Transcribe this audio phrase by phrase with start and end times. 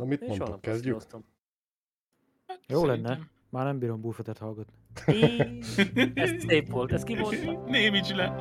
[0.00, 1.02] Na mit Én mondtok, kezdjük?
[2.46, 3.10] Hát, Jó szerintem.
[3.12, 3.28] lenne.
[3.48, 4.74] Már nem bírom Buffettet hallgatni.
[6.14, 7.66] Ez szép volt, ez ki volt?
[7.66, 8.36] Némíts le!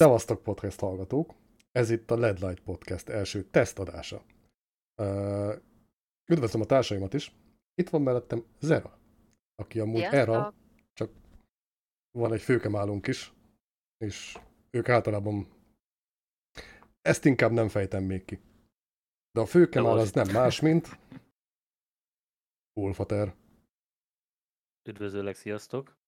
[0.00, 1.34] Szevasztok podcast hallgatók!
[1.72, 4.24] Ez itt a LED Light Podcast első tesztadása.
[6.30, 7.34] Üdvözlöm a társaimat is.
[7.74, 8.98] Itt van mellettem Zera,
[9.54, 10.20] aki amúgy Sziasztok!
[10.20, 10.52] erre
[10.92, 11.10] csak
[12.10, 13.32] van egy főkemálunk is,
[14.04, 14.38] és
[14.70, 15.48] ők általában
[17.00, 18.40] ezt inkább nem fejtem még ki.
[19.32, 20.98] De a főkemál az nem más, mint
[22.80, 23.34] Ulfater.
[24.88, 25.98] Üdvözöllek, sziasztok!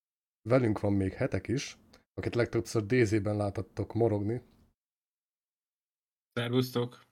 [0.41, 1.77] Velünk van még hetek is,
[2.13, 4.41] akit legtöbbször DZ-ben láthattok morogni,
[6.33, 7.05] Szervusztok!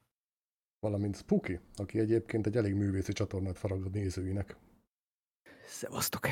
[0.80, 4.56] valamint Spooky, aki egyébként egy elég művészi csatornát farag a nézőinek.
[5.66, 6.28] Szevasztok!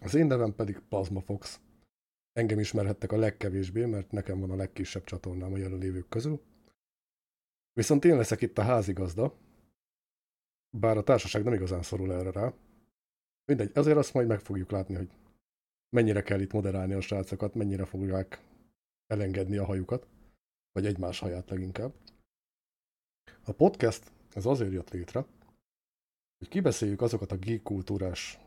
[0.00, 1.60] Az én nevem pedig Pazma Fox.
[2.32, 6.42] Engem ismerhettek a legkevésbé, mert nekem van a legkisebb csatornám a jelenlévők közül.
[7.72, 9.34] Viszont én leszek itt a házigazda,
[10.76, 12.54] bár a társaság nem igazán szorul erre rá.
[13.44, 15.10] Mindegy, azért azt majd meg fogjuk látni, hogy
[15.90, 18.42] mennyire kell itt moderálni a srácokat, mennyire fogják
[19.06, 20.06] elengedni a hajukat,
[20.72, 21.94] vagy egymás haját leginkább.
[23.44, 25.26] A podcast ez azért jött létre,
[26.38, 28.38] hogy kibeszéljük azokat a geek kultúrás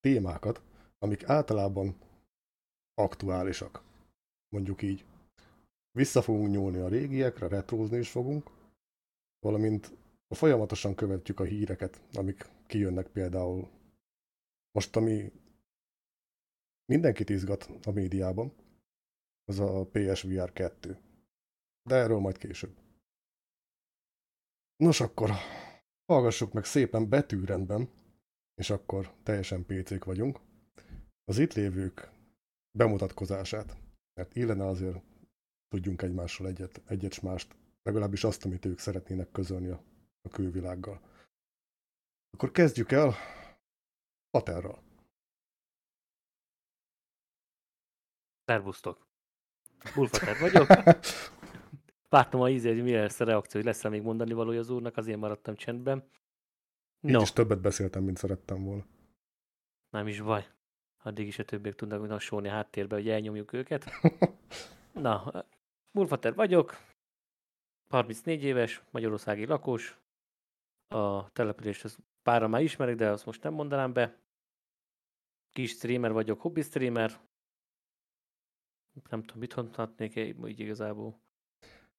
[0.00, 0.62] témákat,
[0.98, 1.96] amik általában
[2.94, 3.82] aktuálisak.
[4.48, 5.04] Mondjuk így.
[5.90, 8.50] Vissza fogunk nyúlni a régiekre, retrózni is fogunk,
[9.38, 9.92] valamint
[10.28, 13.68] folyamatosan követjük a híreket, amik kijönnek például
[14.72, 15.32] most, ami
[16.90, 18.52] mindenkit izgat a médiában,
[19.44, 20.98] az a PSVR 2.
[21.82, 22.76] De erről majd később.
[24.76, 25.30] Nos akkor,
[26.06, 27.90] hallgassuk meg szépen betűrendben,
[28.54, 30.40] és akkor teljesen PC-k vagyunk,
[31.24, 32.10] az itt lévők
[32.78, 33.76] bemutatkozását.
[34.14, 35.02] Mert illene azért
[35.68, 39.82] tudjunk egymásról egyet, egyet mást, legalábbis azt, amit ők szeretnének közölni a,
[40.22, 41.00] a külvilággal.
[42.30, 43.14] Akkor kezdjük el
[44.30, 44.89] Paterral.
[48.50, 49.06] Szervusztok!
[49.94, 50.66] Bulfater vagyok.
[52.08, 54.96] Vártam a ízé, hogy mi lesz a reakció, hogy lesz-e még mondani valója az úrnak,
[54.96, 56.10] azért maradtam csendben.
[57.00, 58.86] Így No, is többet beszéltem, mint szerettem volna.
[59.90, 60.48] nem is baj.
[61.02, 63.90] Addig is a többiek tudnak nassolni a háttérbe, hogy elnyomjuk őket.
[64.92, 65.44] Na,
[65.90, 66.76] Bulfater vagyok,
[67.88, 69.98] 34 éves, magyarországi lakos.
[70.88, 74.18] A települést az pára már ismerek, de azt most nem mondanám be.
[75.52, 77.28] Kis streamer vagyok, hobby streamer.
[79.10, 81.20] Nem tudom, mit mondhatnék így igazából.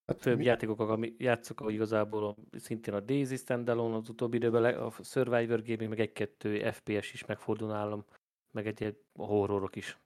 [0.06, 4.38] Hát, Főbb mi- játékok, ami játszok ahogy igazából a, szintén a Daisy Standalone az utóbbi
[4.38, 8.06] időben, a Survivor Gaming, meg egy-kettő FPS is megfordul nálam,
[8.52, 10.00] meg egy egy horrorok is.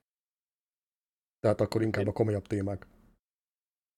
[1.40, 2.88] Tehát akkor inkább a komolyabb témák.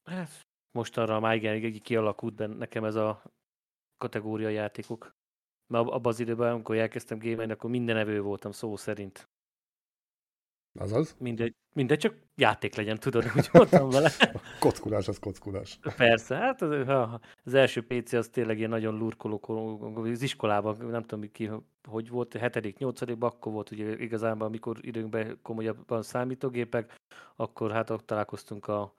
[0.09, 3.23] Hát, most arra már igen, így kialakult benne nekem ez a
[3.97, 5.15] kategória játékok.
[5.67, 9.29] Mert ab- abban az időben, amikor elkezdtem gémelni, akkor minden evő voltam szó szerint.
[10.77, 14.11] Azaz, Mindegy, mindegy csak játék legyen, tudod, úgy voltam vele.
[14.59, 15.79] kockulás az kockulás.
[15.97, 16.87] Persze, hát az,
[17.43, 21.49] az első PC az tényleg ilyen nagyon lurkoló, az iskolában, nem tudom ki,
[21.89, 26.95] hogy volt, hetedik, nyolcadikban, akkor volt ugye igazából, amikor időnkben komolyabban számítógépek,
[27.35, 28.93] akkor hát ott találkoztunk a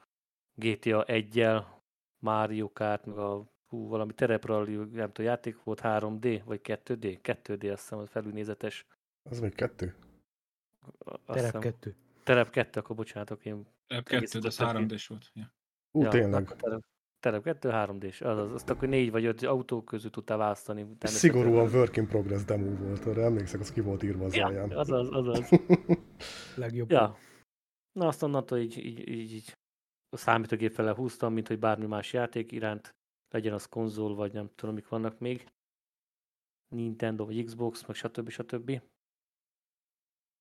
[0.55, 1.65] GTA 1-jel,
[2.19, 7.19] Mario Kart, meg a hú, valami terepralli, nem tudom, játék volt 3D, vagy 2D?
[7.23, 8.87] 2D, azt hiszem, felülnézetes.
[9.31, 9.95] Az még kettő?
[10.99, 11.97] Azt Terep hiszem, 2.
[12.23, 15.31] terep 2, akkor bocsánatok, én Egész kettő, de az tudod, 3D-s volt.
[15.35, 15.53] Ja.
[15.91, 16.43] Ú, Ja, tényleg.
[16.43, 16.83] akkor Terep,
[17.21, 18.21] terep 2, 3D-s.
[18.21, 20.87] Azaz, azt akkor négy vagy öt autó közül tudtál választani.
[21.01, 24.71] Szigorúan work in progress demo volt, arra emlékszek, az ki volt írva az Ja, alján.
[24.73, 25.49] azaz, azaz.
[26.57, 26.91] Legjobb.
[26.91, 27.17] Ja.
[27.93, 29.57] Na azt onnantól így, így, így, így
[30.09, 32.95] a számítógép fele húztam, mint hogy bármi más játék iránt,
[33.31, 35.47] legyen az konzol, vagy nem tudom, mik vannak még.
[36.75, 38.29] Nintendo, vagy Xbox, meg stb.
[38.29, 38.81] stb.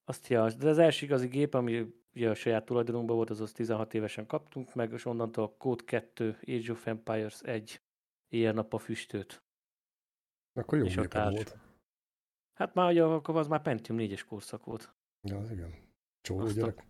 [0.10, 3.94] Azt ja, de az első igazi gép, ami ugye a saját tulajdonunkban volt, azaz 16
[3.94, 7.82] évesen kaptunk meg, és onnantól a Code 2, Age of Empires 1,
[8.28, 9.44] éjjel-nap a füstöt.
[10.54, 11.58] Akkor jó És a volt.
[12.54, 14.94] Hát már ugye akkor az már Pentium 4-es korszak volt.
[15.22, 15.74] Ja, az igen.
[16.22, 16.86] Csóró Azt a- gyerek.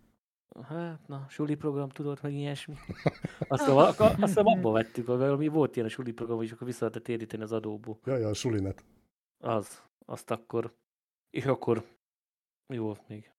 [0.62, 2.74] Hát, na, suli program tudod, meg ilyesmi.
[3.48, 6.78] Azt akkor- azt hiszem abba vettük, valami volt ilyen a suli program, és akkor vissza
[6.80, 7.98] lehetett téríteni az adóból.
[8.04, 8.84] Ja, ja, a sulinet.
[9.38, 10.74] Az, azt akkor,
[11.30, 11.97] és akkor
[12.68, 13.30] mi volt még?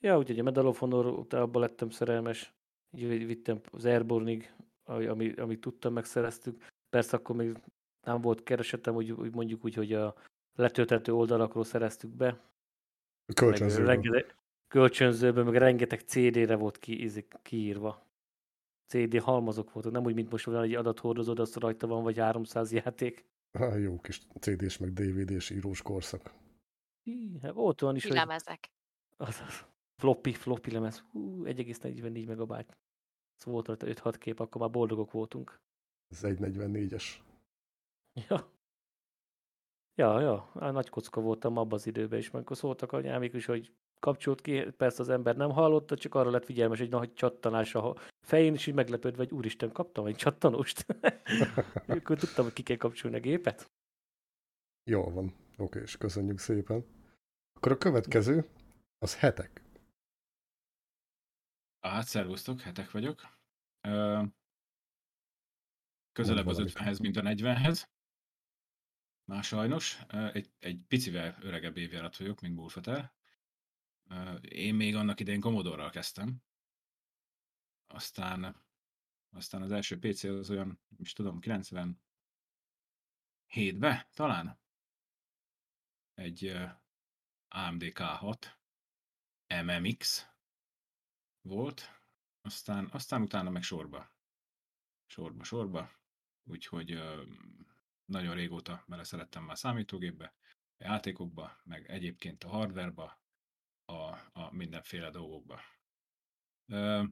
[0.00, 2.54] Ja, úgyhogy a Medal of Honor, abban lettem szerelmes,
[2.96, 4.54] így vittem az Airborne-ig,
[4.84, 6.64] ami, ami, amit tudtam, megszereztük.
[6.90, 7.56] Persze akkor még
[8.06, 10.14] nem volt keresetem, úgy, úgy mondjuk úgy, hogy a
[10.54, 12.40] letölthető oldalakról szereztük be,
[13.84, 14.36] rengeteg,
[14.68, 18.06] kölcsönzőben, meg rengeteg CD-re volt ki, izé, kiírva.
[18.86, 22.18] CD halmazok voltak, nem úgy, mint most van egy adathordozó, de azt rajta van, vagy
[22.18, 23.24] 300 játék.
[23.58, 26.41] Há, jó kis CD-s meg DVD-s írós korszak.
[27.02, 28.70] Hí, hát volt olyan is, hogy Lemezek.
[29.16, 29.64] az, az,
[29.96, 32.76] floppy, floppy lemez, hú, 1,44 megabyte.
[33.38, 35.60] Ez volt rajta 5-6 kép, akkor már boldogok voltunk.
[36.08, 37.04] Ez 1.44-es.
[38.28, 38.50] Ja.
[39.94, 43.44] Ja, ja, á, nagy kocka voltam abban az időben is, mert akkor szóltak anyámik is,
[43.44, 47.74] hogy kapcsolt ki, persze az ember nem hallotta, csak arra lett figyelmes, egy nagy csattanás
[47.74, 50.86] a fején, és így meglepődve, hogy úristen, kaptam egy csattanóst.
[51.86, 53.70] akkor tudtam, hogy ki kell kapcsolni a gépet.
[54.84, 55.41] Jól van.
[55.62, 56.84] Oké, és köszönjük szépen.
[57.52, 58.50] Akkor a következő,
[58.98, 59.62] az hetek.
[61.80, 63.38] Hát, szervusztok, hetek vagyok.
[63.80, 64.22] Ö,
[66.12, 66.78] közelebb az valamit.
[66.78, 67.88] 50-hez, mint a 40-hez.
[69.24, 69.98] Már sajnos.
[70.08, 73.12] Egy, egy picivel öregebb évjárat vagyok, mint Bullfeter.
[74.10, 76.42] Ö, Én még annak idején Commodore-ral kezdtem.
[77.86, 78.56] Aztán,
[79.30, 84.60] aztán az első PC az olyan, nem is tudom, 97-be talán.
[86.22, 86.52] Egy
[87.48, 88.36] AMD K6
[89.64, 90.26] MMX
[91.40, 91.80] volt,
[92.40, 94.10] aztán, aztán utána meg sorba.
[95.06, 95.90] Sorba, sorba.
[96.44, 97.02] Úgyhogy
[98.04, 100.34] nagyon régóta beleszerettem már számítógépbe,
[100.78, 103.20] a játékokba, meg egyébként a hardwareba,
[103.84, 103.92] a,
[104.32, 105.60] a mindenféle dolgokba.
[106.66, 107.04] Ö,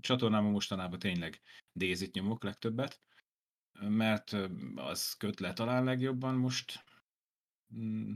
[0.00, 1.40] csatornámon mostanában tényleg
[1.74, 3.00] Daisy-t nyomok legtöbbet,
[3.80, 4.32] mert
[4.74, 6.84] az köt le talán legjobban most,
[7.74, 8.12] Mm,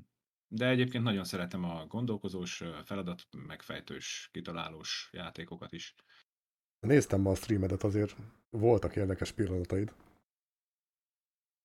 [0.49, 5.95] de egyébként nagyon szeretem a gondolkozós, feladat megfejtős, kitalálós játékokat is.
[6.81, 8.17] Néztem ma a streamedet, azért
[8.51, 9.95] voltak érdekes pillanataid.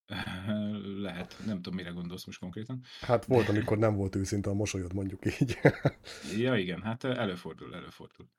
[1.07, 2.83] Lehet, nem tudom, mire gondolsz most konkrétan.
[3.01, 5.57] Hát volt, amikor nem volt őszinte a mosolyod, mondjuk így.
[6.43, 8.29] Ja, igen, hát előfordul, előfordul.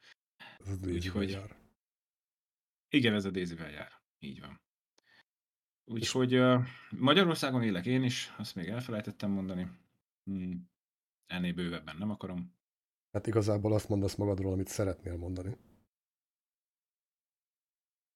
[0.58, 1.56] Ez Daisy-vel Úgyhogy- jár.
[2.88, 3.92] Igen, ez a Daisy-vel jár.
[4.18, 4.60] Így van.
[5.84, 9.70] Úgyhogy uh, Magyarországon élek én is, azt még elfelejtettem mondani.
[10.24, 10.70] Hmm.
[11.26, 12.54] Ennél bővebben nem akarom.
[13.12, 15.56] Hát igazából azt mondasz magadról, amit szeretnél mondani.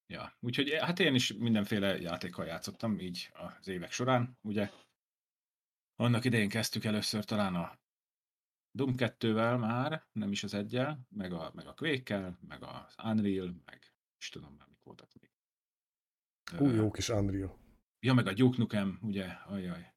[0.06, 4.70] Ja, úgyhogy eh, hát én is mindenféle játékkal játszottam így az évek során, ugye.
[5.96, 7.78] Annak idején kezdtük először talán a
[8.70, 13.62] Doom 2-vel már, nem is az egyel, meg a, meg a Quake-kel, meg az Unreal,
[13.64, 15.30] meg is tudom már mik voltak még.
[16.58, 17.58] Hú, jó kis Unreal.
[18.00, 19.95] Ja, meg a Duke Nukem, ugye, ajaj.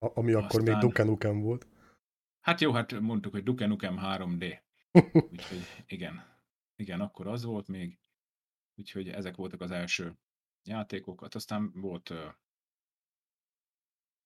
[0.00, 1.66] Ami akkor még Aztán- Duke Nukem volt.
[2.40, 4.62] Hát jó, hát mondtuk, hogy Duke Nukem 3D.
[5.30, 6.38] Úgyhogy igen,
[6.76, 8.00] igen, akkor az volt még.
[8.74, 10.18] Úgyhogy ezek voltak az első
[10.62, 11.34] játékokat.
[11.34, 12.32] Aztán volt uh,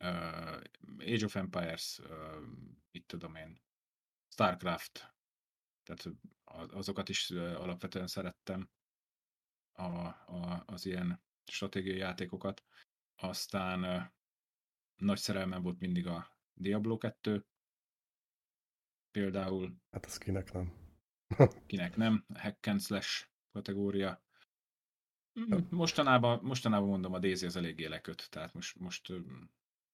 [0.05, 0.61] uh,
[0.99, 2.43] Age of Empires, uh,
[2.91, 3.61] itt tudom én,
[4.29, 5.15] Starcraft,
[5.83, 6.17] tehát
[6.73, 8.71] azokat is alapvetően szerettem,
[9.73, 12.65] a, a, az ilyen stratégiai játékokat.
[13.15, 14.13] Aztán
[14.97, 17.47] nagy szerelmem volt mindig a Diablo 2,
[19.11, 20.73] például, Hát az kinek nem.
[21.67, 24.23] kinek nem, hack and slash kategória.
[25.41, 29.13] Mm, Mostanában, mostanában mondom, a Daisy az eléggé leköt, tehát most, most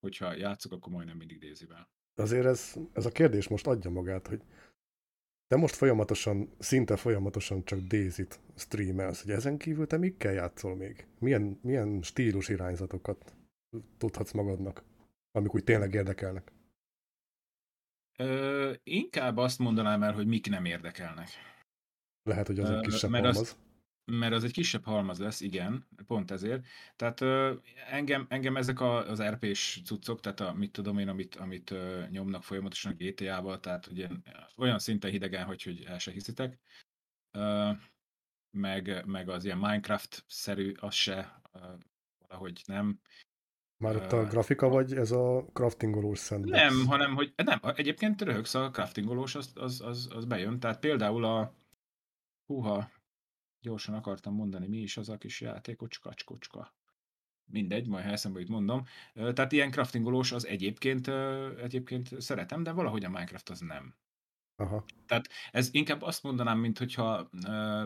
[0.01, 1.91] hogyha játszok, akkor majdnem mindig Daisy-vel.
[2.15, 4.43] Azért ez, ez a kérdés most adja magát, hogy
[5.47, 11.07] te most folyamatosan, szinte folyamatosan csak Daisy-t streamelsz, hogy ezen kívül te mikkel játszol még?
[11.19, 13.35] Milyen, milyen stílus irányzatokat
[13.99, 14.85] tudhatsz magadnak,
[15.33, 16.53] amik úgy tényleg érdekelnek?
[18.19, 21.29] Ö, inkább azt mondanám el, hogy mik nem érdekelnek.
[22.23, 23.59] Lehet, hogy az egy kisebb mert az- halmaz.
[24.05, 26.67] Mert az egy kisebb halmaz lesz, igen, pont ezért.
[26.97, 27.55] Tehát ö,
[27.91, 32.05] engem, engem ezek a, az RP-s cuccok, tehát a, mit tudom én, amit, amit ö,
[32.09, 34.09] nyomnak folyamatosan a GTA-val, tehát ugye
[34.57, 36.59] olyan szinten hidegen, hogy, hogy el se hiszitek.
[37.31, 37.71] Ö,
[38.57, 41.73] meg, meg az ilyen Minecraft-szerű, az se ö,
[42.19, 43.01] valahogy nem.
[43.81, 46.57] Már ott a grafika, vagy ez a craftingolós sandbox?
[46.57, 50.61] Nem, hanem, hogy nem, egyébként röhögsz a craftingolós, az, az, az, az bejön.
[50.61, 51.55] Tehát például a,
[52.47, 52.91] Húha,
[53.61, 56.75] gyorsan akartam mondani, mi is az a kis játékocska, kocska.
[57.45, 58.85] Mindegy, majd ha eszembe jut mondom.
[59.15, 61.09] Tehát ilyen craftingolós az egyébként,
[61.59, 63.95] egyébként szeretem, de valahogy a Minecraft az nem.
[64.57, 64.85] Aha.
[65.51, 67.31] Ez inkább azt mondanám, mint hogyha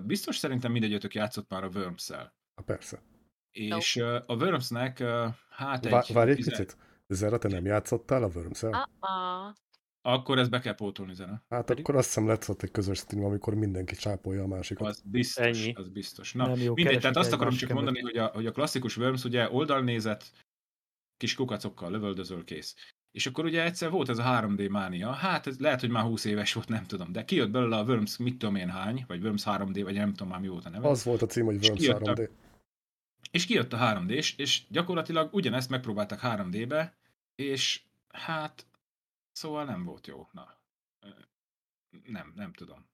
[0.05, 2.35] biztos szerintem mindegyötök játszott már a Worms-szel.
[2.55, 3.03] Ha persze.
[3.59, 4.99] És ö, a Wormsnek
[5.51, 5.91] hát egy...
[5.93, 6.77] Vá- Várj egy tize- picit.
[7.09, 9.55] Zera, te nem játszottál a worms Uh-uh.
[10.07, 11.43] Akkor ezt be kell pótolni, zene.
[11.49, 14.89] Hát Pedig- akkor azt hiszem lett ott egy közös stream, amikor mindenki csápolja a másikat.
[14.89, 15.73] Az biztos, Ennyi.
[15.73, 16.33] az biztos.
[16.33, 19.25] Na, Nem jó, mindegy, tehát azt akarom csak mondani, hogy a, hogy a klasszikus Worms
[19.25, 20.25] ugye oldalnézet,
[21.17, 22.75] kis kukacokkal lövöldözöl, kész.
[23.11, 26.25] És akkor ugye egyszer volt ez a 3D mánia, hát ez lehet, hogy már 20
[26.25, 29.43] éves volt, nem tudom, de kijött belőle a Worms mit tudom én hány, vagy Worms
[29.47, 30.89] 3D, vagy nem tudom már mi volt a neve.
[30.89, 32.29] Az volt a cím, hogy Worms kijött a- 3D.
[33.31, 36.95] És kijött a 3D-s, és gyakorlatilag ugyanezt megpróbáltak 3D-be,
[37.35, 38.67] és hát
[39.33, 40.29] szóval nem volt jó.
[40.33, 40.59] Na,
[42.07, 42.87] nem, nem tudom.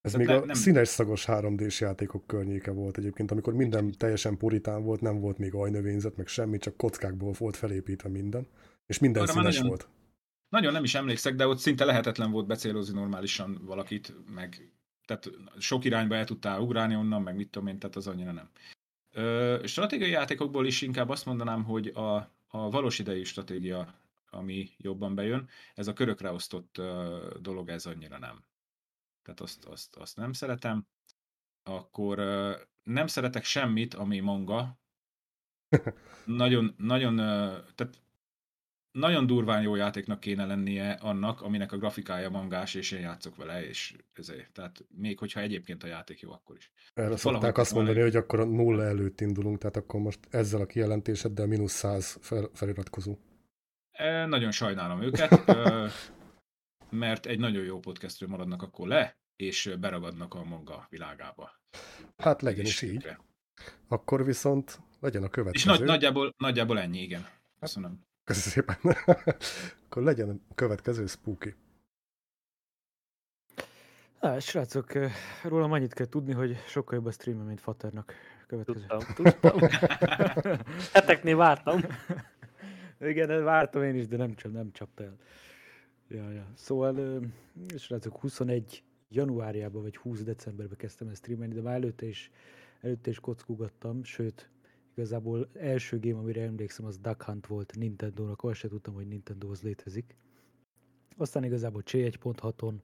[0.00, 3.92] Ez Tehát még le- a nem- színes szagos 3D-s játékok környéke volt egyébként, amikor minden
[3.98, 8.46] teljesen puritán volt, nem volt még ajnövényzet, meg semmi, csak kockákból volt felépítve minden,
[8.86, 9.88] és minden Arra színes nagyon- volt.
[10.48, 14.72] Nagyon nem is emlékszek, de ott szinte lehetetlen volt becélozni normálisan valakit, meg
[15.04, 18.50] tehát sok irányba el tudtál ugrálni onnan, meg mit tudom én, tehát az annyira nem.
[19.12, 22.14] Ö, stratégiai játékokból is inkább azt mondanám, hogy a,
[22.46, 23.94] a valós idejű stratégia,
[24.30, 28.44] ami jobban bejön, ez a körökre osztott ö, dolog, ez annyira nem.
[29.22, 30.86] Tehát azt, azt, azt nem szeretem.
[31.62, 34.78] Akkor ö, nem szeretek semmit, ami manga.
[36.24, 38.02] Nagyon, nagyon, ö, tehát
[38.92, 43.66] nagyon durván jó játéknak kéne lennie annak, aminek a grafikája mangás, és én játszok vele,
[43.66, 44.52] és ezért.
[44.52, 46.70] Tehát még hogyha egyébként a játék jó, akkor is.
[46.74, 50.18] Erre Valahogy szokták azt mondani, egy- hogy akkor a nulla előtt indulunk, tehát akkor most
[50.30, 53.16] ezzel a kijelentéseddel mínusz 100 fel, feliratkozó.
[53.90, 55.30] E, nagyon sajnálom őket,
[56.90, 61.50] mert egy nagyon jó podcastről maradnak akkor le, és beragadnak a manga világába.
[62.16, 63.08] Hát legyen is így.
[63.88, 65.70] Akkor viszont legyen a És következő.
[65.70, 67.26] nagy, nagyjából, nagyjából ennyi, igen.
[67.60, 68.00] Köszönöm.
[68.24, 68.96] Köszönöm szépen.
[69.84, 71.54] akkor legyen a következő spooky.
[74.20, 74.92] Á, srácok,
[75.42, 78.14] rólam annyit kell tudni, hogy sokkal jobb a streamem, mint Faternak.
[78.46, 78.86] Következő.
[78.86, 79.58] Tudtam, tudtam.
[80.92, 81.80] Heteknél vártam.
[83.00, 85.16] Igen, de vártam én is, de nem, csap, nem csapta el.
[86.08, 86.46] Ja, ja.
[86.54, 87.20] Szóval,
[87.76, 92.30] srácok, 21 januárjában vagy 20 decemberben kezdtem el streamelni, de már előtte is,
[92.80, 94.50] előtte is kockugattam, sőt,
[94.94, 99.50] igazából első game, amire emlékszem, az Duck Hunt volt Nintendo-nak, azt se tudtam, hogy Nintendo
[99.50, 100.16] az létezik.
[101.16, 102.74] Aztán igazából C1.6-on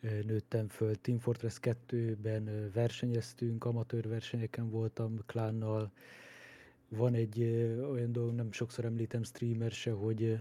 [0.00, 5.92] ö, nőttem föl, Team Fortress 2-ben ö, versenyeztünk, amatőr versenyeken voltam klánnal,
[6.88, 7.42] van egy
[7.90, 10.38] olyan dolog, nem sokszor említem streamer se, hogy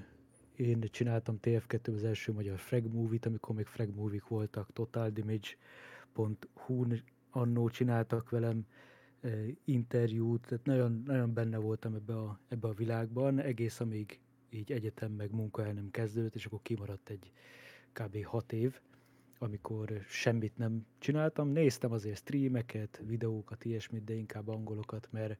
[0.55, 7.69] én csináltam TF2 az első magyar frag movie-t, amikor még frag movie voltak, totaldamage.hu-n annó
[7.69, 8.65] csináltak velem
[9.65, 15.11] interjút, tehát nagyon, nagyon benne voltam ebbe a, ebbe a világban, egész amíg így egyetem
[15.11, 17.31] meg munka nem kezdődött, és akkor kimaradt egy
[17.93, 18.23] kb.
[18.23, 18.79] 6 év,
[19.37, 21.49] amikor semmit nem csináltam.
[21.49, 25.39] Néztem azért streameket, videókat, ilyesmit, de inkább angolokat, mert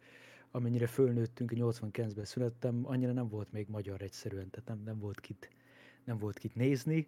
[0.51, 5.49] amennyire fölnőttünk, 89-ben születtem, annyira nem volt még magyar egyszerűen, tehát nem, nem, volt kit,
[6.03, 7.05] nem volt kit nézni.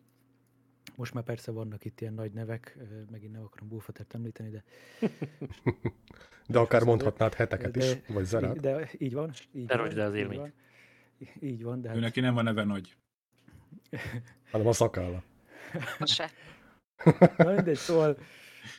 [0.96, 2.78] Most már persze vannak itt ilyen nagy nevek,
[3.12, 4.64] megint nem akarom Bullfatert említeni, de...
[6.50, 8.60] De akár mondhatnád heteket de, is, vagy zerát.
[8.60, 9.32] De így van.
[9.52, 10.54] Így Ne van, el az így van.
[11.40, 12.96] Így van, de Ő hát, neki nem a neve nagy.
[14.52, 15.24] hanem a szakálla.
[16.00, 16.32] Se.
[17.38, 18.18] na mindegy, szóval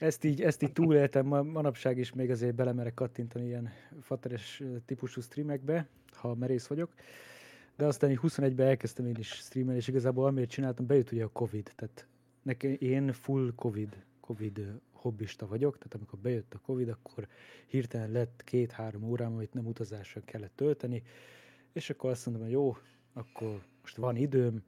[0.00, 5.21] ezt így, ezt így túléltem, ma, manapság is még azért belemerek kattintani ilyen fateres típusú
[5.21, 6.93] streamekbe, ha merész vagyok.
[7.78, 11.28] De aztán így 21-ben elkezdtem én is streamelni, és igazából amiért csináltam, bejött ugye a
[11.28, 12.06] Covid, tehát
[12.42, 17.28] nekem, én full Covid, Covid hobbista vagyok, tehát amikor bejött a Covid, akkor
[17.66, 21.02] hirtelen lett két-három órám, amit nem utazással kellett tölteni,
[21.73, 22.76] és akkor azt mondom, hogy jó,
[23.12, 24.62] akkor most van időm,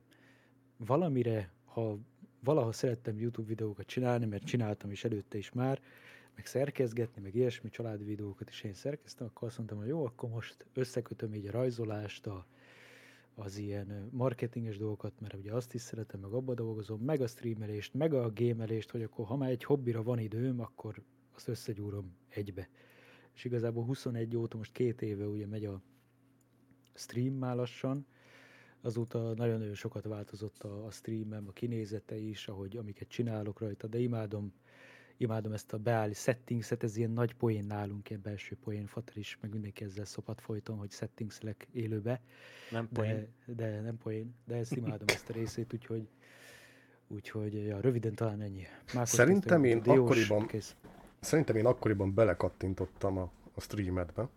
[0.77, 1.99] valamire, ha
[2.45, 5.81] valaha szerettem YouTube videókat csinálni, mert csináltam is előtte is már,
[6.35, 10.29] meg szerkezgetni, meg ilyesmi családi videókat is én szerkeztem, akkor azt mondtam, hogy jó, akkor
[10.31, 12.47] most összekötöm így a rajzolást, a,
[13.35, 17.95] az ilyen marketinges dolgokat, mert ugye azt is szeretem, meg abba dolgozom, meg a streamelést,
[17.95, 21.03] meg a gémelést, hogy akkor ha már egy hobbira van időm, akkor
[21.35, 22.69] azt összegyúrom egybe.
[23.35, 25.83] És igazából 21 óta, most két éve ugye megy a
[26.95, 28.07] stream már lassan,
[28.81, 33.99] azóta nagyon-nagyon sokat változott a, a streamem, a kinézete is, ahogy amiket csinálok rajta, de
[33.99, 34.53] imádom,
[35.21, 39.39] imádom ezt a beállni settingset, ez ilyen nagy poén nálunk, ilyen belső poén, Fater is,
[39.41, 42.21] meg mindenki ezzel szopat folyton, hogy settingselek élőbe,
[42.71, 43.29] Nem de, poén.
[43.57, 46.09] de nem poén, de ezt imádom ezt a részét, úgyhogy
[47.13, 48.63] Úgyhogy ja, röviden talán ennyi.
[48.95, 50.77] Mákos Szerintem én Diós, akkoriban- Kész.
[51.21, 54.29] Szerintem én akkoriban belekattintottam a, a streamedbe,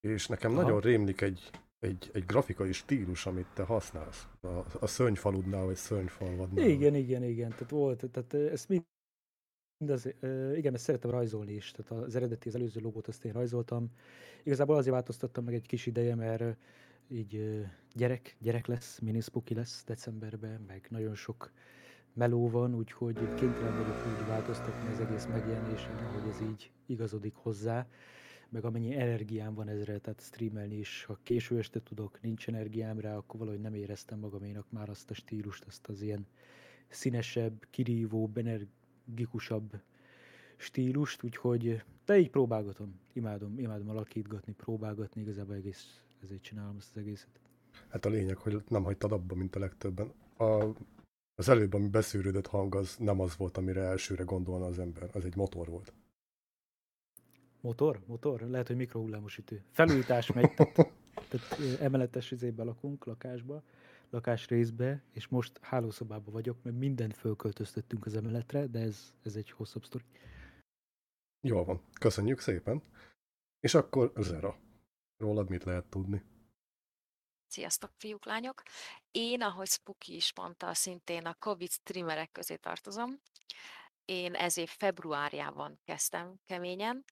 [0.00, 0.62] és nekem Aha.
[0.62, 4.26] nagyon rémlik egy, egy, egy grafikai stílus, amit te használsz.
[4.40, 4.46] A,
[4.80, 6.68] a szörnyfaludnál, vagy szörnyfalvadnál.
[6.68, 7.50] Igen, igen, igen.
[7.50, 8.82] Tehát volt, tehát ezt mind,
[9.80, 10.06] mindaz,
[10.56, 11.70] igen, ezt szeretem rajzolni is.
[11.70, 13.90] Tehát az eredeti, az előző logót azt én rajzoltam.
[14.42, 16.56] Igazából azért változtattam meg egy kis ideje, mert
[17.08, 21.52] így gyerek, gyerek lesz, miniszpuki lesz decemberben, meg nagyon sok
[22.12, 27.86] meló van, úgyhogy kénytelen vagyok úgy változtatni az egész megjelenésen, hogy ez így igazodik hozzá,
[28.48, 33.16] meg amennyi energiám van ezre, tehát streamelni is, ha késő este tudok, nincs energiám rá,
[33.16, 36.26] akkor valahogy nem éreztem magaménak már azt a stílust, azt az ilyen
[36.88, 38.36] színesebb, kirívóbb,
[39.10, 39.80] energikusabb
[40.56, 47.00] stílust, úgyhogy de így próbálgatom, imádom, imádom alakítgatni, próbálgatni, igazából egész, ezért csinálom ezt az
[47.00, 47.40] egészet.
[47.88, 50.12] Hát a lényeg, hogy nem hagytad abba, mint a legtöbben.
[50.36, 50.64] A,
[51.34, 55.10] az előbb, ami beszűrődött hang, az nem az volt, amire elsőre gondolna az ember.
[55.12, 55.92] Az egy motor volt.
[57.60, 58.00] Motor?
[58.06, 58.40] Motor?
[58.40, 59.62] Lehet, hogy mikrohullámos ütő.
[59.70, 60.74] Felújítás megy, tehát,
[61.28, 63.62] tehát emeletes izébe lakunk, lakásba,
[64.10, 69.84] lakásrészbe, és most hálószobában vagyok, mert mindent fölköltöztettünk az emeletre, de ez, ez egy hosszabb
[69.84, 70.04] sztori.
[71.40, 71.82] Jól van.
[72.00, 72.82] Köszönjük szépen.
[73.60, 74.58] És akkor Zera.
[75.16, 76.22] Rólad mit lehet tudni?
[77.46, 78.62] Sziasztok, fiúk, lányok!
[79.10, 83.20] Én, ahogy Spooky is mondta, szintén a Covid streamerek közé tartozom.
[84.04, 87.04] Én ez év februárjában kezdtem keményen.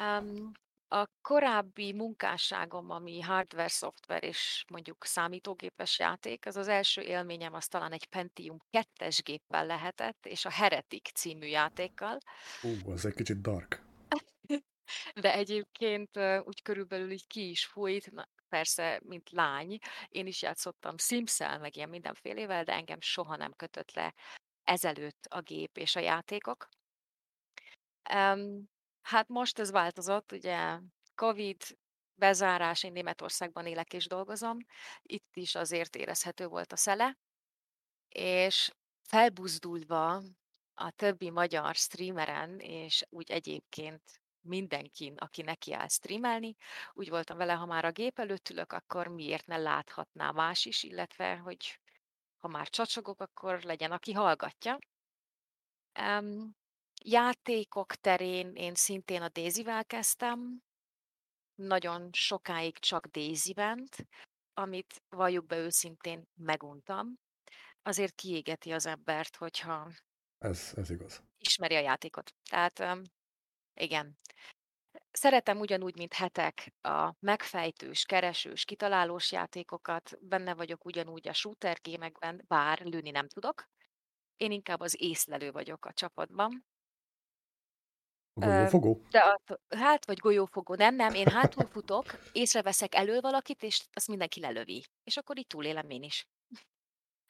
[0.00, 0.52] Um,
[0.92, 7.66] a korábbi munkásságom, ami hardware, szoftver és mondjuk számítógépes játék, az az első élményem az
[7.66, 12.18] talán egy Pentium 2-es géppel lehetett, és a Heretic című játékkal.
[12.62, 13.82] Ú, az egy kicsit dark.
[15.14, 19.78] De egyébként úgy körülbelül így ki is fújt, na, persze, mint lány.
[20.08, 24.14] Én is játszottam Sims-el, meg ilyen mindenfélével, de engem soha nem kötött le
[24.64, 26.68] ezelőtt a gép és a játékok.
[28.14, 28.69] Um,
[29.02, 30.78] hát most ez változott, ugye
[31.14, 31.62] Covid,
[32.14, 34.58] bezárás, én Németországban élek és dolgozom,
[35.02, 37.18] itt is azért érezhető volt a szele,
[38.08, 40.22] és felbuzdulva
[40.74, 44.02] a többi magyar streameren, és úgy egyébként
[44.40, 46.56] mindenkin, aki neki áll streamelni,
[46.92, 50.82] úgy voltam vele, ha már a gép előtt ülök, akkor miért ne láthatná más is,
[50.82, 51.80] illetve, hogy
[52.38, 54.78] ha már csacsogok, akkor legyen, aki hallgatja.
[56.00, 56.56] Um,
[57.04, 60.62] játékok terén én szintén a Daisy-vel kezdtem,
[61.54, 63.96] nagyon sokáig csak Daisy ment,
[64.54, 67.14] amit valljuk be őszintén meguntam.
[67.82, 69.90] Azért kiégeti az embert, hogyha
[70.38, 71.22] Ez, ez igaz.
[71.38, 72.34] ismeri a játékot.
[72.50, 72.98] Tehát
[73.74, 74.18] igen.
[75.10, 82.44] Szeretem ugyanúgy, mint hetek a megfejtős, keresős, kitalálós játékokat, benne vagyok ugyanúgy a shooter gémekben,
[82.46, 83.68] bár lőni nem tudok.
[84.36, 86.66] Én inkább az észlelő vagyok a csapatban.
[88.34, 89.00] Golyófogó?
[89.10, 94.08] De attól, hát, vagy golyófogó, nem, nem, én hátul futok, észreveszek elől valakit, és azt
[94.08, 94.84] mindenki lelövi.
[95.04, 96.28] És akkor így túlélem én is.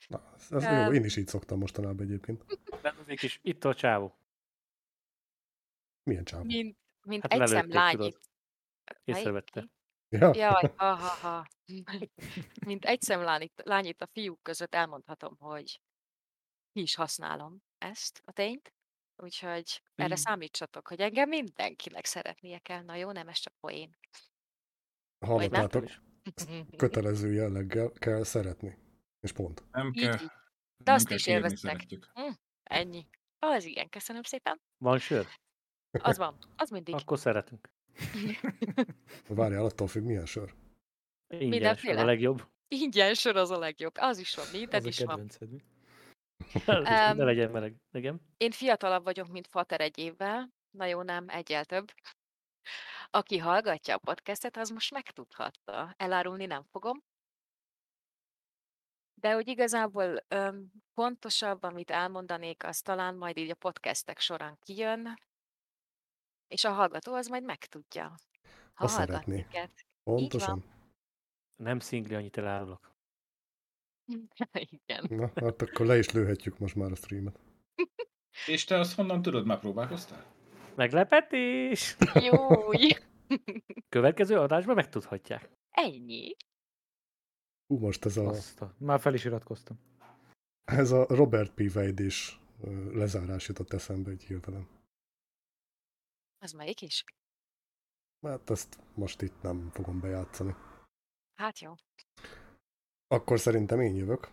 [0.08, 2.44] Na, ez, jó, én is így szoktam mostanában egyébként.
[2.82, 4.18] Bennozik is, itt a csávó.
[6.02, 6.44] Milyen csáv?
[6.44, 8.08] Mint, mint Hát egy szem lelőtték, lány tudod.
[8.08, 8.20] itt.
[9.04, 9.68] Észrevette.
[10.08, 10.30] Ja?
[10.34, 11.46] Jaj, ha, ha, ha.
[12.66, 15.80] Mint egy lány itt, lány itt a fiúk között elmondhatom, hogy
[16.72, 18.72] ki is használom ezt a tényt.
[19.22, 20.16] Úgyhogy erre Mm.
[20.16, 22.82] számítsatok, hogy engem mindenkinek szeretnie kell.
[22.82, 23.96] Na jó, nem ez csak poén.
[25.26, 25.84] Hallottátok?
[25.84, 26.00] is.
[26.76, 28.78] Kötelező jelleggel kell szeretni.
[29.20, 29.64] És pont.
[29.72, 30.12] Nem Így, kell.
[30.14, 30.30] így.
[30.84, 31.70] nem azt kell is kérni, élveztek.
[31.70, 32.12] szeretjük.
[32.62, 33.06] Ennyi.
[33.38, 34.60] Az igen, köszönöm szépen.
[34.78, 35.26] Van sör?
[35.90, 36.94] Az van, az mindig.
[36.94, 37.70] Akkor szeretünk.
[39.28, 40.54] Várjál, attól függ, milyen sör.
[41.28, 42.00] Ingyenes, az Mindenféle.
[42.00, 42.48] a legjobb.
[42.68, 43.94] Ingyen sör az a legjobb.
[43.98, 45.06] Az is van, minden Az a is van.
[45.08, 45.62] kedvenced, mi?
[46.66, 47.74] Ne legyen meleg.
[47.92, 48.20] Igen.
[48.36, 50.50] Én fiatalabb vagyok, mint Fater egy évvel.
[50.70, 51.92] Na jó, nem, egyel több.
[53.10, 55.94] Aki hallgatja a podcastet, az most megtudhatta.
[55.96, 57.02] Elárulni nem fogom.
[59.14, 65.14] De hogy igazából öm, pontosabb, amit elmondanék, az talán majd így a podcastek során kijön,
[66.48, 68.02] és a hallgató az majd megtudja.
[68.04, 68.18] Ha
[68.74, 69.34] Ha szeretné.
[69.34, 69.86] minket.
[70.02, 70.64] Pontosan.
[71.56, 72.89] Nem szingli, annyit elárulok.
[74.70, 75.06] Igen.
[75.08, 77.40] Na, hát akkor le is lőhetjük most már a streamet.
[78.46, 80.24] És te azt honnan tudod, már próbálkoztál?
[80.74, 81.96] Meglepetés!
[82.14, 82.88] Júj!
[83.88, 85.50] Következő adásban megtudhatják.
[85.70, 86.36] Ennyi.
[87.66, 88.74] Hú, most ez a, Azt a...
[88.78, 89.78] Már fel is iratkoztam.
[90.64, 91.60] ez a Robert P.
[91.74, 92.40] Wade is
[92.92, 94.68] lezárás jutott eszembe egy hirtelen.
[96.38, 97.04] Az melyik is?
[98.26, 100.54] Hát ezt most itt nem fogom bejátszani.
[101.34, 101.74] Hát jó.
[103.12, 104.30] Akkor szerintem én jövök.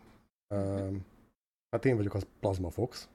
[0.56, 1.06] Um,
[1.70, 3.10] Hát én vagyok az Plasma Fox.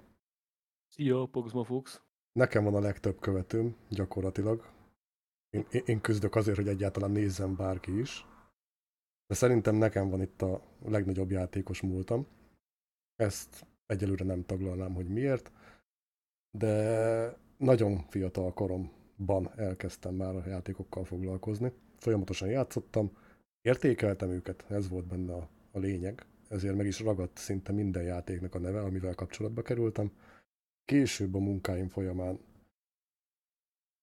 [0.88, 2.02] Szia, Poxma Fox.
[2.32, 4.64] Nekem van a legtöbb követőm, gyakorlatilag.
[5.50, 8.26] Én, én- én küzdök azért, hogy egyáltalán nézzem bárki is.
[9.26, 12.26] De szerintem nekem van itt a legnagyobb játékos múltam.
[13.16, 15.52] Ezt egyelőre nem taglalnám, hogy miért.
[16.58, 21.72] De nagyon fiatal koromban elkezdtem már a játékokkal foglalkozni.
[21.98, 23.16] Folyamatosan játszottam,
[23.62, 26.26] értékeltem őket, ez volt benne a, a lényeg.
[26.48, 30.12] Ezért meg is ragadt szinte minden játéknak a neve, amivel kapcsolatba kerültem.
[30.84, 32.38] Később a munkáim folyamán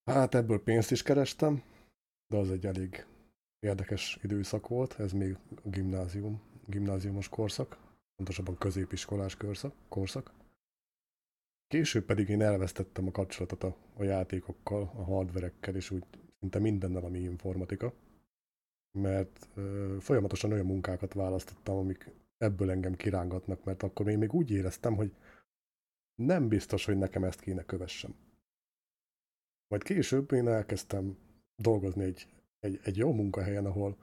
[0.09, 1.63] Hát ebből pénzt is kerestem,
[2.27, 3.05] de az egy elég
[3.59, 7.77] érdekes időszak volt, ez még a gimnázium, gimnáziumos korszak,
[8.15, 9.73] pontosabban középiskolás korszak.
[9.89, 10.33] korszak.
[11.67, 16.03] Később pedig én elvesztettem a kapcsolatot a, a játékokkal, a hardverekkel, és úgy
[16.39, 17.93] szinte mindennel, ami informatika,
[18.91, 19.49] mert
[19.99, 25.15] folyamatosan olyan munkákat választottam, amik ebből engem kirángatnak, mert akkor én még úgy éreztem, hogy
[26.15, 28.15] nem biztos, hogy nekem ezt kéne kövessem.
[29.67, 31.17] Majd később én elkezdtem
[31.55, 32.27] dolgozni egy,
[32.59, 33.97] egy, egy jó munkahelyen, ahol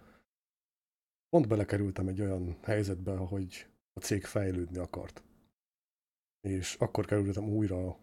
[1.29, 5.23] pont belekerültem egy olyan helyzetbe, hogy a cég fejlődni akart.
[6.41, 7.99] És akkor kerültem újra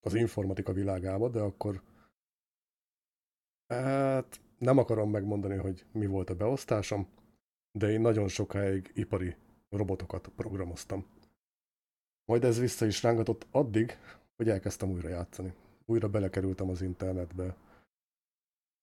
[0.00, 1.82] az informatika világába, de akkor
[3.66, 7.08] hát nem akarom megmondani, hogy mi volt a beosztásom,
[7.78, 9.36] de én nagyon sokáig ipari
[9.68, 11.06] robotokat programoztam.
[12.24, 13.98] Majd ez vissza is rángatott addig,
[14.36, 15.54] hogy elkezdtem újra játszani
[15.88, 17.56] újra belekerültem az internetbe,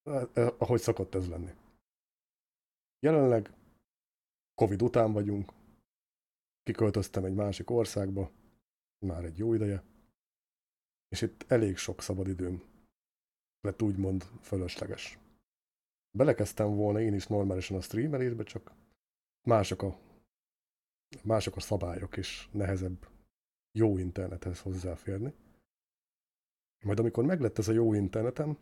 [0.03, 1.51] Eh, eh, ahogy szokott ez lenni.
[2.99, 3.53] Jelenleg
[4.53, 5.53] Covid után vagyunk,
[6.63, 8.31] kiköltöztem egy másik országba,
[9.05, 9.83] már egy jó ideje,
[11.07, 12.63] és itt elég sok szabadidőm
[13.61, 15.17] lett úgymond fölösleges.
[16.17, 18.71] Belekezdtem volna én is normálisan a streamelésbe, csak
[19.47, 19.97] mások a,
[21.23, 23.07] mások a szabályok, és nehezebb
[23.71, 25.33] jó internethez hozzáférni.
[26.85, 28.57] Majd amikor meglett ez a jó internetem,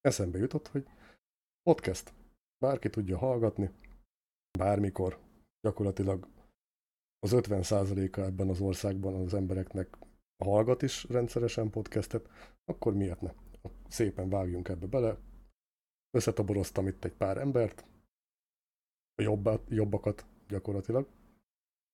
[0.00, 0.86] eszembe jutott, hogy
[1.62, 2.12] podcast.
[2.58, 3.70] Bárki tudja hallgatni,
[4.58, 5.18] bármikor.
[5.60, 6.28] Gyakorlatilag
[7.18, 9.96] az 50%-a ebben az országban az embereknek
[10.44, 12.28] hallgat is rendszeresen podcastet,
[12.64, 13.32] akkor miért ne?
[13.88, 15.18] Szépen vágjunk ebbe bele.
[16.10, 17.84] Összetoboroztam itt egy pár embert,
[19.14, 21.08] a jobbat, jobbakat gyakorlatilag.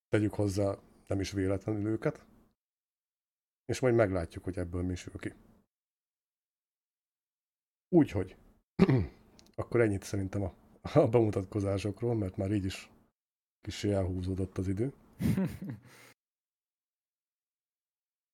[0.09, 2.27] Tegyük hozzá nem is véletlenül őket,
[3.65, 5.33] és majd meglátjuk, hogy ebből mi sül ki.
[7.89, 8.37] Úgyhogy,
[9.61, 12.91] akkor ennyit szerintem a, a bemutatkozásokról, mert már így is
[13.61, 14.93] kicsi elhúzódott az idő.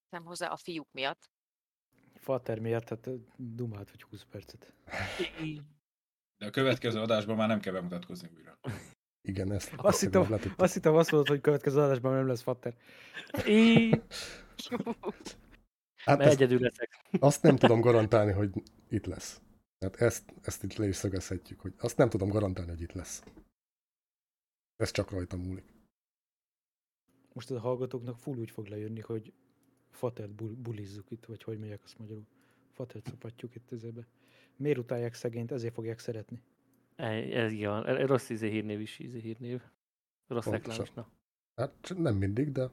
[0.09, 1.32] Nem hozzá a fiúk miatt.
[2.23, 4.73] Fater miatt, hát ö, dumált vagy 20 percet.
[6.39, 8.59] De a következő adásban már nem kell bemutatkozni újra.
[9.29, 12.75] Igen, ezt Azt hittem, azt hittem azt mondod, hogy következő adásban nem lesz Fater.
[13.47, 13.91] Í,
[16.05, 17.07] Hát mert ezt, egyedül leszek.
[17.21, 18.51] azt nem tudom garantálni, hogy
[18.89, 19.41] itt lesz.
[19.79, 23.23] Tehát ezt, ezt itt le is szögezhetjük, hogy azt nem tudom garantálni, hogy itt lesz.
[24.77, 25.65] Ez csak rajta múlik.
[27.33, 29.33] Most a hallgatóknak full úgy fog lejönni, hogy
[29.93, 32.27] Fatert bul- bulizzuk itt, vagy hogy megyek azt magyarul.
[32.71, 34.07] Fatert szopatjuk itt ezébe.
[34.57, 36.43] Miért utálják szegényt, ezért fogják szeretni.
[36.97, 39.63] Ez, ez igen, e- rossz izé hírnév is, izé hírnév.
[40.27, 41.11] Rossz reklámosnak.
[41.55, 42.71] Hát nem mindig, de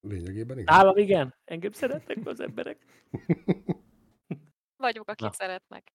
[0.00, 0.74] lényegében igen.
[0.74, 2.84] Állam igen, engem szeretnek be az emberek.
[4.76, 5.32] Vagyok, akik Na.
[5.32, 5.92] szeretnek.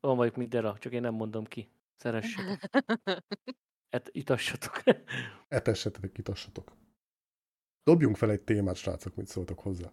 [0.00, 1.70] Olyan vagyok, mint Dera, csak én nem mondom ki.
[1.96, 2.70] Szeressetek.
[3.96, 4.82] Et, itassatok.
[5.48, 6.72] Etessetek, itassatok.
[7.90, 9.90] Dobjunk fel egy témát, srácok, mit szóltok hozzá.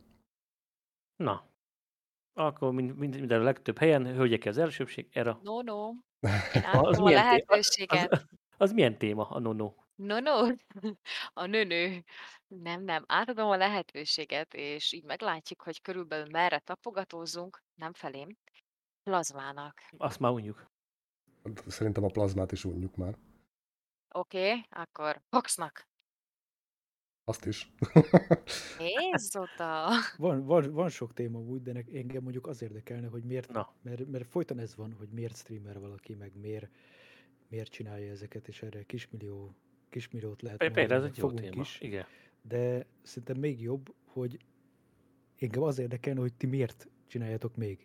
[1.15, 1.49] Na.
[2.33, 5.39] Akkor mind, mind, minden a legtöbb helyen, hölgyeké az elsőbség, era.
[5.43, 5.91] No, no.
[6.89, 8.12] Az milyen lehetőséget.
[8.12, 8.25] Az,
[8.57, 9.73] az milyen téma, a nono?
[9.95, 10.47] No, no.
[11.33, 12.03] A nőnő.
[12.47, 13.03] Nem, nem.
[13.07, 17.63] Átadom a lehetőséget, és így meglátjuk, hogy körülbelül merre tapogatózunk.
[17.75, 18.38] Nem felém.
[19.03, 19.81] Plazmának.
[19.97, 20.71] Azt már unjuk.
[21.67, 23.17] Szerintem a plazmát is unjuk már.
[24.10, 25.87] Oké, okay, akkor Foxnak.
[27.30, 27.72] Azt is.
[29.34, 29.88] Oda!
[30.18, 33.74] Van, van, van sok téma úgy, de nek- engem mondjuk az érdekelne, hogy miért, Na.
[33.82, 36.70] mert, mert folyton ez van, hogy miért streamer valaki, meg miért,
[37.48, 39.56] miért csinálja ezeket, és erre kismillió,
[39.90, 41.62] kismilliót lehet Például ez mondani, egy jó téma.
[41.62, 42.06] is, Igen.
[42.42, 44.38] de szerintem még jobb, hogy
[45.40, 47.80] engem az érdekelne, hogy ti miért csináljátok még.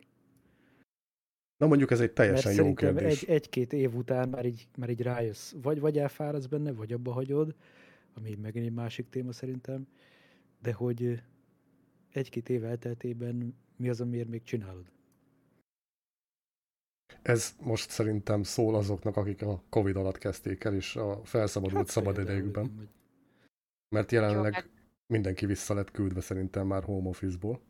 [1.56, 3.22] Na mondjuk ez egy Mert teljesen jó szerintem kérdés.
[3.22, 5.52] egy, egy-két év után már így, már így rájössz.
[5.62, 7.54] Vagy, vagy elfáradsz benne, vagy abba hagyod,
[8.14, 9.86] ami megint egy másik téma szerintem,
[10.60, 11.22] de hogy
[12.12, 14.90] egy-két év elteltében mi az, amiért még csinálod?
[17.22, 21.88] Ez most szerintem szól azoknak, akik a Covid alatt kezdték el, és a felszabadult Hát
[21.88, 22.90] szabad idejükben.
[23.88, 24.68] Mert jelenleg mert
[25.06, 27.60] mindenki vissza lett küldve szerintem már home office-ból.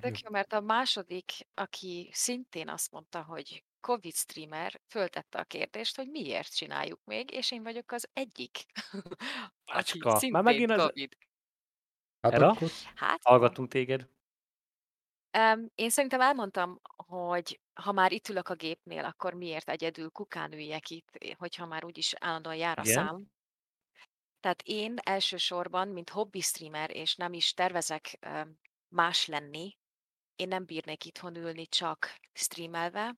[0.00, 5.96] Tök jó, mert a második, aki szintén azt mondta, hogy Covid streamer, föltette a kérdést,
[5.96, 8.64] hogy miért csináljuk még, és én vagyok az egyik,
[9.64, 11.16] aki Bácska, már megint az- Covid.
[12.20, 12.54] Hát Era?
[12.94, 14.08] Hát, Hallgatunk téged.
[15.30, 20.52] Em, én szerintem elmondtam, hogy ha már itt ülök a gépnél, akkor miért egyedül kukán
[20.52, 22.94] üljek itt, hogyha már úgyis állandóan jár a Igen.
[22.94, 23.26] szám.
[24.40, 29.78] Tehát én elsősorban, mint hobby streamer, és nem is tervezek em, más lenni,
[30.36, 33.16] én nem bírnék itthon ülni csak streamelve.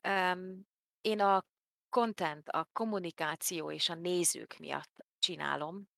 [0.00, 0.66] Em,
[1.00, 1.42] Én a
[1.88, 5.88] content, a kommunikáció és a nézők miatt csinálom.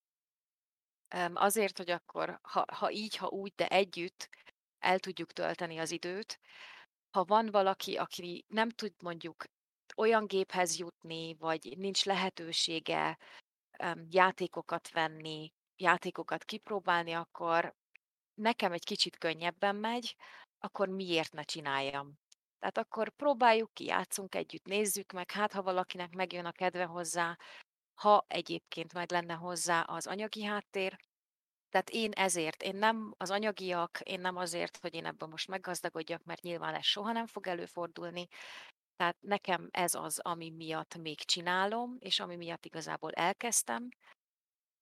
[1.09, 4.29] Em, Azért, hogy akkor, ha, ha így, ha úgy, de együtt
[4.79, 6.39] el tudjuk tölteni az időt.
[7.11, 9.45] Ha van valaki, aki nem tud mondjuk
[9.97, 13.19] olyan géphez jutni, vagy nincs lehetősége
[13.71, 17.75] em, játékokat venni, játékokat kipróbálni, akkor
[18.35, 20.17] nekem egy kicsit könnyebben megy,
[20.59, 22.22] akkor miért ne csináljam?
[22.63, 27.39] Tehát akkor próbáljuk ki, játszunk együtt, nézzük meg, hát ha valakinek megjön a kedve hozzá,
[27.95, 30.97] ha egyébként meg lenne hozzá az anyagi háttér.
[31.69, 36.25] Tehát én ezért, én nem az anyagiak, én nem azért, hogy én ebből most meggazdagodjak,
[36.25, 38.27] mert nyilván ez soha nem fog előfordulni.
[38.97, 43.89] Tehát nekem ez az, ami miatt még csinálom, és ami miatt igazából elkezdtem.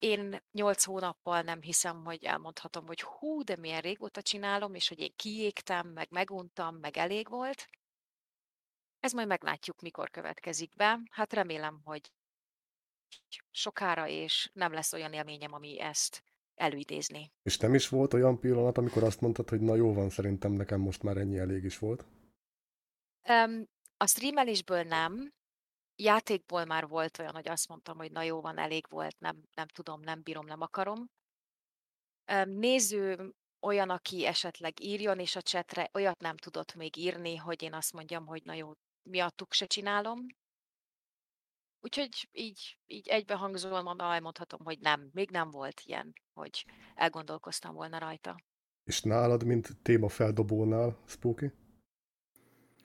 [0.01, 4.99] Én nyolc hónappal nem hiszem, hogy elmondhatom, hogy hú, de milyen régóta csinálom, és hogy
[4.99, 7.69] én kiégtem, meg meguntam, meg elég volt.
[9.01, 11.01] Ez majd meglátjuk, mikor következik be.
[11.11, 12.13] Hát remélem, hogy
[13.51, 16.23] sokára, és nem lesz olyan élményem, ami ezt
[16.55, 17.33] előidézni.
[17.43, 20.81] És nem is volt olyan pillanat, amikor azt mondtad, hogy na jó van, szerintem nekem
[20.81, 22.07] most már ennyi elég is volt.
[23.29, 25.33] Um, a streamelésből nem,
[26.03, 29.67] játékból már volt olyan, hogy azt mondtam, hogy na jó van, elég volt, nem, nem
[29.67, 31.11] tudom, nem bírom, nem akarom.
[32.45, 37.75] Néző olyan, aki esetleg írjon és a csetre, olyat nem tudott még írni, hogy én
[37.75, 40.27] azt mondjam, hogy na jó, miattuk se csinálom.
[41.81, 48.37] Úgyhogy így, így egybehangzóan elmondhatom, hogy nem, még nem volt ilyen, hogy elgondolkoztam volna rajta.
[48.85, 51.53] És nálad, mint témafeldobónál, Spooky?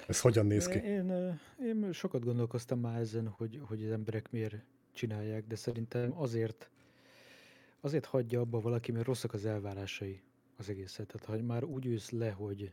[0.08, 0.77] Ez hogyan néz ki?
[0.77, 4.55] Én, én sokat gondolkoztam már ezen, hogy, hogy az emberek miért
[4.93, 6.69] csinálják, de szerintem azért,
[7.79, 10.21] azért hagyja abba valaki, mert rosszak az elvárásai
[10.58, 11.08] az egészet.
[11.08, 12.71] Tehát ha már úgy ülsz le, hogy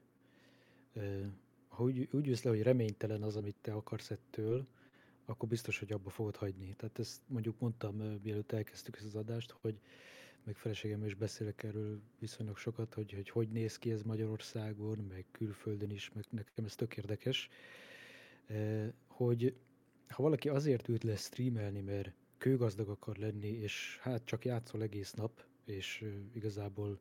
[1.68, 4.66] ha úgy, úgy ülsz le, hogy reménytelen az, amit te akarsz ettől,
[5.24, 6.74] akkor biztos, hogy abba fogod hagyni.
[6.76, 9.80] Tehát ezt mondjuk mondtam, mielőtt elkezdtük ezt az adást, hogy
[10.44, 15.24] meg feleségem is beszélek erről viszonylag sokat, hogy, hogy hogy néz ki ez Magyarországon, meg
[15.31, 17.48] külföldön is, meg nekem ez tök érdekes,
[19.07, 19.55] hogy
[20.09, 25.12] ha valaki azért ült le streamelni, mert kőgazdag akar lenni, és hát csak játszol egész
[25.12, 27.00] nap, és igazából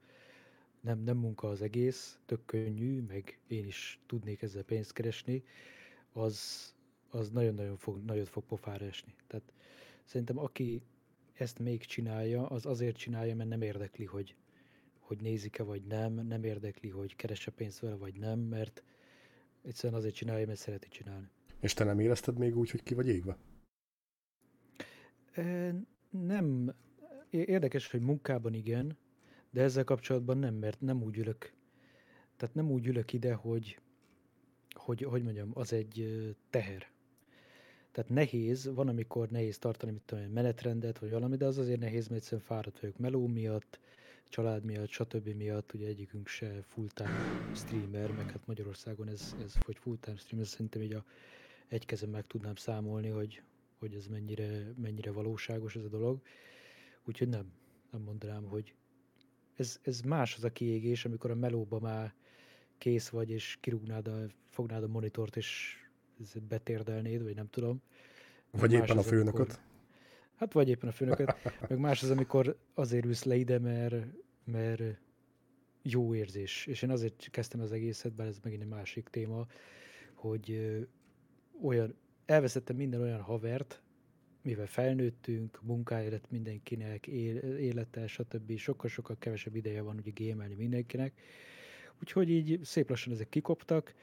[0.82, 5.44] nem, nem munka az egész, tök könnyű, meg én is tudnék ezzel pénzt keresni,
[6.14, 6.74] az,
[7.10, 9.14] az nagyon-nagyon fog, nagyot fog pofára esni.
[9.28, 9.54] Tehát
[10.04, 10.82] szerintem aki
[11.34, 14.36] ezt még csinálja, az azért csinálja, mert nem érdekli, hogy,
[15.00, 18.84] hogy nézik-e vagy nem, nem érdekli, hogy keresse pénzt vele vagy nem, mert
[19.62, 21.30] egyszerűen azért csinálja, mert szereti csinálni.
[21.60, 23.38] És te nem érezted még úgy, hogy ki vagy égve?
[25.36, 25.70] Ö,
[26.10, 26.74] Nem,
[27.30, 28.98] érdekes, hogy munkában igen,
[29.50, 31.54] de ezzel kapcsolatban nem, mert nem úgy ülök,
[32.38, 33.80] tehát nem úgy ülök ide, hogy,
[34.74, 36.91] hogy, hogy mondjam, az egy teher.
[37.92, 42.08] Tehát nehéz, van, amikor nehéz tartani, mit tudom, menetrendet, vagy valami, de az azért nehéz,
[42.08, 43.80] mert egyszerűen fáradt vagyok meló miatt,
[44.30, 45.28] család miatt, stb.
[45.28, 50.82] miatt, ugye egyikünk se full-time streamer, meg hát Magyarországon ez, ez hogy full-time streamer, szerintem
[50.82, 51.06] így a
[51.68, 53.42] egy kezem meg tudnám számolni, hogy,
[53.80, 56.22] hogy ez mennyire, mennyire valóságos ez a dolog.
[57.06, 57.52] Úgyhogy nem,
[57.92, 58.74] nem mondanám, hogy
[59.56, 62.14] ez, ez más az a kiégés, amikor a melóba már
[62.78, 65.76] kész vagy, és kirúgnád a, fognád a monitort, és
[66.48, 67.82] betérdelnéd, vagy nem tudom.
[68.52, 69.60] Vagy éppen a az, amikor- főnököt?
[70.36, 71.34] Hát vagy éppen a főnököt,
[71.70, 73.96] meg más az, amikor azért ülsz le ide, mert,
[74.44, 74.82] mert
[75.82, 76.66] jó érzés.
[76.66, 79.46] És én azért kezdtem az egészet, bár ez megint egy másik téma,
[80.14, 80.78] hogy
[81.64, 83.82] olyan, elveszettem minden olyan havert,
[84.42, 88.58] mivel felnőttünk, munkája lett mindenkinek, él, élete, stb.
[88.58, 91.14] Sokkal-sokkal kevesebb ideje van ugye gémelni mindenkinek.
[92.02, 93.94] Úgyhogy így szép lassan ezek kikoptak,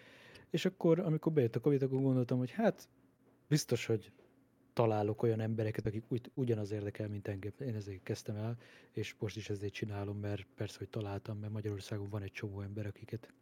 [0.51, 2.89] és akkor, amikor bejött a Covid, akkor gondoltam, hogy hát
[3.49, 4.13] biztos, hogy
[4.73, 7.53] találok olyan embereket, akik úgy, ugyanaz érdekel, mint engem.
[7.61, 8.59] Én ezért kezdtem el,
[8.93, 12.87] és most is ezért csinálom, mert persze, hogy találtam, mert Magyarországon van egy csomó ember,
[12.87, 13.33] akiket,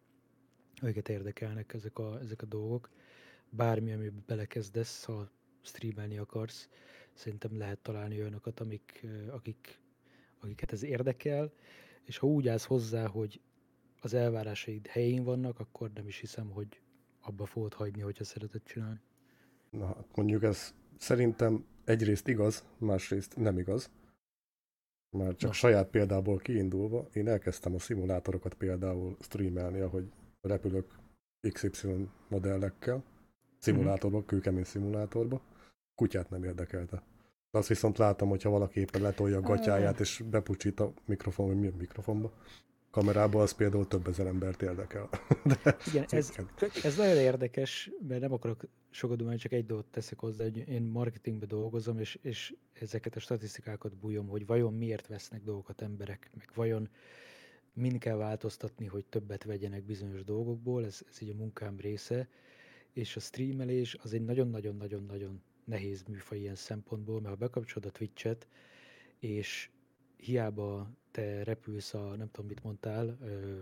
[0.80, 2.90] akiket érdekelnek ezek a, ezek a dolgok.
[3.50, 5.30] Bármi, amiben belekezdesz, ha
[5.62, 6.68] streamelni akarsz,
[7.12, 9.80] szerintem lehet találni olyanokat, amik, akik,
[10.40, 11.52] akiket ez érdekel,
[12.02, 13.40] és ha úgy állsz hozzá, hogy
[14.00, 16.80] az elvárásaid helyén vannak, akkor nem is hiszem, hogy
[17.26, 19.00] abba fogod hagyni, hogyha szereted csinálni.
[19.70, 23.90] Na, hát mondjuk ez szerintem egyrészt igaz, másrészt nem igaz.
[25.10, 25.56] Már csak Na.
[25.56, 30.98] saját példából kiindulva, én elkezdtem a szimulátorokat például streamelni, ahogy repülök
[31.52, 33.04] XY modellekkel,
[33.58, 35.40] szimulátorba, kőkemény szimulátorba.
[35.94, 37.02] Kutyát nem érdekelte.
[37.50, 41.58] De azt viszont láttam, hogyha valaki éppen letolja a gatyáját, és bepucsít a mikrofon, vagy
[41.58, 42.32] mi a mikrofonba,
[42.96, 45.08] kamerába, az például több ezer embert érdekel.
[45.44, 46.32] De Igen, ez,
[46.82, 50.82] ez nagyon érdekes, mert nem akarok sokat dumálni, csak egy dolgot teszek hozzá, hogy én
[50.82, 56.50] marketingben dolgozom, és, és ezeket a statisztikákat bújom, hogy vajon miért vesznek dolgokat emberek, meg
[56.54, 56.88] vajon
[57.72, 62.28] min kell változtatni, hogy többet vegyenek bizonyos dolgokból, ez, ez így a munkám része,
[62.92, 68.48] és a streamelés az egy nagyon-nagyon-nagyon-nagyon nehéz műfaj ilyen szempontból, mert ha bekapcsolod a Twitch-et,
[69.18, 69.70] és
[70.16, 73.60] hiába te repülsz a, nem tudom mit mondtál, ö,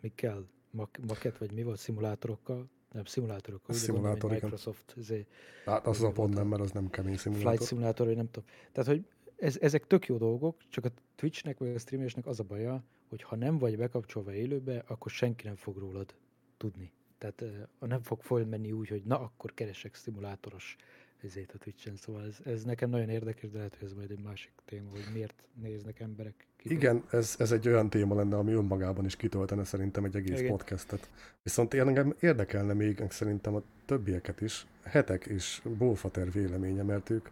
[0.00, 4.30] mikkel, mak, maket, vagy mi volt, szimulátorokkal, nem, szimulátorokkal, úgy gondolom, Szimulátor.
[4.30, 5.28] Microsoft, ezért,
[5.64, 8.06] Hát az a Volt pont nem, mert az nem kemény Flight szimulátor.
[8.06, 8.48] Vagy nem tudom.
[8.72, 12.44] Tehát, hogy ez, ezek tök jó dolgok, csak a Twitchnek vagy a streamesnek az a
[12.44, 16.14] baja, hogy ha nem vagy bekapcsolva élőbe, akkor senki nem fog rólad
[16.56, 16.92] tudni.
[17.18, 17.44] Tehát
[17.80, 20.76] nem fog fölmenni úgy, hogy na, akkor keresek szimulátoros
[21.22, 21.96] ezért a Twitch-en.
[21.96, 25.04] Szóval ez, ez nekem nagyon érdekes, de lehet, hogy ez majd egy másik téma, hogy
[25.12, 26.46] miért néznek emberek.
[26.56, 30.38] ki- Igen, ez, ez egy olyan téma lenne, ami önmagában is kitöltene szerintem egy egész
[30.40, 30.50] Igen.
[30.50, 31.10] Podcastet.
[31.42, 37.28] Viszont én engem érdekelne még szerintem a többieket is, hetek és Bolfater véleménye, mert ők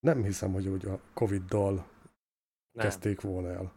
[0.00, 2.84] nem hiszem, hogy úgy a Covid-dal Nem.
[2.84, 3.72] kezdték volna el.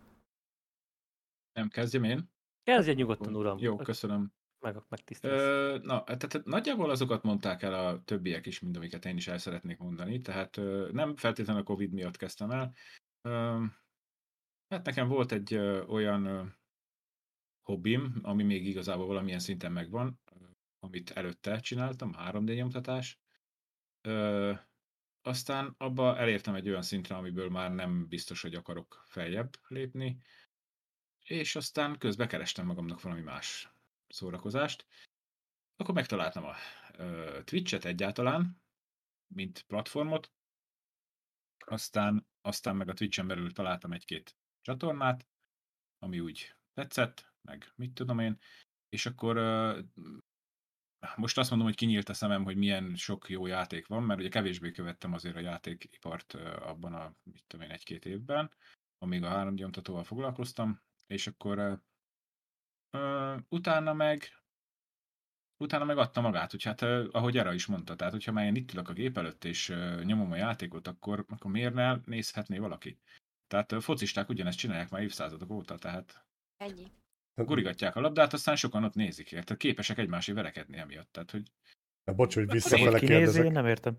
[1.54, 2.30] Nem kezdjem én?
[2.64, 3.58] Kezdjen nyugodtan, uram.
[3.60, 4.32] Jó, köszönöm.
[4.64, 5.82] Meg, megtisztelsz.
[5.84, 9.78] Na, tehát nagyjából azokat mondták el a többiek is, mint amiket én is el szeretnék
[9.78, 10.56] mondani, tehát
[10.92, 12.74] nem feltétlenül a Covid miatt kezdtem el.
[14.68, 15.56] Hát nekem volt egy
[15.88, 16.54] olyan
[17.62, 20.20] hobbim, ami még igazából valamilyen szinten megvan,
[20.80, 23.20] amit előtte csináltam, 3D nyomtatás.
[24.02, 24.54] Ö,
[25.22, 30.18] aztán abba elértem egy olyan szintre, amiből már nem biztos, hogy akarok feljebb lépni,
[31.24, 33.73] és aztán közben kerestem magamnak valami más
[34.14, 34.86] szórakozást.
[35.76, 36.56] Akkor megtaláltam a
[37.44, 38.62] Twitch-et egyáltalán,
[39.34, 40.32] mint platformot,
[41.66, 45.28] aztán, aztán meg a Twitch-en belül találtam egy-két csatornát,
[46.00, 48.40] ami úgy tetszett, meg mit tudom én,
[48.90, 49.36] és akkor
[51.16, 54.30] most azt mondom, hogy kinyílt a szemem, hogy milyen sok jó játék van, mert ugye
[54.30, 58.52] kevésbé követtem azért a játékipart abban a, mit tudom én, egy-két évben,
[58.98, 61.82] amíg a 3 nyomtatóval foglalkoztam, és akkor
[62.94, 64.44] ö, utána meg
[65.58, 68.72] utána meg adta magát, hogy hát ahogy Era is mondta, tehát hogyha már én itt
[68.74, 73.00] ülök a gép előtt és nyomom a játékot, akkor, akkor miért ne nézhetné valaki?
[73.48, 76.26] Tehát focisták ugyanezt csinálják már évszázadok óta, tehát
[76.58, 76.92] Ennyi.
[77.36, 79.58] gurigatják a labdát, aztán sokan ott nézik, érted?
[79.58, 81.52] Képesek egymásé verekedni emiatt, tehát hogy
[82.06, 83.52] Na, bocs, hogy visszafele kinézi, én kérdezek.
[83.52, 83.98] nem értem.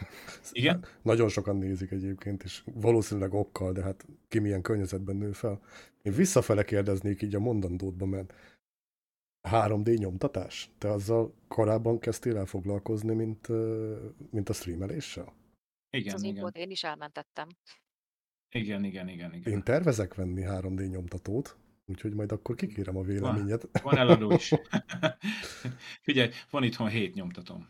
[0.52, 5.60] igen, Nagyon sokan nézik egyébként, és valószínűleg okkal, de hát ki milyen környezetben nő fel.
[6.02, 8.34] Én visszafele kérdeznék így a mondandódba, mert
[9.50, 10.70] 3D nyomtatás?
[10.78, 13.48] Te azzal korábban kezdtél el foglalkozni, mint,
[14.30, 15.36] mint a streameléssel?
[15.90, 17.48] igen, az igen, én is elmentettem.
[18.54, 19.52] igen, igen, igen, igen.
[19.52, 21.56] Én tervezek venni 3D nyomtatót,
[21.88, 23.80] úgyhogy majd akkor kikérem a véleményet.
[23.82, 24.52] Van eladó is.
[26.06, 27.68] Figyelj, van itthon hét nyomtatom.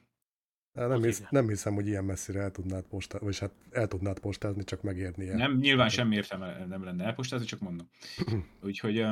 [0.72, 4.18] Nem, Az hisz, nem hiszem, hogy ilyen messzire el tudnád postázni, vagy hát el tudnád
[4.20, 5.34] postázni, csak megérnie.
[5.34, 7.90] Nem, nyilván semmi értelme nem lenne elpostázni, csak mondom.
[8.62, 9.06] Úgyhogy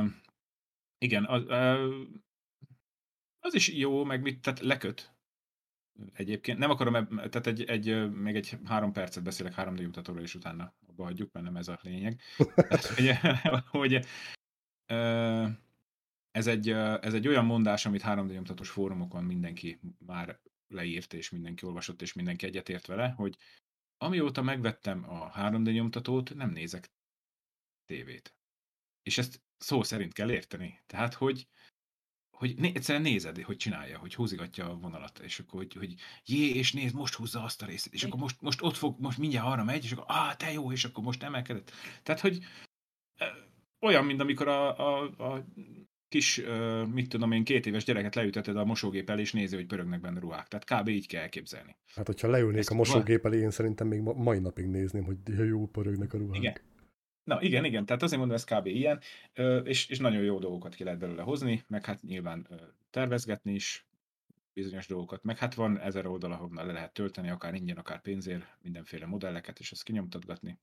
[0.98, 1.42] igen, az,
[3.40, 5.14] az is jó, meg mit, tehát leköt.
[6.12, 10.34] Egyébként nem akarom, eb- tehát egy, egy, még egy három percet beszélek 3D mutatóról, és
[10.34, 12.20] utána abba hagyjuk, mert nem ez a lényeg.
[12.54, 13.12] Tehát, hogy,
[13.68, 14.06] hogy
[16.30, 21.66] ez egy, ez egy olyan mondás, amit 3D nyomtatós fórumokon mindenki már leírt, és mindenki
[21.66, 23.36] olvasott, és mindenki egyetért vele, hogy
[23.98, 26.90] amióta megvettem a 3D nyomtatót, nem nézek
[27.84, 28.34] tévét.
[29.02, 30.82] És ezt szó szerint kell érteni.
[30.86, 31.48] Tehát, hogy,
[32.36, 35.94] hogy né, egyszerűen nézed, hogy csinálja, hogy húzigatja a vonalat, és akkor, hogy, hogy
[36.24, 39.18] jé, és nézd, most húzza azt a részét, és akkor most, most ott fog, most
[39.18, 41.72] mindjárt arra megy, és akkor á, te jó, és akkor most emelkedett.
[42.02, 42.44] Tehát, hogy
[43.80, 45.44] olyan, mint amikor a, a, a
[46.08, 46.42] kis,
[46.92, 50.20] mit tudom én, két éves gyereket leüteted a mosógép elé, és nézi, hogy pörögnek benne
[50.20, 50.48] ruhák.
[50.48, 50.88] Tehát kb.
[50.88, 51.76] így kell elképzelni.
[51.94, 55.16] Hát, hogyha leülnék Ezt a mosógép elé, én szerintem még ma, mai napig nézném, hogy
[55.48, 56.36] jó pörögnek a ruhák.
[56.36, 56.54] Igen.
[57.24, 58.66] Na igen, igen, tehát azért mondom, ez kb.
[58.66, 59.00] ilyen,
[59.64, 62.48] és, és nagyon jó dolgokat ki lehet belőle hozni, meg hát nyilván
[62.90, 63.86] tervezgetni is,
[64.52, 65.22] bizonyos dolgokat.
[65.22, 69.58] Meg hát van ezer oldal, ahonnan le lehet tölteni, akár ingyen, akár pénzért, mindenféle modelleket,
[69.58, 70.58] és azt kinyomtatgatni.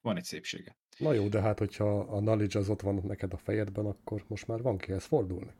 [0.00, 0.76] Van egy szépsége.
[0.98, 4.46] Na jó, de hát, hogyha a knowledge az ott van neked a fejedben, akkor most
[4.46, 5.52] már van kihez fordulni.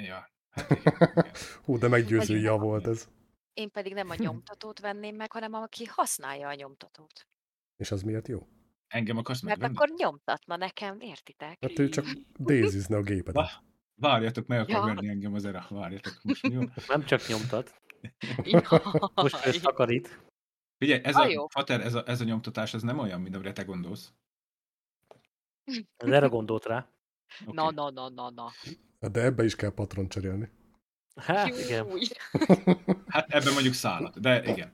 [0.00, 1.30] Ja, hát igen, igen.
[1.64, 3.08] Hú, de meggyőző ja volt ez.
[3.52, 7.26] Én pedig nem a nyomtatót venném meg, hanem aki használja a nyomtatót.
[7.76, 8.46] És az miért jó?
[8.86, 9.76] Engem akarsz Mert megvenni?
[9.82, 11.56] akkor nyomtatna nekem, értitek?
[11.60, 12.04] Hát ő csak
[12.38, 13.34] dézizne a gépedet.
[13.34, 13.64] Va-
[14.00, 14.94] Várjatok, meg akar Ja.
[14.94, 15.66] venni engem az era.
[15.68, 16.60] Várjatok, most jó.
[16.88, 17.80] Nem csak nyomtat,
[19.14, 19.54] most Jaj.
[19.54, 20.20] ez takarít.
[20.80, 21.48] Figyelj, ez a, jó.
[21.48, 24.12] Fater, ez a, ez a nyomtatás, ez nem olyan, mint amire te gondolsz.
[25.96, 26.88] Ez erre gondolt rá.
[27.42, 27.54] Okay.
[27.54, 28.50] Na, na, na, na, na.
[29.10, 30.50] De ebbe is kell patron cserélni.
[31.14, 31.86] Hát igen.
[33.14, 34.72] Hát ebben mondjuk szállat, de igen.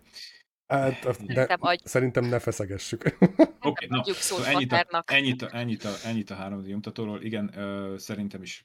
[0.66, 3.02] Hát, de Szerintem szerintem ne feszegessük.
[3.04, 7.22] Oké, okay, na, szóval ennyit, a, ennyit, a, ennyit, a, ennyit a három nyomtatóról.
[7.22, 8.64] Igen, ö, szerintem is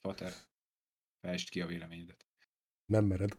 [0.00, 0.32] Fater,
[1.20, 2.26] fejtsd ki a véleményedet.
[2.86, 3.36] Nem mered.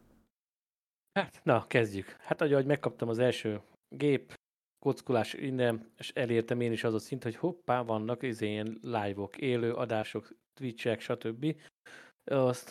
[1.14, 2.16] Hát, na, kezdjük.
[2.18, 4.34] Hát, ahogy megkaptam az első gép,
[4.78, 9.36] kockulás innen, és elértem én is az a szint, hogy hoppá, vannak izé ilyen live-ok,
[9.36, 11.60] élő adások, twitch stb.
[12.24, 12.70] Azt,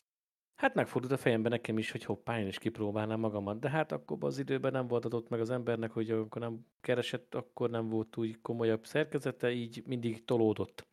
[0.62, 3.60] hát megfordult a fejemben nekem is, hogy hoppá, én is kipróbálnám magamat.
[3.60, 7.36] De hát akkor az időben nem volt adott meg az embernek, hogy amikor nem keresett,
[7.36, 10.88] akkor nem volt úgy komolyabb szerkezete, így mindig tolódott.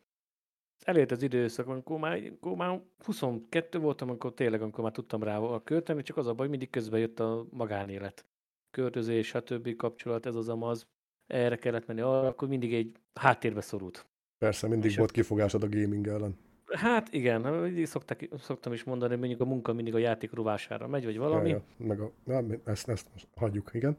[0.81, 5.39] Elért az időszak, amikor már, amikor már 22 voltam, amikor tényleg, amikor már tudtam rá
[5.63, 8.25] költeni, csak az a baj, mindig közben jött a magánélet.
[8.71, 9.75] Költözés, stb.
[9.75, 10.87] kapcsolat, ez az amaz,
[11.27, 14.05] erre kellett menni, arra, akkor mindig egy háttérbe szorult.
[14.37, 16.37] Persze, mindig És volt kifogásod a gaming ellen.
[16.65, 20.87] Hát igen, mindig szoktak, szoktam is mondani, hogy mondjuk a munka mindig a játék rovására
[20.87, 21.49] megy, vagy valami.
[21.49, 21.85] Ja, ja.
[21.85, 23.97] Meg a, ja, ezt, ezt most hagyjuk, igen.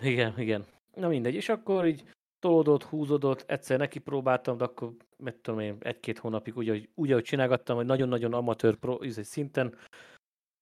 [0.00, 0.64] Igen, igen.
[0.94, 2.04] Na mindegy, és akkor így
[2.40, 7.10] tolódott, húzódott, egyszer neki próbáltam, de akkor, mit tudom én, egy-két hónapig úgy, ahogy, úgy,
[7.10, 9.74] ahogy csinálgattam, hogy nagyon-nagyon amatőr pro, izé, szinten,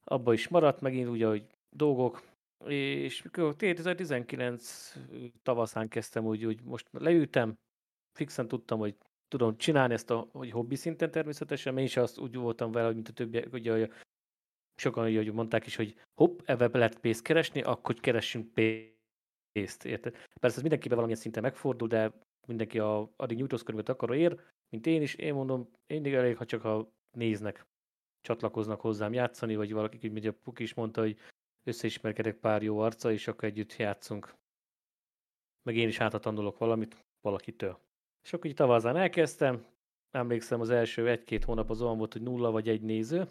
[0.05, 2.23] abba is maradt megint úgy, ahogy dolgok,
[2.67, 4.95] és mikor 2019
[5.43, 7.59] tavaszán kezdtem úgy, hogy most leültem,
[8.13, 8.95] fixen tudtam, hogy
[9.29, 12.95] tudom csinálni ezt a hogy hobbi szinten természetesen, én is azt úgy voltam vele, hogy
[12.95, 13.93] mint a többiek, ugye, hogy
[14.75, 18.98] sokan ugye, hogy mondták is, hogy hopp, ebbe be lehet pénzt keresni, akkor keressünk pénzt,
[19.85, 20.13] érted?
[20.13, 22.13] Persze ez mindenkiben valamilyen szinten megfordul, de
[22.47, 26.63] mindenki a, addig nyújtózkodót akaró ér, mint én is, én mondom, mindig elég, ha csak
[26.63, 27.67] ha néznek,
[28.21, 31.19] csatlakoznak hozzám játszani, vagy valaki, így ugye a Puki is mondta, hogy
[31.65, 34.35] összeismerkedek pár jó arca, és akkor együtt játszunk.
[35.63, 37.79] Meg én is hátra tanulok valamit valakitől.
[38.25, 39.67] És akkor így tavazán elkezdtem,
[40.11, 43.29] emlékszem az első egy-két hónap az olyan volt, hogy nulla vagy egy néző,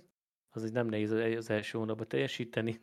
[0.49, 2.82] az így nem nehéz az első hónapban teljesíteni.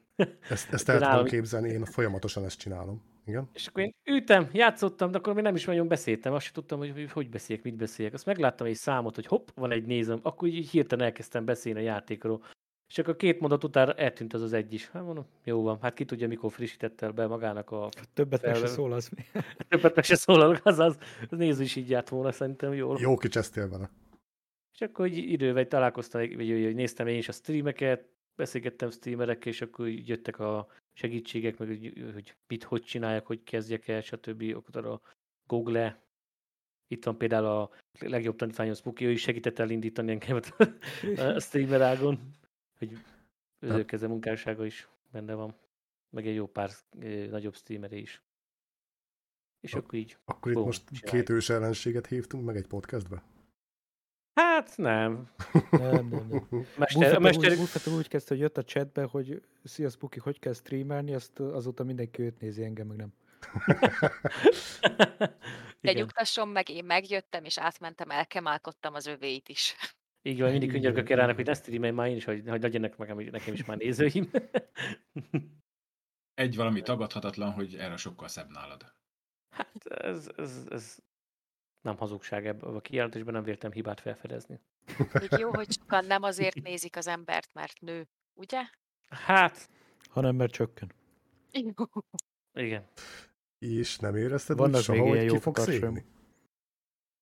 [0.48, 3.13] Ezt, ezt el tudom nálam- képzelni, én folyamatosan ezt csinálom.
[3.26, 3.48] Igen.
[3.52, 6.78] És akkor én ültem, játszottam, de akkor még nem is nagyon beszéltem, azt sem tudtam,
[6.78, 8.14] hogy hogy, beszéljek, mit beszéljek.
[8.14, 11.82] Azt megláttam egy számot, hogy hopp, van egy nézőm, akkor így hirtelen elkezdtem beszélni a
[11.82, 12.42] játékról.
[12.88, 14.88] És akkor két mondat után eltűnt az az egy is.
[14.88, 18.60] Hát mondom, jó van, hát ki tudja, mikor frissítette be magának a Többet meg se
[18.60, 18.74] Felvevő.
[18.74, 19.08] szól az.
[19.08, 19.22] mi?
[19.68, 20.98] többet meg se szólalok, azaz,
[21.30, 22.98] az néző is így járt volna szerintem jól.
[23.00, 23.90] Jó kicsesztél vele.
[24.72, 29.52] És akkor így idővel találkoztam, vagy hogy hogy néztem én is a streameket, beszélgettem streamerekkel,
[29.52, 34.00] és akkor így jöttek a segítségek, meg hogy, hogy mit, hogy csinálják, hogy kezdjek el,
[34.00, 34.52] stb.
[34.54, 35.00] Akkor a
[35.46, 36.02] Google.
[36.86, 40.40] Itt van például a legjobb tanítványom Spooky, ő is segített elindítani engem
[41.16, 42.30] a streamer ágon,
[42.78, 42.98] hogy
[43.58, 45.56] az ő keze munkássága is benne van,
[46.10, 46.70] meg egy jó pár
[47.30, 48.22] nagyobb streameré is.
[49.60, 51.10] És akkor így, Akkor itt most csináljuk.
[51.10, 53.22] két ős ellenséget hívtunk meg egy podcastbe.
[54.34, 55.30] Hát nem.
[55.70, 56.48] Nem, nem, nem.
[56.78, 60.38] Mester, Buffett, mester, úgy, Buffett úgy kezdte, hogy jött a chatbe, hogy szia Spuki, hogy
[60.38, 63.12] kell streamelni, azt azóta mindenki őt nézi, engem meg nem.
[65.80, 69.74] De nyugtasson meg, én megjöttem, és átmentem, elkemálkodtam az övéit is.
[70.22, 73.16] Így van, mindig könyörgök rának, hogy ne streamelj már én is, hogy, hogy legyenek nekem,
[73.16, 74.30] nekem is már nézőim.
[76.34, 78.94] Egy valami tagadhatatlan, hogy erre sokkal szebb nálad.
[79.50, 80.98] hát ez, ez, ez
[81.84, 84.60] nem hazugság ebben a kijelentésben, nem véltem hibát felfedezni.
[85.12, 88.62] Még jó, hogy sokan nem azért nézik az embert, mert nő, ugye?
[89.08, 89.68] Hát,
[90.10, 90.92] Hanem mert csökken.
[92.52, 92.88] igen.
[93.58, 96.04] És nem érezted Vannak úgy soha, hogy ki jó fogsz égni?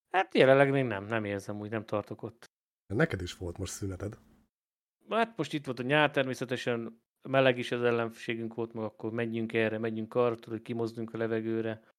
[0.09, 2.51] Hát jelenleg még nem, nem érzem úgy, nem tartok ott.
[2.87, 4.17] Neked is volt most szüneted.
[5.09, 9.53] Hát most itt volt a nyár, természetesen meleg is az ellenségünk volt, meg akkor menjünk
[9.53, 11.92] erre, menjünk arra, tudod, hogy kimozdunk a levegőre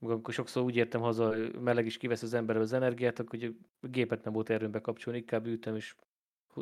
[0.00, 3.86] amikor sokszor úgy értem haza, meleg is kivesz az emberből az energiát, akkor ugye a
[3.86, 5.96] gépet nem volt erőm bekapcsolni, inkább ültem, és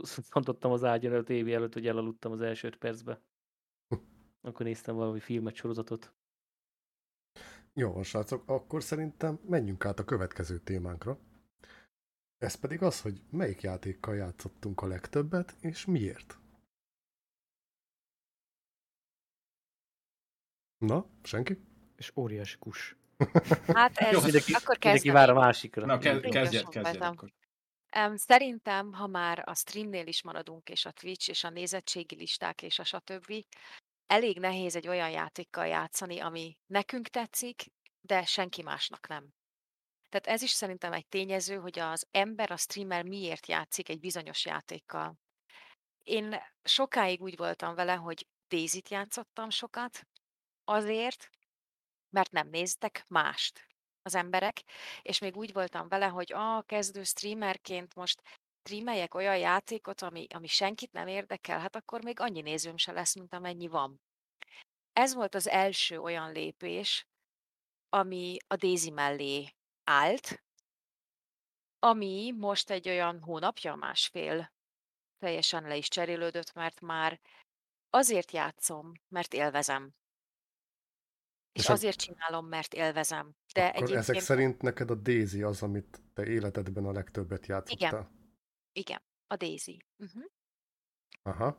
[0.03, 3.21] szantottam az ágyon előtt, évi előtt, hogy elaludtam az első öt percbe.
[3.89, 3.97] Hm.
[4.41, 6.13] Akkor néztem valami filmet, sorozatot.
[7.73, 11.19] Jó van, srácok, akkor szerintem menjünk át a következő témánkra.
[12.39, 16.39] Ez pedig az, hogy melyik játékkal játszottunk a legtöbbet, és miért.
[20.79, 21.59] Na, senki?
[21.97, 22.97] És óriási kus.
[23.67, 25.87] Hát ez, Jó, Mindenki, akkor mindenki vár a másikra.
[25.87, 27.33] Na, kezdjed, kezdjed akkor.
[27.89, 32.63] Em, Szerintem, ha már a streamnél is maradunk, és a Twitch, és a nézettségi listák,
[32.63, 33.33] és a stb.,
[34.07, 37.65] elég nehéz egy olyan játékkal játszani, ami nekünk tetszik,
[38.01, 39.29] de senki másnak nem.
[40.09, 44.45] Tehát ez is szerintem egy tényező, hogy az ember, a streamer miért játszik egy bizonyos
[44.45, 45.19] játékkal.
[46.03, 50.07] Én sokáig úgy voltam vele, hogy Daisy-t játszottam sokat,
[50.65, 51.31] azért,
[52.15, 53.67] mert nem néztek mást
[54.03, 54.63] az emberek,
[55.03, 58.23] és még úgy voltam vele, hogy a kezdő streamerként most
[58.63, 63.15] streameljek olyan játékot, ami, ami senkit nem érdekel, hát akkor még annyi nézőm se lesz,
[63.15, 64.01] mint amennyi van.
[64.93, 67.07] Ez volt az első olyan lépés,
[67.89, 69.55] ami a Daisy mellé
[69.85, 70.43] állt,
[71.79, 74.53] ami most egy olyan hónapja, másfél
[75.19, 77.21] teljesen le is cserélődött, mert már
[77.91, 79.95] azért játszom, mert élvezem.
[81.55, 83.35] És És azért csinálom, mert élvezem.
[83.55, 88.11] De Akkor ezek egyébként szerint neked a Daisy az, amit te életedben a legtöbbet játszottál.
[88.73, 89.85] igen, a Daisy.
[89.99, 90.25] Uh-huh.
[91.23, 91.59] Aha.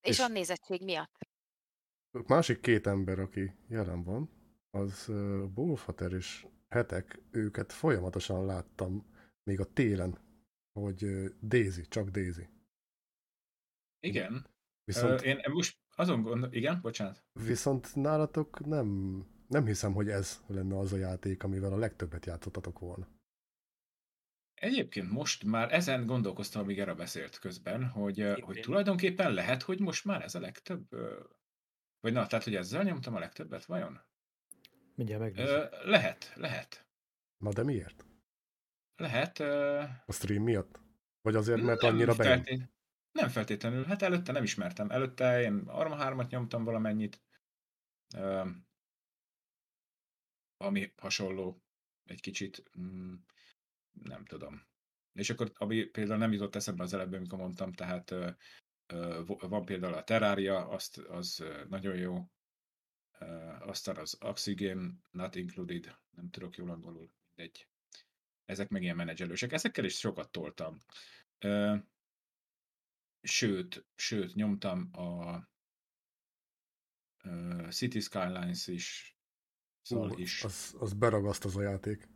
[0.00, 1.18] És, És- a nézettség miatt.
[2.26, 4.30] Másik két ember, aki jelen van,
[4.70, 10.18] az uh, Bullfater és Hetek, őket folyamatosan láttam még a télen,
[10.72, 12.48] hogy uh, Daisy, csak Daisy.
[14.00, 14.46] Igen.
[14.84, 16.52] Viszont, Én most azon gondol...
[16.52, 17.24] Igen, bocsánat.
[17.32, 18.88] viszont nálatok nem,
[19.48, 23.08] nem hiszem, hogy ez lenne az a játék, amivel a legtöbbet játszottatok volna.
[24.54, 29.80] Egyébként most már ezen gondolkoztam, amíg erre beszélt közben, hogy, Itt hogy tulajdonképpen lehet, hogy
[29.80, 30.88] most már ez a legtöbb...
[32.00, 34.00] Vagy na, tehát, hogy ezzel nyomtam a legtöbbet, vajon?
[34.94, 35.48] Mindjárt megnézzük.
[35.48, 36.86] Ö, lehet, lehet.
[37.38, 38.04] Na de miért?
[38.96, 39.38] Lehet.
[39.38, 40.80] Ö, A stream miatt?
[41.22, 42.42] Vagy azért, mert nem annyira bejön?
[42.44, 42.74] feltét-
[43.16, 43.84] Nem feltétlenül.
[43.84, 44.90] Hát előtte nem ismertem.
[44.90, 47.22] Előtte én Arma 3-at nyomtam valamennyit.
[50.56, 51.62] Ami hasonló
[52.04, 52.70] egy kicsit.
[52.78, 53.14] Mm,
[53.92, 54.66] nem tudom.
[55.12, 58.14] És akkor, ami például nem jutott eszembe az előbb, amikor mondtam, tehát
[59.26, 62.30] van például a Terraria, azt, az nagyon jó.
[63.60, 67.68] Aztán az Oxygen, Not Included, nem tudok jól angolul, mindegy.
[68.44, 69.52] Ezek meg ilyen menedzselősek.
[69.52, 70.78] Ezekkel is sokat toltam.
[73.26, 75.38] Sőt, sőt, nyomtam a
[77.70, 79.16] City Skylines is,
[79.82, 80.44] szóval Ú, is.
[80.44, 82.08] az, az beragaszt az a játék.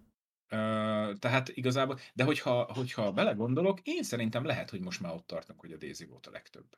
[0.49, 5.61] Ö, tehát igazából, de hogyha, hogyha belegondolok, én szerintem lehet, hogy most már ott tartunk,
[5.61, 6.77] hogy a Daisy volt a legtöbb.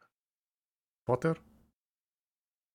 [1.04, 1.40] Pater?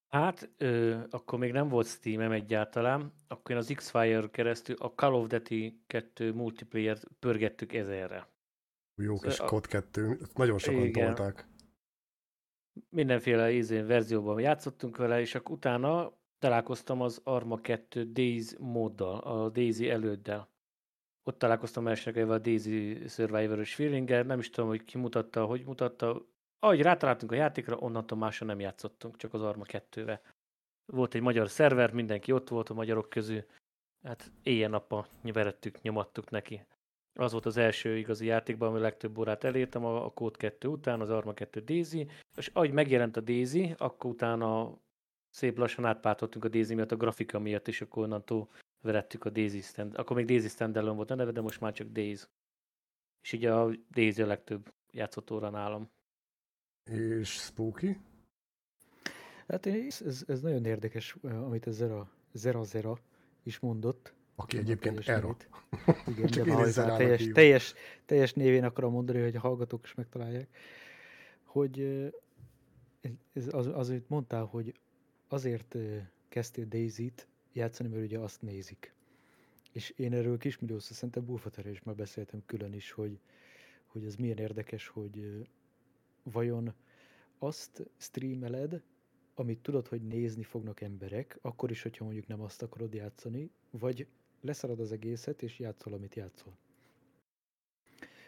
[0.07, 5.13] Hát, ö, akkor még nem volt Steam-em egyáltalán, akkor én az X-Fire keresztül a Call
[5.13, 8.36] of Duty 2 multiplayer pörgettük ezerre.
[9.01, 11.05] Jó Szóval kis a- COD 2, nagyon sokan Igen.
[11.05, 11.47] tolták.
[12.89, 19.49] Mindenféle izén verzióban játszottunk vele, és akkor utána találkoztam az Arma 2 Days móddal, a
[19.49, 20.49] Daisy előddel.
[21.23, 26.25] Ott találkoztam elsőnek a Daisy Survivor-ös feelinggel, nem is tudom, hogy ki mutatta, hogy mutatta.
[26.59, 30.19] Ahogy rátaláltunk a játékra, onnantól másra nem játszottunk, csak az Arma 2-vel.
[30.85, 33.43] Volt egy magyar szerver, mindenki ott volt a magyarok közül.
[34.03, 36.65] Hát éjjel-nappal verettük, nyomattuk neki.
[37.17, 40.67] Az volt az első igazi játékban, ami a legtöbb órát elértem a, a Code 2
[40.67, 44.79] után, az Arma 2 Daisy, és ahogy megjelent a Daisy, akkor utána
[45.29, 48.49] szép lassan átpártoltunk a Daisy miatt, a grafika miatt, és akkor onnantól
[48.81, 49.97] verettük a Daisy stand.
[49.97, 52.25] Akkor még Daisy standalone volt a neve, de most már csak Daisy.
[53.21, 55.89] És így a Daisy a legtöbb játszott óra nálam.
[56.91, 57.97] És Spooky?
[59.47, 62.97] Hát ez, ez nagyon érdekes, eh, amit ez Zera, Zera Zera
[63.43, 64.13] is mondott.
[64.39, 65.49] Aki Nem egyébként nevét.
[66.07, 67.73] Igen, Csak Zerának teljes, teljes,
[68.05, 70.47] teljes névén akarom mondani, hogy a hallgatók is megtalálják,
[71.43, 71.79] hogy
[73.33, 74.73] ez az, az, amit mondtál, hogy
[75.27, 75.75] azért
[76.29, 78.93] kezdtél Daisy-t játszani, mert ugye azt nézik.
[79.71, 83.19] És én erről kismilliószor szerintem Bullfaterrel is már beszéltem külön is, hogy,
[83.85, 85.45] hogy ez milyen érdekes, hogy
[86.23, 86.73] vajon
[87.39, 88.81] azt streameled,
[89.35, 94.07] amit tudod, hogy nézni fognak emberek, akkor is, hogyha mondjuk nem azt akarod játszani, vagy
[94.41, 96.57] leszarad az egészet, és játszol, amit játszol.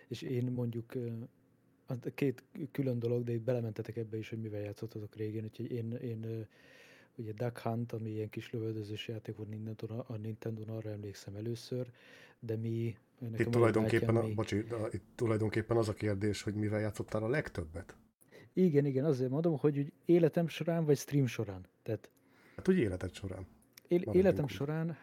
[0.07, 0.93] És én mondjuk
[1.88, 5.91] a két külön dolog, de itt belementetek ebbe is, hogy mivel játszottatok régen, úgyhogy én,
[5.91, 6.47] én
[7.16, 11.91] ugye Duck Hunt, ami ilyen kis lövöldözős játék volt Nintendo, a Nintendo arra emlékszem először,
[12.39, 12.97] de mi...
[13.20, 17.24] nekem Itt tulajdonképpen, a, mi- bocsi, de itt tulajdonképpen az a kérdés, hogy mivel játszottál
[17.24, 17.95] a legtöbbet.
[18.53, 21.66] Igen, igen, azért mondom, hogy úgy életem során, vagy stream során.
[21.84, 22.10] Tehát
[22.55, 23.47] Hát úgy életed során.
[23.88, 24.49] él, életem úgy.
[24.49, 24.97] során,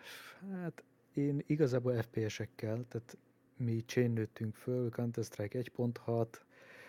[0.50, 0.84] hát
[1.16, 3.16] én igazából FPS-ekkel, tehát
[3.56, 6.26] mi chain nőttünk föl, Counter-Strike 1.6,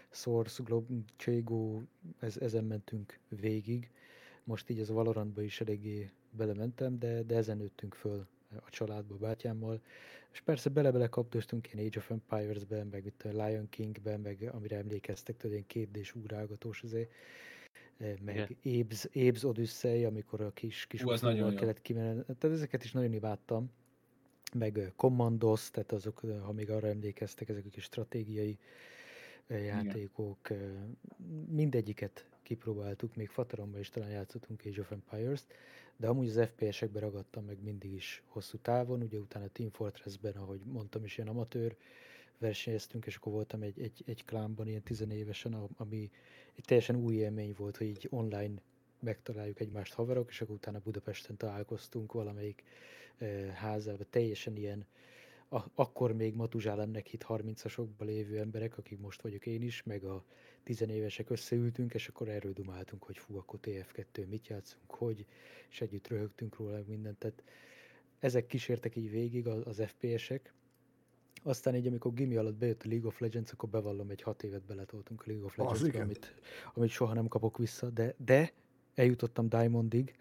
[0.10, 1.82] Source, Glob, Chago,
[2.20, 3.92] ez, ezen mentünk végig,
[4.44, 9.82] most így az Valorantba is eléggé belementem, de, de ezen nőttünk föl a családba, bátyámmal.
[10.32, 14.78] És persze bele-bele kaptoztunk ilyen Age of Empires-ben, meg itt a Lion King-ben, meg amire
[14.78, 17.12] emlékeztek, tudod, ilyen kétdés úrálgatós azért,
[17.98, 22.22] meg Abe's, Abe's Odyssey, amikor a kis, kis Ú, az nagyon kellett kimenni.
[22.24, 23.72] Tehát ezeket is nagyon imádtam.
[24.58, 28.58] Meg Commandos, tehát azok, ha még arra emlékeztek, ezek a kis stratégiai
[29.48, 30.50] játékok.
[31.50, 35.54] Mindegyiket kipróbáltuk, még Fataromban is talán játszottunk Age of Empires-t,
[35.98, 40.60] de amúgy az FPS-ekbe ragadtam meg mindig is hosszú távon, ugye utána Team Fortress-ben, ahogy
[40.66, 41.76] mondtam is, ilyen amatőr
[42.38, 46.12] versenyeztünk, és akkor voltam egy, egy, egy klánban ilyen tizenévesen, ami
[46.56, 48.62] egy teljesen új élmény volt, hogy így online
[49.00, 52.64] megtaláljuk egymást haverok, és akkor utána Budapesten találkoztunk valamelyik
[53.18, 54.86] eh, házában, teljesen ilyen
[55.50, 60.24] a, akkor még Matuzsálemnek hit 30-asokban lévő emberek, akik most vagyok én is, meg a
[60.64, 65.26] tizenévesek összeültünk, és akkor erről dumáltunk, hogy fú, akkor TF2 mit játszunk, hogy,
[65.70, 67.18] és együtt röhögtünk róla mindent.
[67.18, 67.44] Tehát
[68.20, 70.54] ezek kísértek így végig az, az FPS-ek.
[71.44, 74.64] Aztán így, amikor gimi alatt bejött a League of Legends, akkor bevallom, egy hat évet
[74.64, 76.34] beletoltunk a League of legends amit,
[76.74, 78.54] amit soha nem kapok vissza, de, de
[78.98, 80.16] eljutottam Diamondig,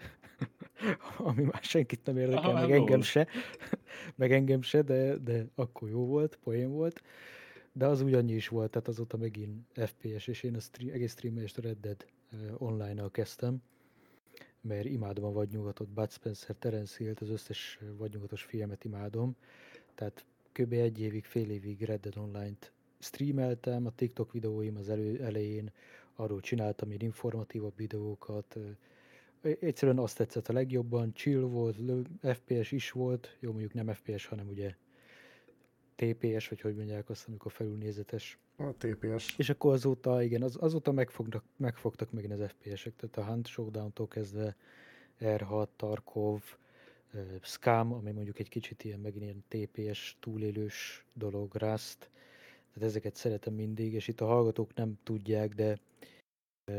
[1.19, 3.27] ami már senkit nem érdekel, Aha, meg engem se,
[4.21, 7.03] meg engem se, de, de akkor jó volt, poén volt.
[7.73, 11.57] De az ugyannyi is volt, tehát azóta megint FPS, és én a stream, egész streamest
[11.57, 12.07] Red Dead
[12.59, 13.63] online-nal kezdtem,
[14.61, 19.37] mert imádom a vadnyugatot, Bud Spencer, Terence Hill, az összes vadnyugatos filmet imádom,
[19.95, 20.73] tehát kb.
[20.73, 25.73] egy évig, fél évig Red Dead Online-t streameltem, a TikTok videóim az elő, elején
[26.17, 28.59] arról csináltam én informatívabb videókat,
[29.41, 31.77] egyszerűen azt tetszett a legjobban, chill volt,
[32.23, 34.75] FPS is volt, jó mondjuk nem FPS, hanem ugye
[35.95, 38.39] TPS, vagy hogy mondják azt, amikor felülnézetes.
[38.57, 39.35] A TPS.
[39.39, 44.09] És akkor azóta, igen, az, azóta megfognak, megfogtak megint az FPS-ek, tehát a Hunt Showdown-tól
[44.09, 44.57] kezdve
[45.21, 46.43] R6, Tarkov,
[47.43, 52.11] Scam, ami mondjuk egy kicsit ilyen megint ilyen TPS túlélős dolog, Rust,
[52.77, 55.79] tehát ezeket szeretem mindig, és itt a hallgatók nem tudják, de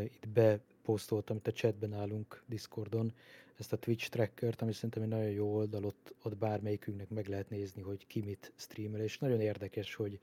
[0.03, 3.13] itt beposztoltam, itt a chatben állunk Discordon,
[3.55, 7.49] ezt a Twitch trackert, ami szerintem egy nagyon jó oldal, ott, ott bármelyikünknek meg lehet
[7.49, 10.19] nézni, hogy ki mit streamel, és nagyon érdekes, hogy,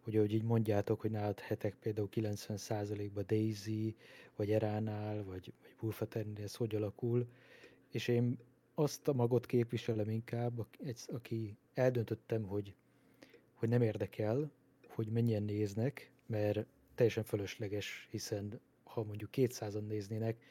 [0.00, 3.96] hogy ahogy így mondjátok, hogy nálad hetek például 90%-ban Daisy,
[4.36, 7.26] vagy Eránál, vagy, vagy Bulfaternél ez hogy alakul,
[7.90, 8.38] és én
[8.74, 10.66] azt a magot képviselem inkább,
[11.06, 12.74] aki eldöntöttem, hogy,
[13.54, 14.50] hogy nem érdekel,
[15.04, 20.42] hogy mennyien néznek, mert teljesen fölösleges, hiszen ha mondjuk 200-an néznének,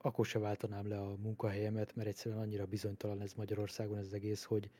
[0.00, 4.44] akkor se váltanám le a munkahelyemet, mert egyszerűen annyira bizonytalan ez Magyarországon ez az egész,
[4.44, 4.70] hogy,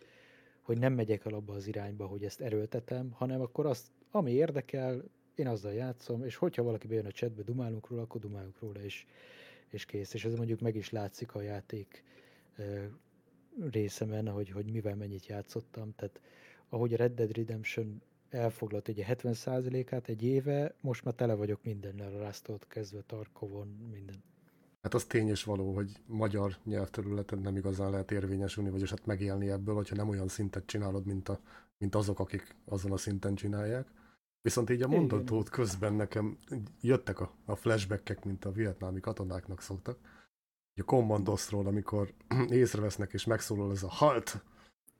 [0.63, 5.05] hogy nem megyek el abba az irányba, hogy ezt erőltetem, hanem akkor azt, ami érdekel,
[5.35, 9.07] én azzal játszom, és hogyha valaki bejön a chatbe, dumálunk róla, akkor dumálunk róla, és,
[9.69, 10.15] és kész.
[10.15, 12.05] És ez mondjuk meg is látszik a játék
[13.71, 15.95] részemen, hogy, hogy mivel mennyit játszottam.
[15.97, 16.21] Tehát
[16.69, 22.11] ahogy a Red Dead Redemption elfoglalt egy 70%-át egy éve, most már tele vagyok mindennel,
[22.11, 24.23] Rastot kezdve Tarkovon, minden.
[24.83, 29.51] Hát az tény és való, hogy magyar nyelvterületen nem igazán lehet érvényesülni, vagyis hát megélni
[29.51, 31.41] ebből, hogyha nem olyan szintet csinálod, mint, a,
[31.79, 33.89] mint azok, akik azon a szinten csinálják.
[34.43, 36.39] Viszont így a mondatót közben nekem
[36.81, 39.99] jöttek a, a flashbackek, mint a vietnámi katonáknak szoktak.
[40.75, 42.13] A kommandosról, amikor
[42.51, 44.45] észrevesznek és megszólal ez a halt,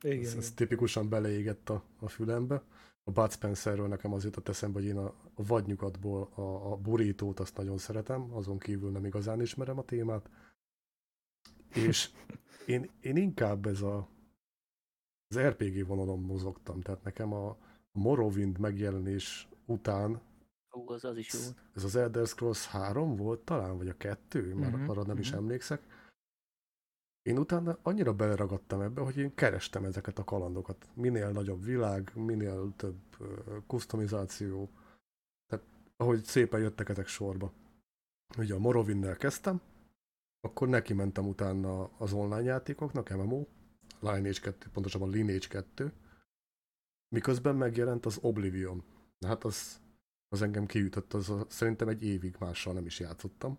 [0.01, 2.63] igen, ez, ez tipikusan beleégett a, a fülembe
[3.03, 7.39] a Bud Spencerről nekem az jutott eszembe, hogy én a, a vadnyugatból a, a burítót
[7.39, 10.29] azt nagyon szeretem, azon kívül nem igazán ismerem a témát.
[11.73, 12.09] És
[12.65, 14.09] én, én inkább ez a
[15.27, 17.49] az RPG vonalon mozogtam, tehát nekem a,
[17.91, 20.21] a Morrowind megjelenés után
[20.77, 21.39] Ó, az az is jó.
[21.75, 25.19] Ez az Elder Scrolls 3 volt talán, vagy a 2, már uh-huh, arra nem uh-huh.
[25.19, 25.37] is mhm.
[25.37, 25.81] emlékszek
[27.21, 30.87] én utána annyira beleragadtam ebbe, hogy én kerestem ezeket a kalandokat.
[30.93, 32.99] Minél nagyobb világ, minél több
[33.67, 34.69] kustomizáció.
[35.45, 35.65] Tehát
[35.97, 37.53] ahogy szépen jöttek ezek sorba.
[38.37, 39.61] Ugye a Morrowind-nel kezdtem,
[40.39, 43.45] akkor neki mentem utána az online játékoknak, MMO,
[43.99, 45.93] Lineage 2, pontosabban Lineage 2,
[47.15, 48.83] miközben megjelent az Oblivion.
[49.25, 49.79] Hát az,
[50.27, 53.57] az engem kiütött, az a, szerintem egy évig mással nem is játszottam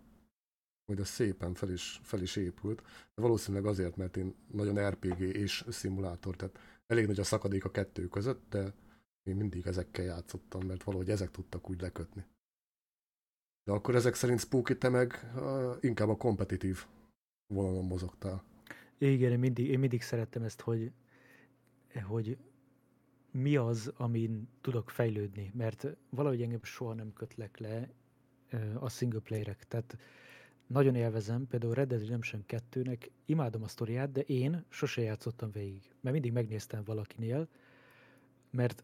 [0.85, 2.81] majd ez szépen fel is, fel is épült.
[3.15, 7.71] De valószínűleg azért, mert én nagyon RPG és szimulátor, tehát elég nagy a szakadék a
[7.71, 8.73] kettő között, de
[9.23, 12.25] én mindig ezekkel játszottam, mert valahogy ezek tudtak úgy lekötni.
[13.63, 16.85] De akkor ezek szerint Spooky, te meg uh, inkább a kompetitív
[17.47, 18.43] vonalon mozogtál.
[18.97, 20.91] Igen, én mindig, én mindig szerettem ezt, hogy,
[22.03, 22.37] hogy
[23.31, 27.89] mi az, amin tudok fejlődni, mert valahogy engem soha nem kötlek le
[28.79, 29.67] a single playerek.
[29.67, 29.97] Tehát
[30.67, 35.81] nagyon élvezem, például Red Dead Redemption 2-nek imádom a sztoriát, de én sose játszottam végig.
[36.01, 37.47] Mert mindig megnéztem valakinél,
[38.49, 38.83] mert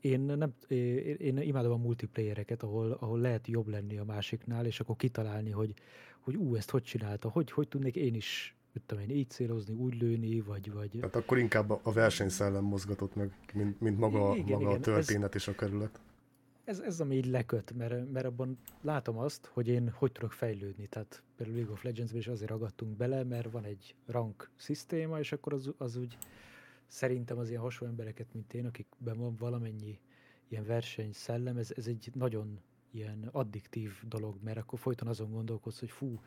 [0.00, 4.96] én, nem, én, imádom a multiplayereket, ahol, ahol lehet jobb lenni a másiknál, és akkor
[4.96, 5.74] kitalálni, hogy,
[6.20, 10.00] hogy ú, ezt hogy csinálta, hogy, hogy tudnék én is tudom én, így célozni, úgy
[10.00, 10.72] lőni, vagy...
[10.72, 10.90] vagy...
[10.90, 15.34] Tehát akkor inkább a versenyszellem mozgatott meg, mint, mint maga, igen, maga igen, a történet
[15.34, 16.00] ez, és a kerület.
[16.68, 20.86] Ez, ez ami így leköt, mert, mert abban látom azt, hogy én hogy tudok fejlődni.
[20.86, 25.32] Tehát például League of Legends-ben is azért ragadtunk bele, mert van egy rank szisztéma, és
[25.32, 26.18] akkor az, az úgy
[26.86, 29.98] szerintem az ilyen hasonló embereket, mint én, akikben van valamennyi
[30.48, 32.60] ilyen verseny szellem, ez, ez egy nagyon
[32.90, 36.20] ilyen addiktív dolog, mert akkor folyton azon gondolkodsz, hogy fú,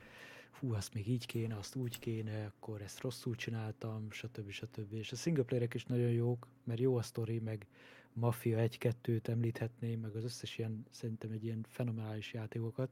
[0.51, 4.49] fú, azt még így kéne, azt úgy kéne, akkor ezt rosszul csináltam, stb.
[4.49, 4.93] stb.
[4.93, 7.67] És a singleplayerek is nagyon jók, mert jó a sztori, meg
[8.13, 12.89] Mafia 1-2-t említhetném, meg az összes ilyen, szerintem egy ilyen fenomenális játékokat.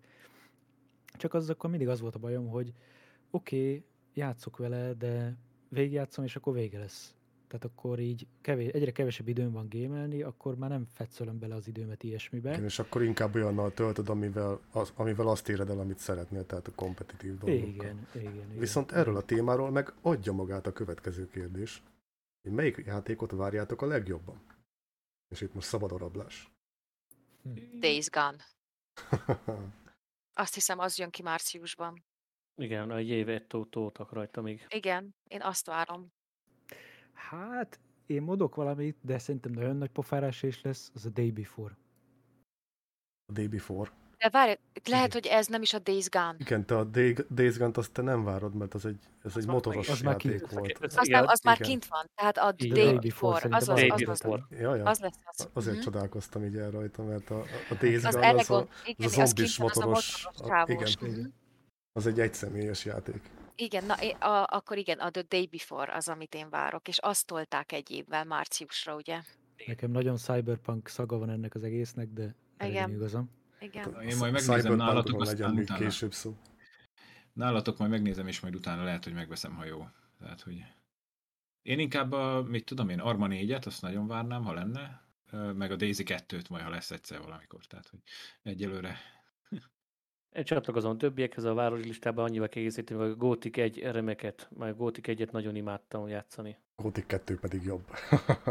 [1.18, 2.74] Csak az akkor mindig az volt a bajom, hogy
[3.32, 5.38] oké, okay, játszok vele, de
[5.70, 7.14] végigjátszom, és akkor vége lesz.
[7.48, 11.68] Tehát akkor így kevés, egyre kevesebb időm van gémelni, akkor már nem fetszölöm bele az
[11.68, 12.52] időmet ilyesmibe.
[12.52, 16.68] Igen, és akkor inkább olyannal töltöd, amivel, az, amivel azt éred el, amit szeretnél, tehát
[16.68, 17.68] a kompetitív dolgokkal.
[17.68, 18.58] Igen, igen, igen.
[18.58, 21.84] Viszont erről a témáról meg adja magát a következő kérdés.
[22.42, 24.42] Melyik játékot várjátok a legjobban?
[25.30, 26.52] És itt most szabad a rablás.
[27.44, 27.80] Hm.
[27.80, 28.46] Days Gone.
[30.34, 32.04] Azt hiszem, az jön ki márciusban.
[32.56, 34.66] Igen, egy évet toltak rajta még.
[34.70, 36.12] Igen, én azt várom.
[37.14, 41.78] Hát, én modok valamit, de szerintem nagyon nagy pofárás is lesz, az a Day Before.
[43.26, 43.92] A Day Before.
[44.20, 44.54] De várj,
[44.86, 46.36] lehet, hogy ez nem is a Days Gone.
[46.38, 49.48] Igen, te a Day, Days Gone-t azt te nem várod, mert az egy, ez egy
[49.48, 50.78] motoros az játék már volt.
[50.96, 52.86] Az, nem, az már kint van, tehát a Igen.
[52.86, 54.84] Day Before, az, az, az, az, az, ja, ja.
[54.86, 55.50] az lesz az.
[55.54, 55.84] Azért mm-hmm.
[55.84, 57.40] csodálkoztam így el rajta, mert a,
[57.70, 61.06] a Days Gone az, az, a, igen, az a zombis motoros, az, a motoros a,
[61.06, 61.34] igen,
[61.94, 63.22] az egy egyszemélyes játék.
[63.56, 63.94] Igen, na,
[64.28, 67.92] a, akkor igen, a The Day Before az, amit én várok, és azt tolták egy
[67.92, 69.22] évvel, márciusra, ugye?
[69.68, 72.90] Nekem nagyon cyberpunk szaga van ennek az egésznek, de igen.
[72.90, 73.38] igazam.
[73.60, 74.02] Igen.
[74.02, 75.80] Én majd megnézem nálatok, aztán utána...
[75.80, 76.38] később szó.
[77.34, 79.88] Nálatok majd megnézem, és majd utána lehet, hogy megveszem, ha jó.
[80.20, 80.64] Tehát, hogy...
[81.62, 85.02] Én inkább a, mit tudom én, Arma 4-et, azt nagyon várnám, ha lenne,
[85.54, 87.66] meg a Daisy 2-t majd, ha lesz egyszer valamikor.
[87.66, 88.00] Tehát, hogy
[88.44, 88.98] egyelőre
[90.32, 95.06] én csatlakozom többiekhez a város listában, annyival kiegészíteni, hogy a Gothic 1 remeket, majd Gothic
[95.08, 96.58] 1-et nagyon imádtam játszani.
[96.76, 97.90] Gothic 2 pedig jobb.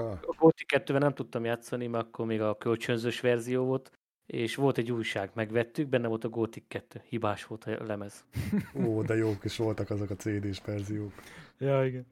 [0.05, 3.98] a Gothic 2 nem tudtam játszani, mert akkor még a kölcsönzős verzió volt,
[4.33, 8.25] és volt egy újság, megvettük, benne volt a Gothic 2, hibás volt a lemez.
[8.85, 11.13] Ó, de jók is voltak azok a CD-s verziók.
[11.59, 12.07] Ja, igen.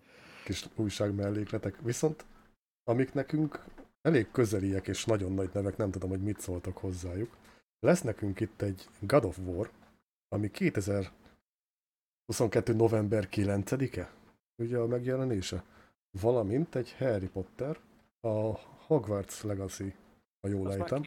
[0.44, 1.76] Kis újság mellékletek.
[1.82, 2.24] Viszont
[2.84, 3.64] amik nekünk
[4.02, 7.36] elég közeliek és nagyon nagy nevek, nem tudom, hogy mit szóltak hozzájuk.
[7.78, 9.70] Lesz nekünk itt egy God of War,
[10.28, 12.74] ami 2022.
[12.74, 14.10] november 9-e,
[14.62, 15.64] ugye a megjelenése,
[16.20, 17.78] valamint egy Harry Potter,
[18.20, 19.94] a Hogwarts Legacy,
[20.40, 21.02] ha jól ejtem.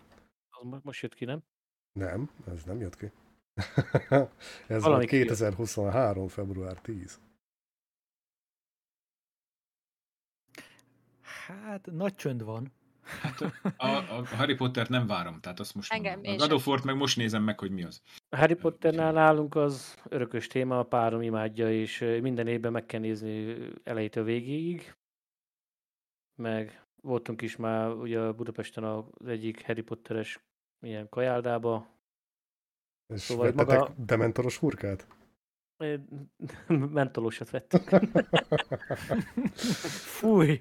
[0.59, 1.43] Az most jött ki, nem?
[1.91, 3.11] Nem, ez nem jött ki.
[4.67, 6.23] ez Valami volt 2023.
[6.23, 6.31] Jött.
[6.31, 7.19] február 10.
[11.47, 12.71] Hát nagy csönd van.
[13.21, 13.41] Hát
[13.77, 16.33] a, a Harry Potter nem várom, tehát azt most Engem mondom.
[16.33, 18.01] A God of War-t meg most nézem meg, hogy mi az.
[18.29, 22.99] A Harry Potternál nálunk az örökös téma, a párom imádja, és minden évben meg kell
[22.99, 24.95] nézni elejétől végéig.
[26.35, 30.39] Meg voltunk is már ugye Budapesten az egyik Harry Potteres
[30.81, 31.87] ilyen kajáldába.
[33.13, 33.93] És szóval maga...
[33.97, 35.07] dementoros hurkát?
[36.67, 37.89] Mentolósat vettük.
[40.19, 40.59] Fúj,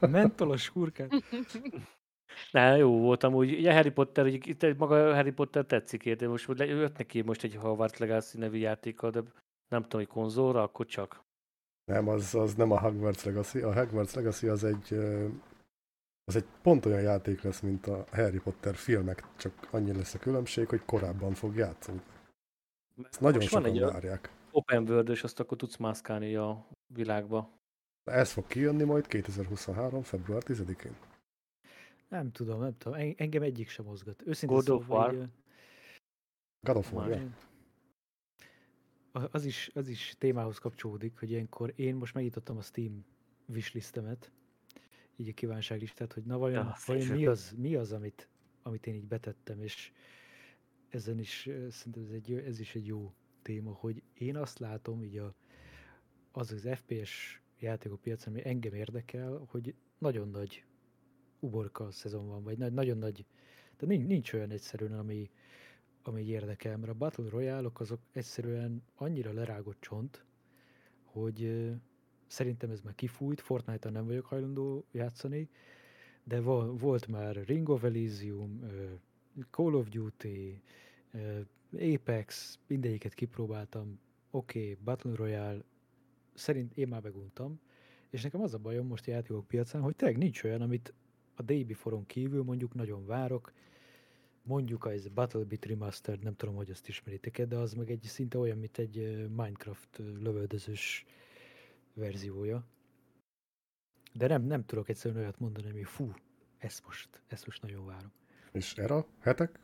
[0.00, 1.10] mentolos hurkát.
[2.50, 3.52] Ne, jó voltam úgy.
[3.52, 6.28] Ugye Harry Potter, itt maga Harry Potter tetszik érte.
[6.28, 9.22] Most jött neki most egy Hogwarts Legacy nevű játéka, de
[9.68, 11.26] nem tudom, hogy konzolra, akkor csak.
[11.84, 13.60] Nem, az, az nem a Hogwarts Legacy.
[13.60, 14.94] A Hogwarts Legacy az egy,
[16.28, 20.18] az egy pont olyan játék lesz, mint a Harry Potter filmek, csak annyi lesz a
[20.18, 22.00] különbség, hogy korábban fog játszani.
[23.02, 24.32] Ezt nagyon Most sokan van egy várják.
[24.50, 27.50] Open world azt akkor tudsz mászkálni a világba.
[28.04, 30.02] Ez fog kijönni majd 2023.
[30.02, 30.96] február 10-én.
[32.08, 33.14] Nem tudom, nem tudom.
[33.16, 34.22] Engem egyik sem mozgat.
[34.26, 35.14] Őszintén God of War.
[35.14, 35.28] Így,
[36.60, 37.30] God of War, ja.
[39.30, 43.04] Az is, az is témához kapcsolódik, hogy ilyenkor én most megnyitottam a Steam
[43.46, 44.32] wishlistemet,
[45.18, 48.28] így a kívánságlistát, hogy na vajon, ja, vajon mi, az, mi az, amit,
[48.62, 49.92] amit én így betettem, és
[50.88, 55.18] ezen is szerintem ez, egy, ez is egy jó téma, hogy én azt látom, így
[55.18, 55.34] a,
[56.32, 60.64] az az FPS játékok piacon, ami engem érdekel, hogy nagyon nagy
[61.40, 63.24] uborka szezon van, vagy nagyon nagy,
[63.78, 65.30] de nincs, nincs olyan egyszerűen, ami,
[66.02, 70.24] ami érdekel, mert a Battle royale azok egyszerűen annyira lerágott csont,
[71.04, 71.70] hogy
[72.28, 75.48] szerintem ez már kifújt, Fortnite-tal nem vagyok hajlandó játszani,
[76.24, 78.60] de vo- volt már Ring of Elysium,
[79.50, 80.62] Call of Duty,
[81.72, 84.00] Apex, mindegyiket kipróbáltam,
[84.30, 85.64] oké, okay, Battle Royale,
[86.34, 87.60] szerint én már meguntam,
[88.10, 90.94] és nekem az a bajom most a játékok piacán, hogy tényleg nincs olyan, amit
[91.34, 93.52] a Day Before-on kívül mondjuk nagyon várok,
[94.42, 98.38] mondjuk az Battle Beat Remastered, nem tudom, hogy azt ismeritek-e, de az meg egy szinte
[98.38, 101.04] olyan, mint egy Minecraft lövöldözős
[101.98, 102.66] verziója.
[104.12, 106.12] De nem, nem tudok egyszerűen olyat mondani, hogy fú,
[106.58, 108.12] ezt most, ezt most nagyon várom.
[108.52, 109.60] És erre hetek?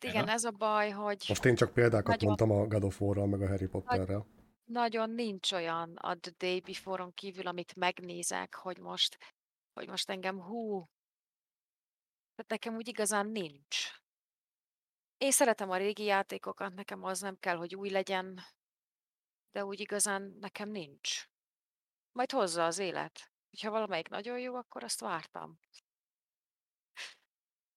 [0.00, 0.30] Igen, Eva?
[0.30, 2.26] ez a baj, hogy Most én csak példákat Nagyon.
[2.26, 4.26] mondtam a God of War-ral, meg a Harry Potterrel.
[4.64, 9.18] nagyon nincs olyan a The Day Before-on kívül, amit megnézek, hogy most,
[9.72, 10.88] hogy most engem hú,
[12.34, 13.76] tehát nekem úgy igazán nincs.
[15.18, 18.40] Én szeretem a régi játékokat, nekem az nem kell, hogy új legyen,
[19.56, 21.28] de úgy igazán nekem nincs.
[22.12, 23.32] Majd hozza az élet.
[23.62, 25.58] Ha valamelyik nagyon jó, akkor azt vártam.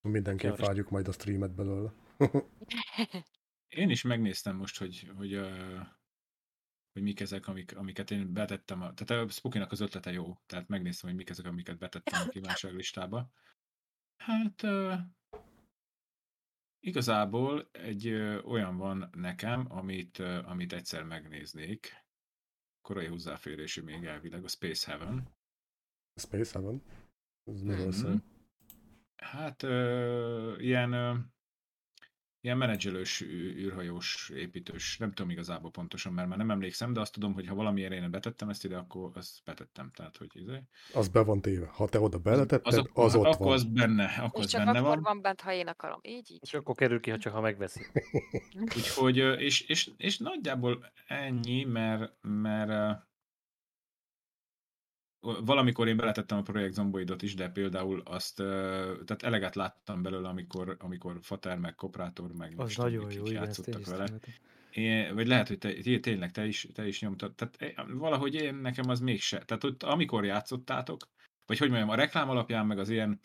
[0.02, 0.66] Mindenképp Kíváncsi.
[0.66, 1.94] várjuk majd a streamet belőle.
[3.82, 5.86] Én is megnéztem most, hogy, hogy, uh,
[6.92, 8.82] hogy mik ezek, amik, amiket én betettem.
[8.82, 12.30] A, tehát a Spooky-nak az ötlete jó, tehát megnéztem, hogy mik ezek, amiket betettem a
[12.36, 13.32] kívánságlistába.
[14.18, 15.00] Hát uh,
[16.80, 22.06] igazából egy uh, olyan van nekem, amit, uh, amit egyszer megnéznék.
[22.82, 25.28] Korai hozzáférésű még elvileg, a Space Heaven.
[26.16, 26.82] Space Heaven?
[27.46, 27.96] Ez miről Mhm.
[27.96, 28.24] szól?
[29.16, 31.14] Hát ö, ilyen, ö,
[32.42, 37.34] ilyen menedzselős, űrhajós, építős, nem tudom igazából pontosan, mert már nem emlékszem, de azt tudom,
[37.34, 39.92] hogy ha valamiért én betettem ezt ide, akkor azt betettem.
[39.94, 40.64] Tehát, hogy izé.
[40.94, 41.68] Az be van téve.
[41.68, 43.54] Ha te oda beletetted, az, akkor, az ott akkor van.
[43.54, 45.02] az benne, akkor És az csak benne akkor van.
[45.02, 46.00] van bent, ha én akarom.
[46.02, 46.40] Így, így.
[46.42, 47.86] És akkor kerül ki, ha csak ha megveszi.
[48.76, 53.08] Úgyhogy, és, és, és nagyjából ennyi, mert, mert
[55.22, 58.36] valamikor én beletettem a projekt Zomboidot is, de például azt,
[59.06, 63.86] tehát eleget láttam belőle, amikor, amikor Fater, meg Koprátor, meg Az nagyon jó, igen, játszottak
[63.86, 64.10] vele.
[64.72, 67.36] Én, vagy lehet, hogy te, té- tényleg te is, te is nyomtad.
[67.36, 69.38] Tehát eh, valahogy én, nekem az mégse.
[69.46, 71.08] Tehát ott, amikor játszottátok,
[71.46, 73.20] vagy hogy mondjam, a reklám alapján, meg az ilyen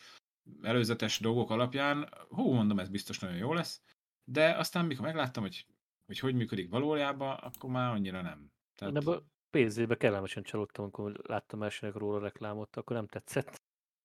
[0.61, 3.81] előzetes dolgok alapján, hú, mondom, ez biztos nagyon jó lesz,
[4.23, 5.65] de aztán mikor megláttam, hogy
[6.05, 8.51] hogy, hogy működik valójában, akkor már annyira nem.
[8.75, 9.23] Tehát, Én ebben a
[9.55, 13.61] pénzébe kellemesen csalódtam, amikor láttam elsőnek róla a reklámot, akkor nem tetszett.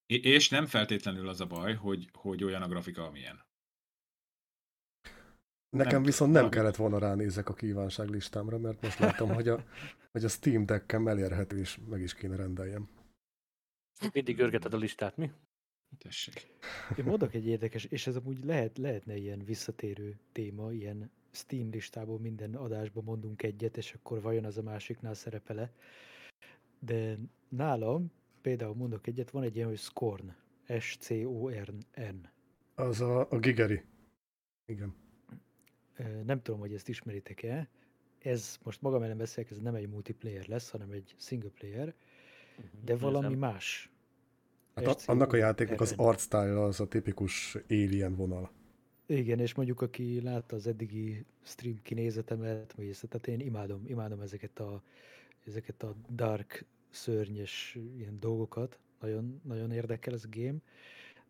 [0.06, 3.44] és nem feltétlenül az a baj, hogy, hogy olyan a grafika, amilyen.
[5.68, 9.64] Nekem Nem viszont nem kellett volna ránézek a kívánságlistámra, mert most látom, hogy a,
[10.12, 12.88] hogy a Steam Deck-kem elérhető, és meg is kéne rendeljem.
[14.12, 15.30] Mindig görgeted a listát, mi?
[15.98, 16.46] Tessék.
[16.96, 22.18] Én mondok egy érdekes, és ez amúgy lehet, lehetne ilyen visszatérő téma, ilyen Steam listából
[22.18, 25.72] minden adásban mondunk egyet, és akkor vajon az a másiknál szerepele.
[26.78, 27.16] De
[27.48, 30.34] nálam, például mondok egyet, van egy ilyen, hogy Scorn.
[30.78, 32.28] S-C-O-R-N.
[32.74, 33.82] Az a, a Gigeri.
[34.66, 34.94] Igen.
[36.24, 37.68] Nem tudom, hogy ezt ismeritek-e.
[38.18, 41.94] Ez most magam ellen beszélek, ez nem egy multiplayer lesz, hanem egy single player,
[42.84, 43.40] de valami Nézem.
[43.40, 43.90] más.
[44.74, 48.50] Hát a, annak a játéknak az art style az a tipikus alien vonal.
[49.10, 54.20] Igen, és mondjuk aki látta az eddigi stream kinézetemet, vagy ezt, tehát én imádom, imádom
[54.20, 54.82] ezeket a,
[55.46, 60.58] ezeket a dark, szörnyes ilyen dolgokat, nagyon, nagyon érdekel ez a game,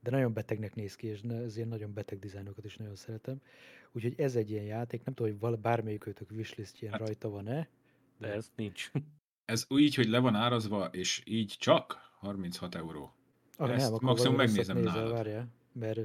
[0.00, 3.40] de nagyon betegnek néz ki, és ne- az ilyen nagyon beteg dizájnokat is nagyon szeretem.
[3.92, 7.68] Úgyhogy ez egy ilyen játék, nem tudom, hogy val- bármelyikőtök wishlistjén Hát- rajta van-e,
[8.18, 8.90] De ez nincs.
[9.44, 13.12] Ez úgy, hogy le van árazva, és így csak 36 euró.
[13.56, 15.12] Ah, Ezt nem, akkor maximum megnézem nézel, nálad.
[15.12, 16.00] Várjál, mert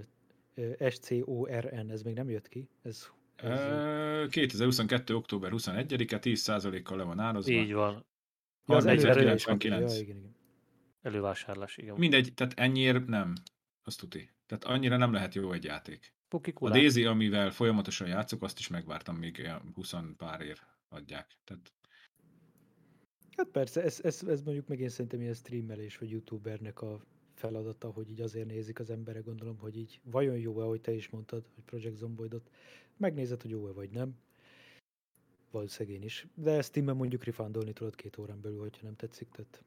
[0.90, 2.70] SCORN, ez még nem jött ki.
[2.82, 5.16] Ez, ez, ö, Ö, 2022.
[5.16, 7.52] október 21-e 10%-kal le van árazva.
[7.52, 8.06] Így van.
[8.66, 9.94] ja, az 30 előre előre is kapja, 99.
[9.94, 10.36] ja, igen, igen.
[11.02, 11.96] Elővásárlás, igen.
[11.98, 13.34] Mindegy, tehát ennyiért nem.
[13.84, 14.30] Azt tuti.
[14.46, 16.14] Tehát annyira nem lehet jó egy játék.
[16.28, 16.70] Puki A.
[16.70, 21.38] Daisy, amivel folyamatosan játszok, azt is megvártam, még ilyen 20 pár ér adják.
[21.44, 21.74] Tehát
[23.36, 27.02] Hát persze, ez, ez, ez mondjuk meg én szerintem ilyen streamelés vagy youtubernek a
[27.46, 31.10] feladata, hogy így azért nézik az emberek, gondolom, hogy így vajon jó-e, ahogy te is
[31.10, 32.50] mondtad, hogy Project Zomboidot,
[32.98, 34.18] megnézed, hogy jó-e vagy nem.
[35.52, 36.28] Valószínűleg én is.
[36.34, 39.64] De Steam-en mondjuk refundolni tudod két órán belül, hogyha nem tetszik, tehát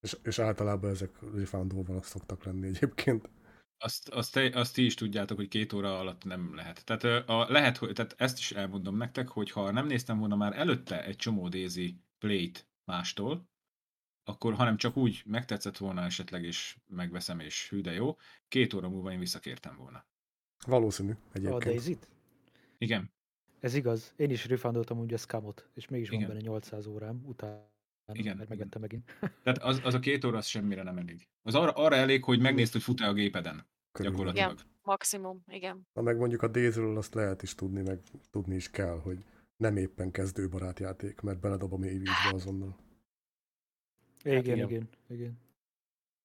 [0.00, 3.30] És, és általában ezek refundolva szoktak lenni egyébként.
[3.78, 6.84] azt, azt, te, azt ti is tudjátok, hogy két óra alatt nem lehet.
[6.84, 10.56] Tehát, a, lehet, hogy, tehát ezt is elmondom nektek, hogy ha nem néztem volna már
[10.56, 13.48] előtte egy csomó Daisy Play-t mástól,
[14.24, 18.16] akkor hanem csak úgy megtetszett volna esetleg, és megveszem, és hű de jó,
[18.48, 20.04] két óra múlva én visszakértem volna.
[20.66, 21.64] Valószínű A egyébként.
[21.64, 22.08] Daisy-t?
[22.78, 23.10] Igen,
[23.60, 24.12] Ez igaz.
[24.16, 26.30] Én is refundoltam úgy a scamot, és mégis van Igen.
[26.30, 27.66] benne 800 órám utána,
[28.12, 29.18] Igen, mert megvettem megint.
[29.42, 31.28] tehát az, az a két óra az semmire nem elég.
[31.42, 34.32] Az arra, arra elég, hogy megnézd, hogy fut-e a gépeden, Körülbelül.
[34.32, 34.70] gyakorlatilag.
[34.82, 35.86] Maximum, igen.
[35.92, 38.00] Na meg mondjuk a Daisy-ről azt lehet is tudni, meg
[38.30, 39.24] tudni is kell, hogy
[39.56, 42.76] nem éppen kezdőbarát játék, mert beledob a mély vízbe azonnal.
[44.24, 44.68] Igen, igen.
[44.68, 45.38] igen, igen.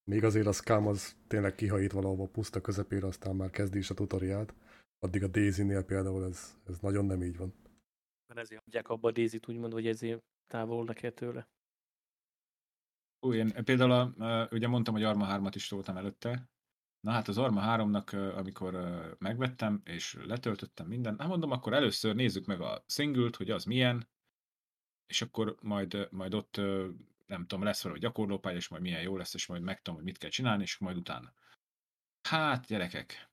[0.04, 3.94] Még azért a scam az tényleg kihajít valahova puszta közepére, aztán már kezdi is a
[3.94, 4.54] tutoriát.
[4.98, 7.54] Addig a Daisy-nél például ez, ez nagyon nem így van.
[8.26, 11.48] Mert ezért hagyják abba a Daisy-t úgymond, vagy ezért távolodnak el tőle.
[13.26, 16.48] Ó, én például a, ugye mondtam, hogy Arma 3-at is toltam előtte.
[17.00, 18.74] Na hát az Arma 3-nak, ö, amikor
[19.18, 24.08] megvettem, és letöltöttem mindent, hát mondom, akkor először nézzük meg a singlet, hogy az milyen,
[25.06, 26.60] és akkor majd, majd ott,
[27.30, 30.18] nem tudom, lesz valami gyakorlópálya, és majd milyen jó lesz, és majd megtudom, hogy mit
[30.18, 31.32] kell csinálni, és majd utána.
[32.22, 33.30] Hát, gyerekek,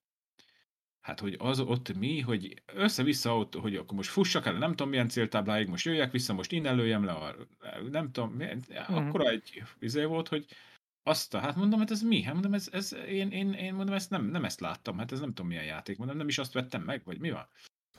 [1.08, 4.90] Hát, hogy az ott mi, hogy össze-vissza ott, hogy akkor most fussak el, nem tudom
[4.90, 7.36] milyen céltábláig, most jöjjek vissza, most innen lőjem le, a,
[7.92, 10.46] nem tudom, milyen, akkora egy izé volt, hogy
[11.04, 12.22] azt, a- hát mondom, hát ez mi?
[12.22, 15.20] Hát mondom, ez, ez én, én, én, mondom, ezt nem, nem ezt láttam, hát ez
[15.20, 17.48] nem tudom milyen játék, mondom, nem is azt vettem meg, vagy mi van?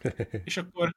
[0.44, 0.94] És akkor,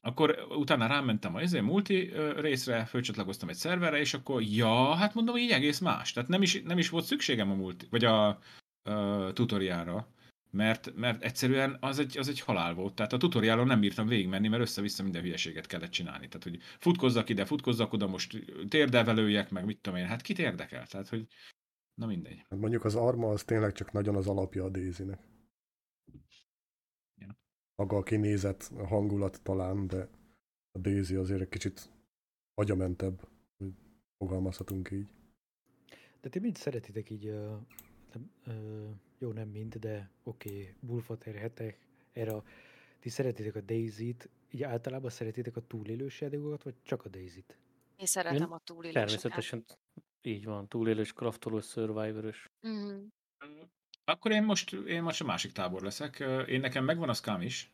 [0.00, 5.36] akkor utána rámentem a izé, multi részre, fölcsatlakoztam egy szerverre, és akkor, ja, hát mondom,
[5.36, 6.12] így egész más.
[6.12, 8.28] Tehát nem is, nem is volt szükségem a multi, vagy a,
[8.82, 10.08] a tutoriára,
[10.50, 12.94] mert, mert egyszerűen az egy, az egy halál volt.
[12.94, 16.28] Tehát a tutoriálon nem bírtam végigmenni, mert össze-vissza minden hülyeséget kellett csinálni.
[16.28, 20.86] Tehát, hogy futkozzak ide, futkozzak oda, most térdelvelőjek, meg mit tudom én, hát kit érdekel?
[20.86, 21.26] Tehát, hogy
[21.94, 22.44] na mindegy.
[22.48, 25.20] Mondjuk az Arma az tényleg csak nagyon az alapja a Daisy-nek.
[27.78, 30.08] Maga a kinézet, a hangulat talán, de
[30.72, 31.90] a Daisy azért egy kicsit
[32.54, 33.72] agyamentebb, hogy
[34.18, 35.06] fogalmazhatunk így.
[36.20, 37.56] De ti mind szeretitek így, uh,
[38.12, 41.78] nem, uh, jó nem mind, de oké, okay, Bullfater hetek,
[42.12, 42.44] erre a-
[43.00, 47.58] ti szeretitek a Daisy-t, így általában szeretitek a túlélős játékokat, vagy csak a Daisy-t?
[47.96, 49.06] Én szeretem a túléléseket.
[49.08, 49.64] Természetesen
[50.22, 52.44] így van, túlélős, kraftolós, survivorös.
[52.60, 53.04] Mhm.
[54.08, 56.18] Akkor én most, én most a másik tábor leszek.
[56.46, 57.72] Én nekem megvan a scam is.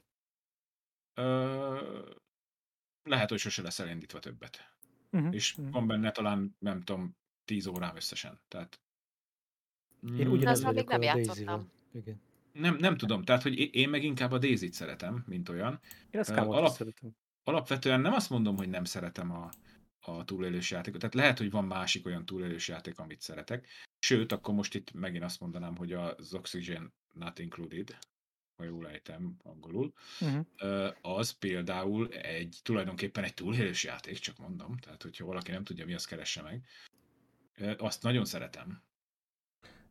[1.14, 2.10] Ö,
[3.02, 4.72] lehet, hogy sose lesz elindítva többet.
[5.10, 5.34] Uh-huh.
[5.34, 8.40] És van benne talán, nem tudom, 10 órám összesen.
[8.48, 8.78] Tehát
[10.18, 11.70] Én Mm, Azt még vagyok nem a játszottam.
[11.92, 12.20] Igen.
[12.52, 15.80] nem, nem tudom, tehát hogy én- meg inkább a Daisy-t szeretem, mint olyan.
[16.10, 17.16] Én Camot alap- szeretem.
[17.44, 19.50] Alapvetően nem azt mondom, hogy nem szeretem a,
[20.00, 21.00] a túlélős játékot.
[21.00, 23.68] Tehát lehet, hogy van másik olyan túlélős játék, amit szeretek.
[24.04, 27.98] Sőt, akkor most itt megint azt mondanám, hogy az Oxygen Not Included,
[28.56, 30.46] ha jól ejtem angolul, Uh-huh.
[31.00, 35.94] Az például egy tulajdonképpen egy túlélős játék, csak mondom, tehát hogyha valaki nem tudja, mi
[35.94, 36.64] az keresse meg.
[37.78, 38.82] Azt nagyon szeretem.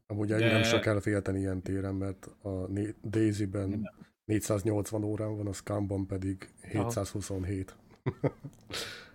[0.05, 2.68] Amúgy De- engem sem kell félteni ilyen téren, mert a
[3.03, 4.14] Daisy-ben Nem.
[4.26, 7.76] 480 órán van, a Scamban pedig 727.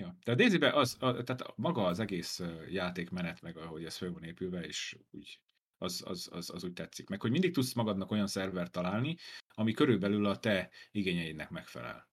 [0.00, 0.16] Ja.
[0.24, 4.22] De a daisy az, a, tehát maga az egész játékmenet, meg ahogy ez föl van
[4.22, 5.40] épülve, és úgy,
[5.78, 7.08] az, az, az, az úgy tetszik.
[7.08, 9.16] Meg hogy mindig tudsz magadnak olyan szervert találni,
[9.48, 12.08] ami körülbelül a te igényeidnek megfelel.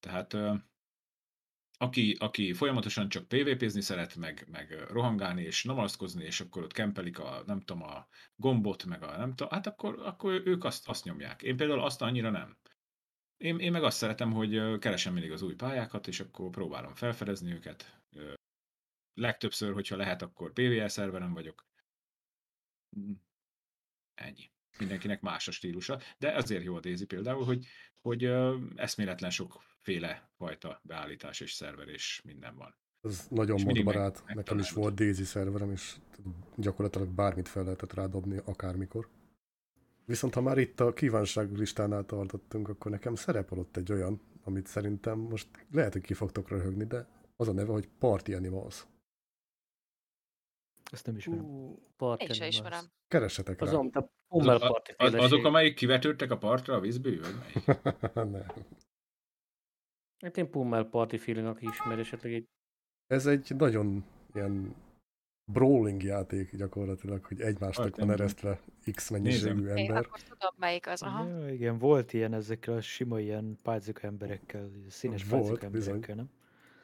[0.00, 0.36] Tehát
[1.78, 7.18] aki, aki folyamatosan csak PvP-zni szeret, meg, meg rohangálni és namalszkozni, és akkor ott kempelik
[7.18, 11.04] a, nem tudom, a gombot, meg a nem tudom, hát akkor, akkor ők azt, azt
[11.04, 11.42] nyomják.
[11.42, 12.56] Én például azt annyira nem.
[13.44, 17.52] Én, én meg azt szeretem, hogy keresem mindig az új pályákat, és akkor próbálom felfedezni
[17.52, 18.00] őket.
[19.14, 21.66] Legtöbbször, hogyha lehet, akkor PvE szerveren vagyok.
[22.98, 23.12] Mm,
[24.14, 24.50] Ennyi.
[24.78, 27.66] Mindenkinek más a stílusa, de azért jó a Daisy például, hogy,
[28.00, 28.24] hogy
[28.76, 32.76] eszméletlen sokféle fajta beállítás és szerver és minden van.
[33.00, 34.24] Ez nagyon modbarát.
[34.26, 35.96] Nekem is volt Daisy szerverem, és
[36.56, 39.08] gyakorlatilag bármit fel lehetett rádobni akármikor.
[40.06, 45.18] Viszont ha már itt a kívánságlistánál tartottunk, akkor nekem szerepel ott egy olyan, amit szerintem
[45.18, 48.86] most lehet, hogy ki fogtok röhögni, de az a neve, hogy Party Animals.
[50.90, 51.44] Ezt nem ismerem.
[51.44, 52.54] Ú, Party Én se Animals.
[52.54, 52.84] ismerem.
[53.08, 53.72] Keressetek Az rá.
[53.72, 54.12] olyan, mint a
[54.96, 57.82] az, azok, amelyik kivetődtek a partra a vízből, vagy melyik?
[58.14, 58.46] Nem.
[60.24, 62.48] Hát én Pummel Party feeling, aki ismer esetleg egy
[63.06, 64.74] Ez egy nagyon ilyen
[65.44, 68.20] brawling játék gyakorlatilag, hogy egymásnak Party van Animals.
[68.20, 68.60] eresztve
[68.92, 69.76] X mennyiségű Nézem.
[69.76, 70.04] Én ember.
[70.04, 71.02] akkor tudom, melyik az.
[71.02, 71.26] Aha.
[71.28, 75.94] Ja, igen, volt ilyen ezekkel a sima ilyen pályázók emberekkel, színes Volt, pályázók bizony.
[75.94, 76.30] emberekkel, nem?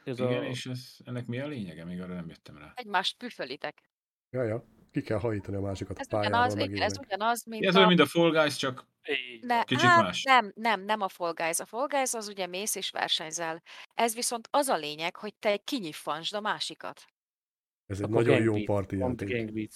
[0.05, 1.85] ez Igen, a, és ez, ennek mi a lényege?
[1.85, 2.73] Még arra nem jöttem rá.
[2.75, 3.83] Egymást püfölitek.
[4.31, 4.65] Ja, ja.
[4.93, 7.07] ki kell hajítani a másikat a Ez pályáról, ugyanaz, meg igen, ez ilyenek.
[7.07, 7.77] ugyanaz, mint Ez a...
[7.77, 8.87] olyan, mint a Fall Guys, csak
[9.41, 9.65] Ne, van.
[9.65, 10.23] Kicsit hát más.
[10.23, 11.59] nem, nem, nem a Fall Guys.
[11.61, 13.63] A Fall Guys az ugye mész és versenyzel.
[13.95, 17.05] Ez viszont az a lényeg, hogy te kinyiffansd a másikat.
[17.91, 19.70] Ez egy nagyon jó parti játék.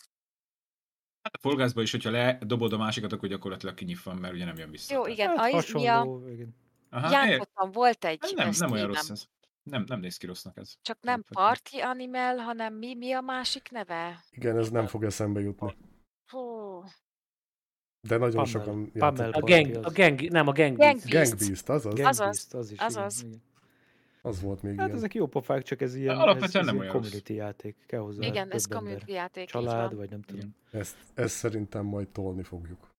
[1.22, 4.70] Hát a Guys-ba is, hogyha ledobod a másikat, akkor gyakorlatilag kinyitvan, mert ugye nem jön
[4.70, 4.94] vissza.
[4.94, 6.56] Jó, igen, Hát a, hasonló, igen.
[6.90, 9.26] Aha, játszottam, volt egy nem, nem olyan rossz ez.
[9.62, 10.74] Nem, nem néz ki rossznak ez.
[10.82, 11.24] csak nem.
[11.32, 14.24] Party Animal, hanem mi, mi a másik neve?
[14.30, 15.76] Igen, ez nem fog eszembe jutni.
[16.30, 16.82] Hú,
[18.08, 18.46] De nagyon Pummel.
[18.46, 19.42] sokan Pummel játszottak.
[19.42, 20.76] A gang, a gang, nem a Gang.
[20.76, 21.08] Beats.
[21.08, 21.94] Gang Beast, azaz?
[21.94, 23.22] Gang Azaz, Beast, az is, azaz.
[23.22, 23.42] Igen.
[24.26, 24.98] Az volt még Hát ilyen.
[24.98, 27.76] ezek jó pofák, csak ez ilyen, alapvetően ez nem olyan community játék.
[27.86, 28.78] Kell hozzá igen, ez ember.
[28.78, 30.54] community játék, Család, vagy nem tudom.
[30.70, 32.90] Ezt, ezt szerintem majd tolni fogjuk.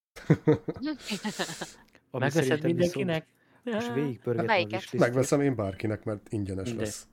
[2.11, 3.27] Ami Megveszed mindenkinek?
[3.63, 3.93] Viszont, és Ja.
[3.93, 4.97] végigpörgetem a.
[4.97, 6.85] Megveszem én bárkinek, mert ingyenes Mindegy.
[6.85, 7.07] lesz.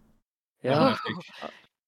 [0.60, 0.94] Ja.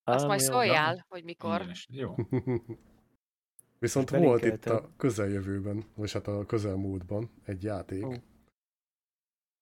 [0.04, 1.52] Azt majd szóljál, hogy mikor.
[1.58, 1.86] Ingyenes.
[1.90, 2.14] Jó.
[3.78, 8.06] Viszont Most volt itt a közeljövőben, vagy hát a közelmúltban egy játék.
[8.06, 8.12] Ó.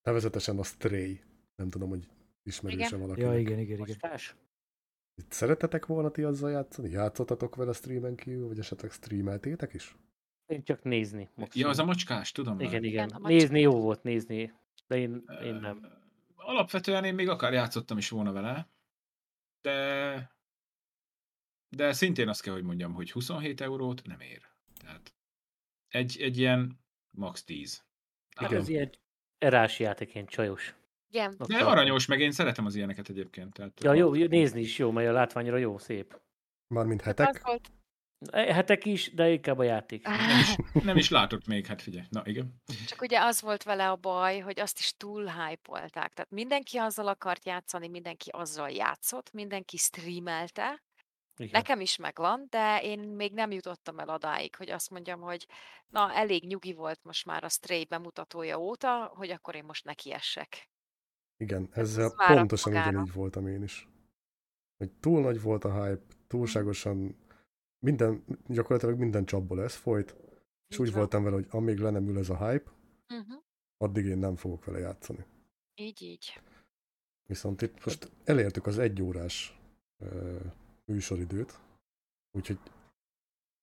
[0.02, 1.20] Nevezetesen a Stray.
[1.56, 2.08] Nem tudom, hogy
[2.43, 3.01] ismerőse Igen.
[3.01, 3.20] valaki.
[3.20, 3.78] Ja, igen, igen, igen.
[3.78, 4.36] Mostás?
[5.28, 6.90] Szeretetek volna ti azzal játszani?
[6.90, 9.97] Játszottatok vele streamen kívül, vagy esetleg streameltétek is?
[10.47, 11.28] Én csak nézni.
[11.53, 12.57] Ja, az a macskás, tudom.
[12.57, 12.66] már.
[12.66, 13.09] Igen, Igen, igen.
[13.09, 13.28] a macska.
[13.28, 14.53] Nézni jó volt, nézni.
[14.86, 16.01] De én, én nem.
[16.34, 18.68] Alapvetően én még akár játszottam is volna vele,
[19.61, 20.30] de
[21.76, 24.43] de szintén azt kell, hogy mondjam, hogy 27 eurót nem ér.
[24.78, 25.14] Tehát
[25.88, 26.80] egy, egy ilyen
[27.11, 27.84] max 10.
[28.34, 28.61] Hát Igen.
[28.62, 28.90] ez ilyen
[29.38, 30.74] erás játék, ilyen csajos.
[31.12, 33.52] Igen, De aranyos, meg én szeretem az ilyeneket egyébként.
[33.52, 36.20] Tehát Ja, jó, jó, nézni is jó, mert a látványra jó, szép.
[36.74, 37.42] Mármint az hetek?
[38.30, 40.06] E, Hetek is, de inkább a játék.
[40.06, 42.06] nem, is, nem is látott még, hát figyelj.
[42.10, 42.62] Na igen.
[42.86, 47.08] Csak ugye az volt vele a baj, hogy azt is túl hype Tehát mindenki azzal
[47.08, 50.82] akart játszani, mindenki azzal játszott, mindenki streamelte.
[51.36, 51.50] Igen.
[51.52, 55.46] Nekem is megvan, de én még nem jutottam el odáig, hogy azt mondjam, hogy
[55.88, 60.70] na, elég nyugi volt most már a Stray bemutatója óta, hogy akkor én most nekiessek.
[61.43, 62.90] Igen, ezzel ez pontosan magára.
[62.90, 63.88] ugyanígy voltam én is.
[64.76, 67.16] Hogy túl nagy volt a hype, túlságosan
[67.78, 70.16] minden, gyakorlatilag minden csapból ez folyt,
[70.66, 70.99] és Így úgy van.
[70.99, 72.70] voltam vele, hogy amíg le nem ül ez a hype,
[73.09, 73.43] Uh-huh.
[73.76, 75.24] addig én nem fogok vele játszani.
[75.74, 76.40] Így, így.
[77.28, 79.61] Viszont itt most elértük az egy órás
[79.99, 80.36] ö,
[80.84, 81.61] műsoridőt,
[82.30, 82.59] úgyhogy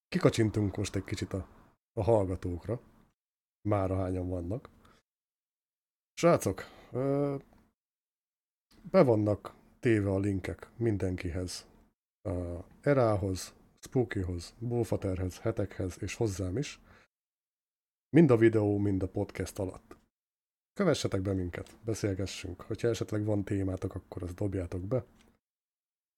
[0.07, 1.47] kikacsintunk most egy kicsit a,
[1.93, 2.82] a hallgatókra,
[3.67, 4.69] már hányan vannak.
[6.13, 7.36] Srácok, ö,
[8.91, 11.67] be vannak téve a linkek mindenkihez.
[12.21, 16.79] A Erához, Spookyhoz, Bullfaterhez, Hetekhez és hozzám is.
[18.09, 19.97] Mind a videó, mind a podcast alatt.
[20.73, 22.61] Kövessetek be minket, beszélgessünk.
[22.61, 25.05] Hogyha esetleg van témátok, akkor azt dobjátok be.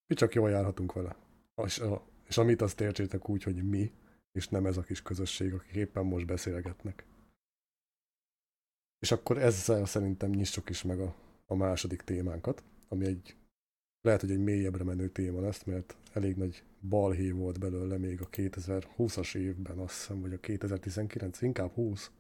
[0.08, 1.16] Mi csak jól járhatunk vele.
[1.64, 3.92] És, a, és amit azt értsétek úgy, hogy mi,
[4.32, 7.06] és nem ez a kis közösség, akik éppen most beszélgetnek.
[9.00, 11.16] És akkor ezzel szerintem nyissuk is meg a,
[11.52, 13.36] a második témánkat, ami egy
[14.02, 18.30] lehet, hogy egy mélyebbre menő téma lesz, mert elég nagy balhé volt belőle még a
[18.30, 22.12] 2020-as évben, azt hiszem, vagy a 2019, inkább 20.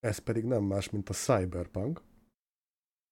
[0.00, 2.02] Ez pedig nem más, mint a Cyberpunk,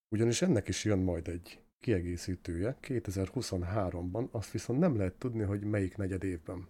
[0.09, 5.97] ugyanis ennek is jön majd egy kiegészítője 2023-ban, azt viszont nem lehet tudni, hogy melyik
[5.97, 6.69] negyed évben.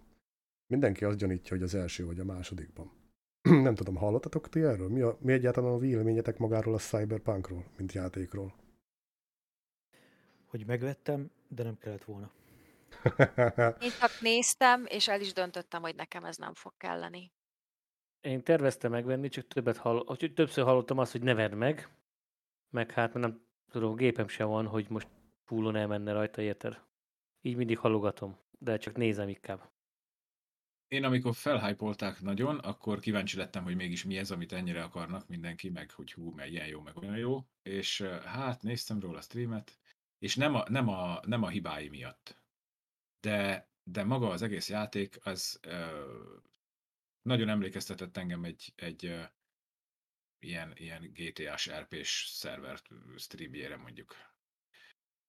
[0.67, 2.91] Mindenki azt gyanítja, hogy az első vagy a másodikban.
[3.67, 4.89] nem tudom, hallottatok ti erről?
[4.89, 8.53] Mi, a, mi egyáltalán a véleményetek magáról a Cyberpunkról, mint játékról?
[10.45, 12.31] Hogy megvettem, de nem kellett volna.
[13.85, 17.31] Én csak néztem, és el is döntöttem, hogy nekem ez nem fog kelleni.
[18.21, 20.03] Én terveztem megvenni, csak többet hall...
[20.05, 21.89] hogy többször hallottam azt, hogy ne vedd meg,
[22.69, 23.41] meg hát mert nem
[23.71, 25.07] tudom, gépem sem van, hogy most
[25.43, 26.81] fullon elmenne rajta, érted?
[27.41, 29.69] Így mindig halogatom, de csak nézem inkább.
[30.87, 35.69] Én amikor felhypolták nagyon, akkor kíváncsi lettem, hogy mégis mi ez, amit ennyire akarnak mindenki,
[35.69, 37.47] meg hogy hú, meg ilyen jó, meg olyan jó.
[37.61, 39.79] És hát néztem róla a streamet,
[40.19, 42.41] és nem a, nem a, nem a hibái miatt.
[43.19, 46.03] De, de maga az egész játék, az ö,
[47.21, 49.23] nagyon emlékeztetett engem egy, egy ö,
[50.39, 52.79] ilyen, ilyen GTA-s RP-s szerver
[53.15, 54.15] streamjére mondjuk.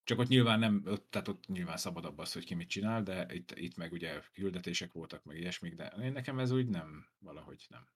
[0.08, 3.26] Csak ott nyilván nem, ott, tehát ott nyilván szabadabb az, hogy ki mit csinál, de
[3.30, 7.66] itt, itt meg ugye küldetések voltak, meg ilyesmik, de én nekem ez úgy nem, valahogy
[7.68, 7.86] nem.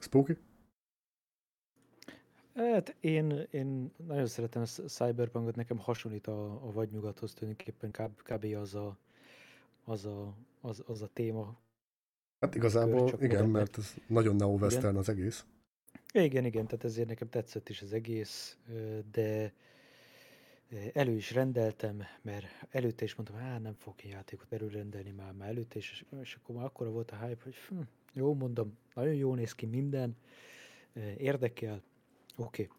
[0.00, 0.36] Spooky?
[2.54, 8.44] Hát én, én nagyon szeretem a Cyberpunkot, nekem hasonlít a, a vadnyugathoz tulajdonképpen kb, kb.
[8.44, 8.98] az a,
[9.84, 11.60] az a, az, az a téma.
[12.40, 13.50] Hát igazából csak igen, modern.
[13.50, 15.44] mert ez nagyon neo-western az egész.
[16.12, 18.58] Igen, igen, tehát ezért nekem tetszett is az egész,
[19.12, 19.52] de
[20.92, 25.48] elő is rendeltem, mert előtte is mondtam, hát nem fogok én játékot előrendelni már, már
[25.48, 27.80] előtte is, és, akkor már akkora volt a hype, hogy hm,
[28.12, 30.16] jó, mondom, nagyon jó néz ki minden,
[31.16, 31.82] érdekel,
[32.36, 32.62] oké.
[32.62, 32.76] Okay.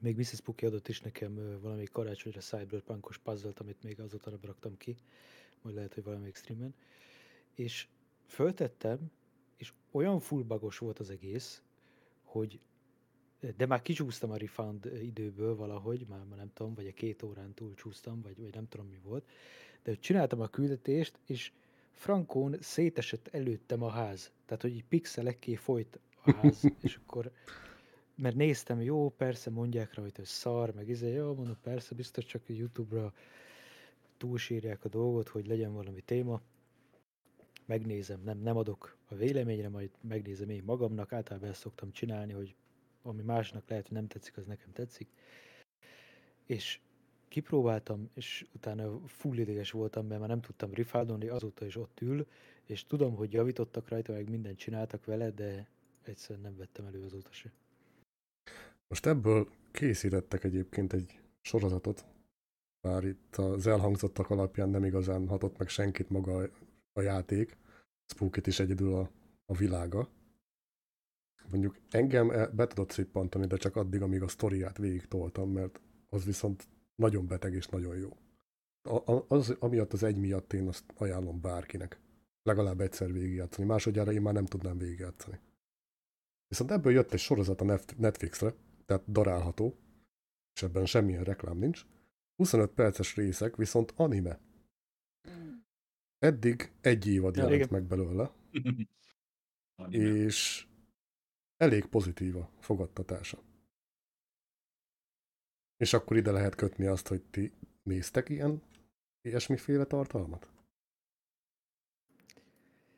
[0.00, 0.40] Még Mrs.
[0.40, 4.96] Puki adott is nekem valami karácsonyra cyberpunkos puzzle amit még azóta nem raktam ki,
[5.62, 6.74] majd lehet, hogy valamelyik streamen.
[7.54, 7.88] És
[8.26, 9.10] föltettem,
[9.56, 11.62] és olyan fullbagos volt az egész,
[12.22, 12.60] hogy
[13.56, 17.54] de már kicsúsztam a refund időből valahogy, már, már nem tudom, vagy a két órán
[17.54, 19.28] túl csúsztam, vagy, vagy nem tudom mi volt,
[19.82, 21.52] de csináltam a küldetést, és
[21.92, 24.32] frankón szétesett előttem a ház.
[24.46, 27.32] Tehát, hogy így pixelekké folyt a ház, és akkor
[28.14, 32.42] mert néztem, jó, persze mondják rá, hogy szar, meg izé, jó, mondom, persze, biztos csak
[32.46, 33.12] YouTube-ra
[34.16, 36.40] túlsírják a dolgot, hogy legyen valami téma.
[37.66, 42.54] Megnézem, nem, nem adok a véleményre, majd megnézem én magamnak, általában ezt szoktam csinálni, hogy
[43.02, 45.08] ami másnak lehet, hogy nem tetszik, az nekem tetszik.
[46.46, 46.80] És
[47.28, 52.26] kipróbáltam, és utána full ideges voltam, mert már nem tudtam rifádolni, azóta is ott ül,
[52.64, 55.68] és tudom, hogy javítottak rajta, meg mindent csináltak vele, de
[56.02, 57.52] egyszerűen nem vettem elő azóta se.
[58.88, 62.04] Most ebből készítettek egyébként egy sorozatot,
[62.80, 66.48] bár itt az elhangzottak alapján nem igazán hatott meg senkit maga
[66.92, 67.56] a játék,
[68.10, 69.10] Spookit is egyedül a,
[69.46, 70.08] a világa.
[71.50, 75.80] Mondjuk engem e- be tudott szippantani, de csak addig, amíg a sztoriát végig toltam, mert
[76.08, 78.16] az viszont nagyon beteg és nagyon jó.
[78.82, 82.00] A, az, amiatt az egy miatt én azt ajánlom bárkinek.
[82.42, 83.66] Legalább egyszer végigjátszani.
[83.66, 85.40] Másodjára én már nem tudnám végigjátszani.
[86.48, 88.54] Viszont ebből jött egy sorozat a Netflixre,
[88.86, 89.76] tehát darálható,
[90.54, 91.86] és ebben semmilyen reklám nincs.
[92.36, 94.40] 25 perces részek, viszont anime.
[96.18, 97.68] Eddig egy évad ja, jelent igen.
[97.70, 98.32] meg belőle,
[100.24, 100.67] és
[101.58, 103.38] elég pozitív a fogadtatása.
[105.76, 107.52] És akkor ide lehet kötni azt, hogy ti
[107.82, 108.62] néztek ilyen
[109.20, 110.50] ilyesmiféle tartalmat?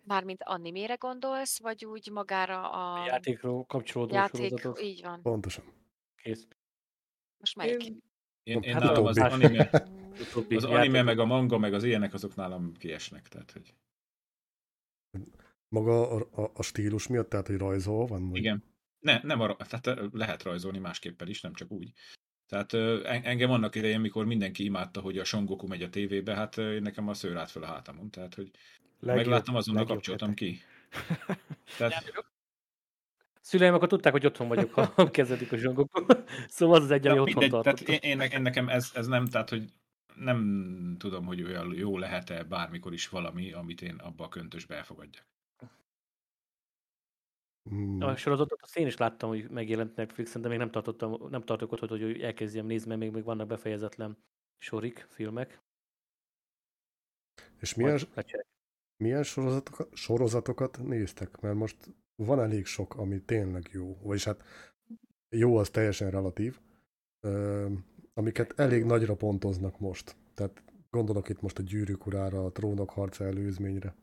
[0.05, 3.03] Mármint animére gondolsz, vagy úgy magára a...
[3.03, 4.83] a játékról kapcsolódó játék, sorozatok?
[4.83, 5.23] Így van.
[5.23, 5.65] Pontosan.
[6.17, 6.47] Kész.
[7.39, 7.85] Most melyik?
[7.85, 8.03] Én,
[8.43, 9.71] én, én hát nálam az anime,
[10.57, 13.29] az anime meg a manga, meg az ilyenek, azok nálam kiesnek.
[13.29, 13.75] Tehát, hogy...
[15.71, 18.29] Maga a, a, a stílus miatt, tehát hogy rajzol van?
[18.29, 18.39] Vagy?
[18.39, 18.65] Igen.
[18.99, 21.93] Ne, nem a, tehát lehet rajzolni másképpen is, nem csak úgy.
[22.47, 22.75] Tehát
[23.25, 27.15] engem annak idején, mikor mindenki imádta, hogy a Songoku megy a tévébe, hát nekem a
[27.15, 28.11] szőr át fel a hátamon.
[28.11, 28.51] Tehát, hogy
[29.01, 30.59] legjobb, megláttam, azonnal kapcsoltam ki.
[31.79, 32.25] Tehát...
[33.41, 35.91] Szüleim akkor tudták, hogy otthon vagyok, ha kezdődik a zsongok.
[36.49, 39.27] szóval az az egy, ami ja, otthon mindegy, tehát én, én, nekem ez, ez nem,
[39.27, 39.65] tehát hogy
[40.15, 45.25] nem tudom, hogy olyan jó lehet-e bármikor is valami, amit én abba a köntösbe elfogadjak.
[47.63, 48.01] Hmm.
[48.01, 51.73] A sorozatot azt én is láttam, hogy megjelent Netflixen, de még nem, tartottam, nem tartok
[51.73, 54.19] ott, hogy elkezdjem nézni, mert még, még vannak befejezetlen
[54.59, 55.63] sorik, filmek.
[57.59, 57.99] És milyen,
[58.97, 61.41] milyen sorozatokat, sorozatokat néztek?
[61.41, 61.77] Mert most
[62.15, 63.99] van elég sok, ami tényleg jó.
[64.03, 64.43] Vagyis hát
[65.29, 66.61] jó az teljesen relatív,
[68.15, 70.17] amiket elég nagyra pontoznak most.
[70.35, 73.95] Tehát gondolok itt most a gyűrűk urára, a trónok harca előzményre.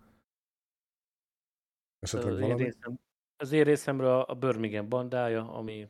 [2.00, 2.64] Esetleg valami?
[2.64, 3.00] Én
[3.38, 5.90] az én részemről a Birmingham bandája, ami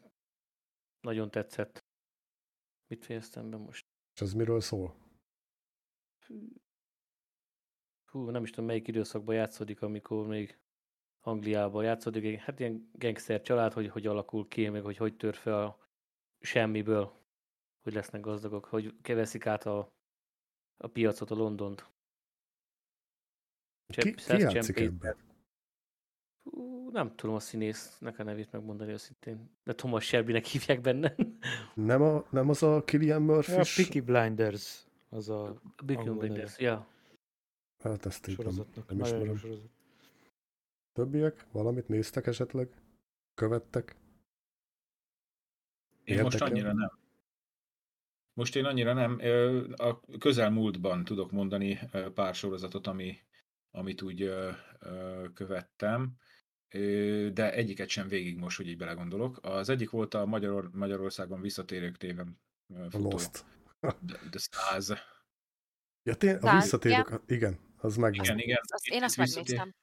[1.00, 1.86] nagyon tetszett.
[2.88, 3.86] Mit fejeztem be most?
[4.14, 4.96] És ez miről szól?
[8.06, 10.60] Hú, nem is tudom, melyik időszakban játszódik, amikor még
[11.20, 12.40] Angliában játszódik.
[12.40, 15.80] Hát ilyen gangster család, hogy hogy alakul ki, meg hogy hogy tör fel a
[16.40, 17.26] semmiből,
[17.82, 19.94] hogy lesznek gazdagok, hogy keveszik át a,
[20.78, 21.92] a piacot, a Londont.
[23.88, 25.27] Ki, ki játszik ebben?
[26.92, 31.16] Nem tudom a színésznek a nevét megmondani őszintén, de Thomas Shelbynek hívják benne.
[31.74, 33.52] Nem, a, nem az a Killian Murphy?
[33.52, 34.86] Ja, a Peaky Blinders.
[35.10, 36.88] Az a Peaky Blinders, ja.
[37.80, 39.42] Hát ezt így nem, nem ismerem.
[40.94, 41.46] Többiek?
[41.52, 42.70] Valamit néztek esetleg?
[43.34, 43.96] Követtek?
[46.04, 46.24] Én Érdekel?
[46.24, 46.92] most annyira nem.
[48.34, 49.20] Most én annyira nem.
[49.76, 51.80] A közelmúltban tudok mondani
[52.14, 53.18] pár sorozatot, ami,
[53.72, 54.32] amit úgy
[55.34, 56.18] követtem
[57.34, 59.40] de egyiket sem végig most, hogy így belegondolok.
[59.42, 62.40] Az egyik volt a Magyar, Magyarországon visszatérők téven
[62.90, 63.10] futó.
[63.10, 63.46] Lost.
[63.80, 65.02] The, the Stars.
[66.04, 67.24] Ja, tény, a visszatérők, ja.
[67.28, 68.26] igen, az megvan.
[68.26, 68.60] Igen, igen.
[68.68, 69.76] Azt, én azt megnéztem.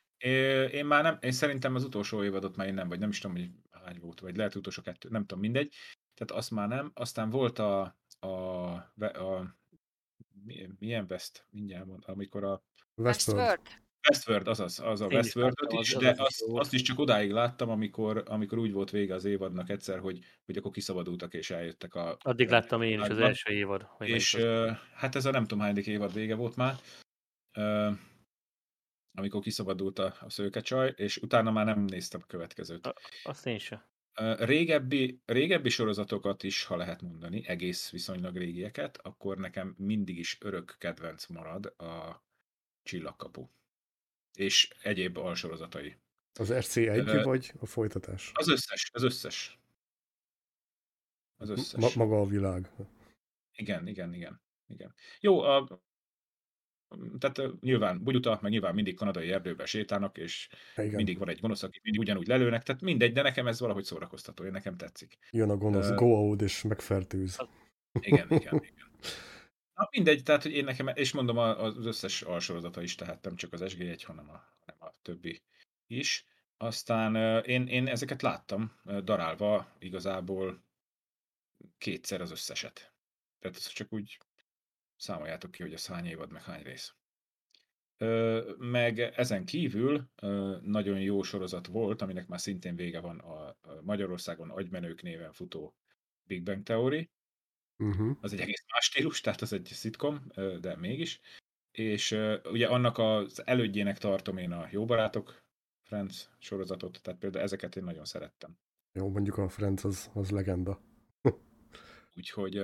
[0.70, 3.36] Én már nem, én szerintem az utolsó évadot már én nem, vagy nem is tudom,
[3.36, 5.74] hogy hány volt, vagy lehet utolsó kettő, nem tudom, mindegy.
[6.14, 6.90] Tehát azt már nem.
[6.94, 9.56] Aztán volt a, a, a, a
[10.78, 12.62] milyen West, mindjárt mond, amikor a
[12.94, 13.60] Westworld.
[14.08, 18.58] Westworld, az az, a westworld is, de azt, azt is csak odáig láttam, amikor, amikor
[18.58, 22.16] úgy volt vége az évadnak egyszer, hogy, hogy akkor kiszabadultak és eljöttek a...
[22.20, 23.88] Addig láttam én is az első évad.
[23.98, 24.76] És az.
[24.94, 26.76] hát ez a nem tudom hányadik évad vége volt már,
[29.14, 32.86] amikor kiszabadult a, a szőkecsaj, és utána már nem néztem a következőt.
[32.86, 33.82] A- Azt én sem.
[34.38, 40.76] Régebbi, régebbi sorozatokat is, ha lehet mondani, egész viszonylag régieket, akkor nekem mindig is örök
[40.78, 42.24] kedvenc marad a
[42.82, 43.48] Csillagkapu.
[44.34, 45.96] És egyéb alsorozatai.
[46.38, 48.30] Az RC1 Ö, vagy a folytatás?
[48.34, 49.58] Az összes, az összes.
[51.36, 51.94] Az Ma, összes.
[51.94, 52.70] maga a világ.
[53.56, 54.40] Igen, igen, igen.
[54.66, 54.94] igen.
[55.20, 55.82] Jó, a,
[57.18, 60.94] tehát nyilván bugyuta, meg nyilván mindig kanadai erdőben sétálnak, és Igen.
[60.94, 64.44] mindig van egy gonosz, aki mindig ugyanúgy lelőnek, tehát mindegy, de nekem ez valahogy szórakoztató,
[64.44, 65.18] én nekem tetszik.
[65.30, 67.38] Jön a gonosz Ö, go out és megfertőz.
[68.00, 68.62] Igen, igen, igen.
[69.74, 73.36] Na mindegy, tehát hogy én nekem, és mondom a- az összes alsorozata is, tehát nem
[73.36, 75.42] csak az SG1, hanem a, hanem a többi
[75.86, 76.26] is.
[76.56, 80.62] Aztán én, én ezeket láttam, darálva igazából
[81.78, 82.92] kétszer az összeset.
[83.38, 84.18] Tehát ezt csak úgy
[84.96, 86.94] számoljátok ki, hogy az hány évad, meg hány rész.
[88.58, 90.08] Meg ezen kívül
[90.62, 95.74] nagyon jó sorozat volt, aminek már szintén vége van a, a Magyarországon agymenők néven futó
[96.22, 97.10] Big Bang Theory,
[97.78, 98.16] Uh-huh.
[98.20, 100.26] az egy egész más stílus, tehát az egy szitkom,
[100.60, 101.20] de mégis.
[101.70, 105.42] És ugye annak az elődjének tartom én a Jó Barátok
[105.82, 108.58] Friends sorozatot, tehát például ezeket én nagyon szerettem.
[108.92, 110.80] Jó, mondjuk a Friends az, az legenda.
[112.16, 112.62] Úgyhogy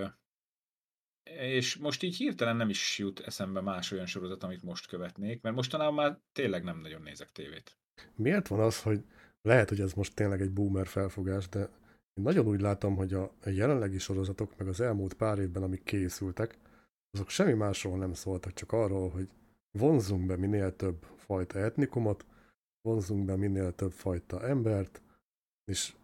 [1.39, 5.55] és most így hirtelen nem is jut eszembe más olyan sorozat, amit most követnék, mert
[5.55, 7.77] mostanában már tényleg nem nagyon nézek tévét.
[8.15, 9.05] Miért van az, hogy
[9.43, 11.69] lehet, hogy ez most tényleg egy boomer felfogás, de
[12.21, 16.59] nagyon úgy látom, hogy a, jelenlegi sorozatok, meg az elmúlt pár évben, amik készültek,
[17.11, 19.29] azok semmi másról nem szóltak, csak arról, hogy
[19.79, 22.25] vonzunk be minél több fajta etnikumot,
[22.83, 25.03] vonzunk be minél több fajta embert,
[25.65, 25.95] és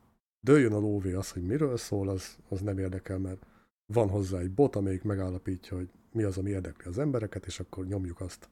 [0.40, 3.47] dőljön a lóvé az, hogy miről szól, az, az nem érdekel, mert
[3.93, 7.86] van hozzá egy bot, amelyik megállapítja, hogy mi az, ami érdekli az embereket, és akkor
[7.86, 8.48] nyomjuk azt.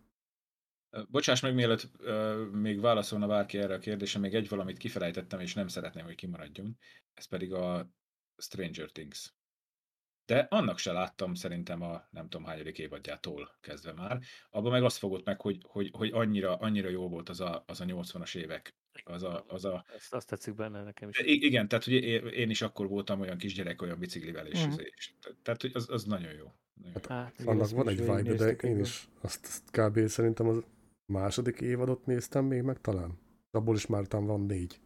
[1.09, 5.55] Bocsáss meg, mielőtt ö, még válaszolna bárki erre a kérdésre, még egy valamit kifelejtettem, és
[5.55, 6.79] nem szeretném, hogy kimaradjon.
[7.15, 7.89] Ez pedig a
[8.37, 9.33] Stranger Things.
[10.27, 14.21] De annak se láttam szerintem a nem tudom hányadik évadjától kezdve már.
[14.51, 17.81] Abban meg azt fogott meg, hogy, hogy, hogy annyira, annyira jó volt az a, az
[17.81, 18.75] a 80-as évek.
[19.05, 21.19] Az a, az a, Azt, azt tetszik benne nekem is.
[21.19, 21.93] i- igen, tehát hogy
[22.33, 24.71] én is akkor voltam olyan kisgyerek, olyan biciklivel, és, mm.
[24.97, 25.13] és
[25.43, 26.53] tehát hogy az, az nagyon jó.
[26.75, 27.15] Nagyon jó.
[27.15, 30.07] Hát, Igen, Annak ezt van egy vibe de én is azt, azt kb.
[30.07, 30.65] szerintem az
[31.07, 33.19] második évadot néztem még meg talán.
[33.51, 34.81] Abból is már van négy.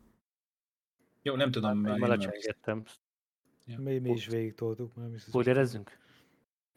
[1.22, 2.84] Jó, nem tudom, már már lecsengettem.
[3.76, 4.94] Mi, mi is végig toltuk.
[4.94, 5.28] Már biztos.
[5.28, 5.98] Spoilerezzünk?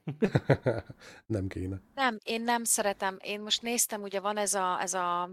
[1.25, 1.81] nem kéne.
[1.93, 3.17] Nem, én nem szeretem.
[3.23, 5.29] Én most néztem, ugye van ez a, ez a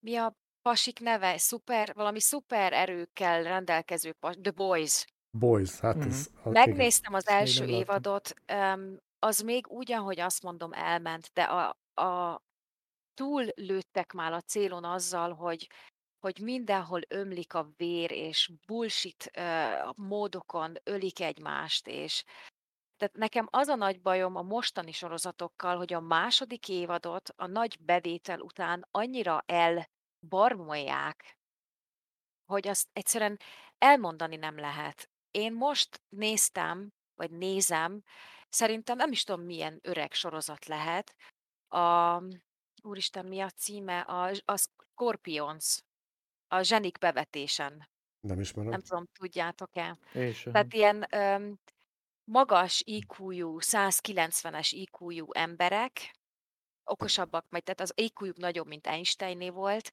[0.00, 1.38] mi a pasik neve?
[1.38, 5.04] Szuper, valami szuper erőkkel rendelkező pas, The Boys.
[5.30, 6.06] Boys, hát Mhm.
[6.06, 6.30] ez...
[6.42, 11.76] A, Megnéztem az első évadot, um, az még úgy, ahogy azt mondom, elment, de a,
[12.02, 12.40] a
[13.14, 15.68] túl lőttek már a célon azzal, hogy
[16.24, 22.24] hogy mindenhol ömlik a vér, és bullshit uh, módokon ölik egymást, és
[22.96, 27.76] tehát nekem az a nagy bajom a mostani sorozatokkal, hogy a második évadot a nagy
[27.80, 31.36] bevétel után annyira elbarmolják,
[32.44, 33.38] hogy azt egyszerűen
[33.78, 35.10] elmondani nem lehet.
[35.30, 38.02] Én most néztem, vagy nézem,
[38.48, 41.14] szerintem nem is tudom milyen öreg sorozat lehet,
[41.68, 42.22] a,
[42.84, 44.00] úristen, mi a címe?
[44.00, 45.82] A, a Scorpions,
[46.48, 47.88] a zsenik bevetésen.
[48.20, 48.70] Nem ismerem.
[48.70, 49.98] Nem tudom, tudjátok-e?
[50.12, 50.52] Sem.
[50.52, 51.58] Tehát ilyen öm,
[52.24, 56.14] magas IQ-jú, 190-es IQ-jú emberek,
[56.84, 59.90] okosabbak, vagy tehát az IQ-juk nagyobb, mint Einsteiné volt,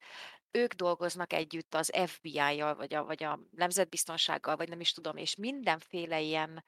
[0.52, 5.36] ők dolgoznak együtt az FBI-jal, vagy a, vagy a nemzetbiztonsággal, vagy nem is tudom, és
[5.36, 6.64] mindenféle ilyen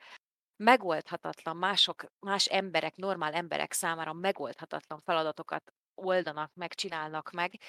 [0.64, 7.60] megoldhatatlan, mások, más emberek, normál emberek számára megoldhatatlan feladatokat oldanak meg, csinálnak meg.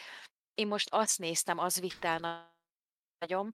[0.55, 2.57] Én most azt néztem, az na-
[3.19, 3.53] nagyon.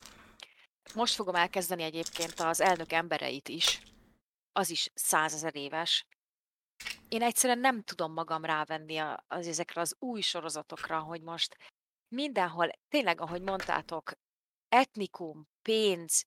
[0.95, 3.83] Most fogom elkezdeni egyébként az elnök embereit is.
[4.53, 6.07] Az is százezer éves.
[7.09, 11.57] Én egyszerűen nem tudom magam rávenni az ezekre az új sorozatokra, hogy most
[12.09, 14.13] mindenhol, tényleg, ahogy mondtátok,
[14.69, 16.25] etnikum, pénz,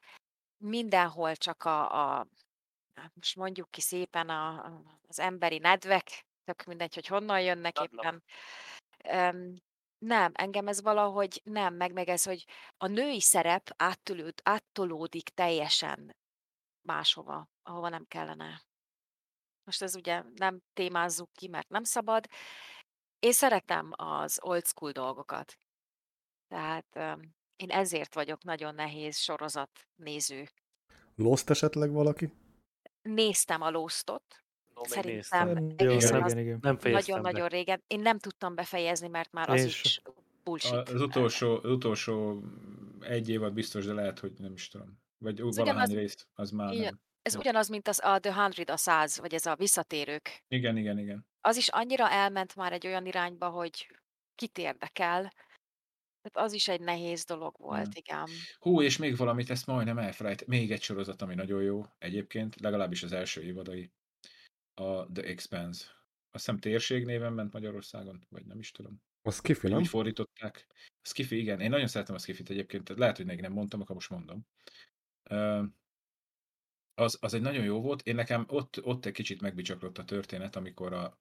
[0.57, 2.27] mindenhol csak a, a
[2.93, 8.23] hát most mondjuk ki szépen a- az emberi nedvek, tök mindegy, hogy honnan jönnek éppen.
[9.03, 9.61] Öm,
[9.97, 12.45] nem, engem ez valahogy nem, meg, meg ez, hogy
[12.77, 16.15] a női szerep áttolód, áttolódik teljesen
[16.87, 18.61] máshova, ahova nem kellene.
[19.63, 22.27] Most ez ugye nem témázzuk ki, mert nem szabad.
[23.19, 25.59] Én szeretem az old school dolgokat.
[26.47, 30.49] Tehát öm, én ezért vagyok nagyon nehéz sorozat néző.
[31.15, 32.33] Lost esetleg valaki?
[33.01, 34.43] Néztem a Lostot,
[34.81, 36.35] Szerintem egészen az
[36.81, 37.83] nagyon-nagyon régen.
[37.87, 40.01] Én nem tudtam befejezni, mert már az is
[40.43, 40.73] bullshit.
[40.89, 42.43] Az utolsó, az utolsó
[42.99, 45.01] egy évad biztos, de lehet, hogy nem is tudom.
[45.17, 46.83] Vagy Ez valahány ugyanaz- rész, az már Igen.
[46.83, 46.99] nem.
[47.21, 50.43] Ez ugyanaz, mint az a The Hundred, a száz, vagy ez a visszatérők.
[50.47, 51.25] Igen, igen, igen.
[51.41, 53.87] Az is annyira elment már egy olyan irányba, hogy
[54.35, 55.33] kit érdekel.
[56.21, 57.91] Tehát az is egy nehéz dolog volt, Mm.
[57.93, 58.27] igen.
[58.59, 60.47] Hú, és még valamit, ezt majdnem elfelejt.
[60.47, 63.91] Még egy sorozat, ami nagyon jó egyébként, legalábbis az első évadai.
[64.73, 65.85] A The Expanse.
[66.31, 69.01] Azt hiszem térség néven ment Magyarországon, vagy nem is tudom.
[69.21, 69.79] Az kifi, Vagy nem?
[69.79, 70.67] úgy fordították.
[71.01, 71.59] A Skiffy, igen.
[71.59, 72.83] Én nagyon szeretem a Skiffit egyébként.
[72.83, 74.45] tehát Lehet, hogy még nem mondtam, akkor most mondom.
[76.93, 78.01] Az, az egy nagyon jó volt.
[78.01, 81.19] Én nekem ott, ott egy kicsit megbicsaklott a történet, amikor a,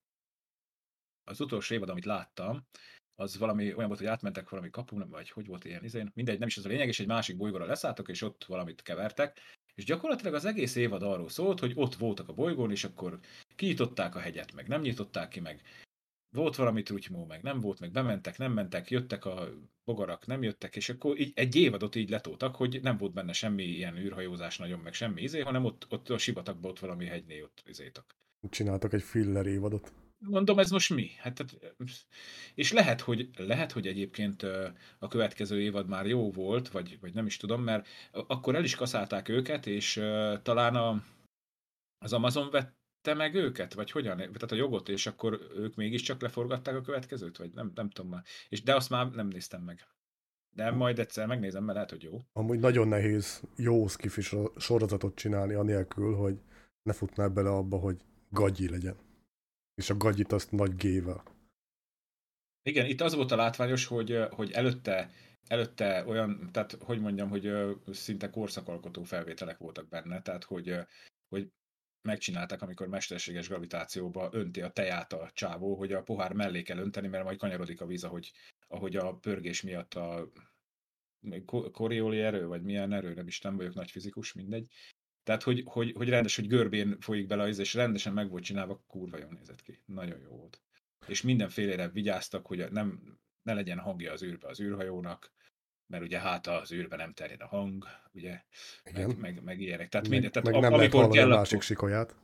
[1.24, 2.66] az utolsó évad, amit láttam,
[3.14, 6.48] az valami olyan volt, hogy átmentek valami kapun, vagy hogy volt ilyen izén, mindegy, nem
[6.48, 9.40] is az a lényeg, és egy másik bolygóra leszálltak, és ott valamit kevertek,
[9.74, 13.18] és gyakorlatilag az egész évad arról szólt, hogy ott voltak a bolygón, és akkor
[13.56, 15.62] kinyitották a hegyet, meg nem nyitották ki, meg
[16.32, 19.48] volt valami trutymó, meg nem volt, meg bementek, nem mentek, jöttek a
[19.84, 23.62] bogarak, nem jöttek, és akkor így egy évadot így letoltak, hogy nem volt benne semmi
[23.62, 27.62] ilyen űrhajózás nagyon, meg semmi izé, hanem ott, ott a sivatagban ott valami hegynél ott
[27.66, 28.16] izétak.
[28.50, 29.92] Csináltak egy filler évadot.
[30.18, 31.10] Mondom, ez most mi?
[31.18, 31.76] Hát, tehát,
[32.54, 34.42] és lehet, hogy, lehet, hogy egyébként
[34.98, 38.74] a következő évad már jó volt, vagy, vagy nem is tudom, mert akkor el is
[38.74, 39.92] kaszálták őket, és
[40.42, 41.04] talán a,
[41.98, 42.50] az Amazon
[43.02, 44.16] vette meg őket, vagy hogyan?
[44.16, 48.22] Tehát a jogot, és akkor ők mégiscsak leforgatták a következőt, vagy nem, nem tudom már.
[48.48, 49.86] És de azt már nem néztem meg.
[50.54, 52.20] De majd egyszer megnézem, mert lehet, hogy jó.
[52.32, 56.40] Amúgy nagyon nehéz jó skifi sor- sorozatot csinálni, anélkül, hogy
[56.82, 57.96] ne futnál bele abba, hogy
[58.30, 58.96] gagyi legyen.
[59.74, 61.22] És a gagyit azt nagy gével.
[62.62, 65.10] Igen, itt az volt a látványos, hogy, hogy előtte,
[65.46, 67.50] előtte olyan, tehát hogy mondjam, hogy
[67.90, 70.76] szinte korszakalkotó felvételek voltak benne, tehát hogy,
[71.28, 71.52] hogy
[72.02, 77.08] megcsinálták, amikor mesterséges gravitációba önti a teját a csávó, hogy a pohár mellé kell önteni,
[77.08, 78.32] mert majd kanyarodik a víz, ahogy,
[78.68, 80.30] ahogy a pörgés miatt a
[81.44, 84.66] ko- Coriolis erő, vagy milyen erő, nem is nem vagyok nagy fizikus, mindegy.
[85.22, 88.44] Tehát, hogy, hogy, hogy rendes, hogy görbén folyik bele a víz, és rendesen meg volt
[88.44, 89.82] csinálva, kurva jól nézett ki.
[89.86, 90.62] Nagyon jó volt.
[91.06, 95.32] És mindenfélére vigyáztak, hogy nem, ne legyen hangja az űrbe az űrhajónak,
[95.86, 98.40] mert ugye hát az űrbe nem terjed a hang, ugye,
[98.84, 99.08] Igen.
[99.08, 99.88] meg, meg, meg ilyenek.
[99.88, 102.16] Tehát, meg, minden, tehát meg a- nem lehet amikor a kell, másik akkor, sikolyát.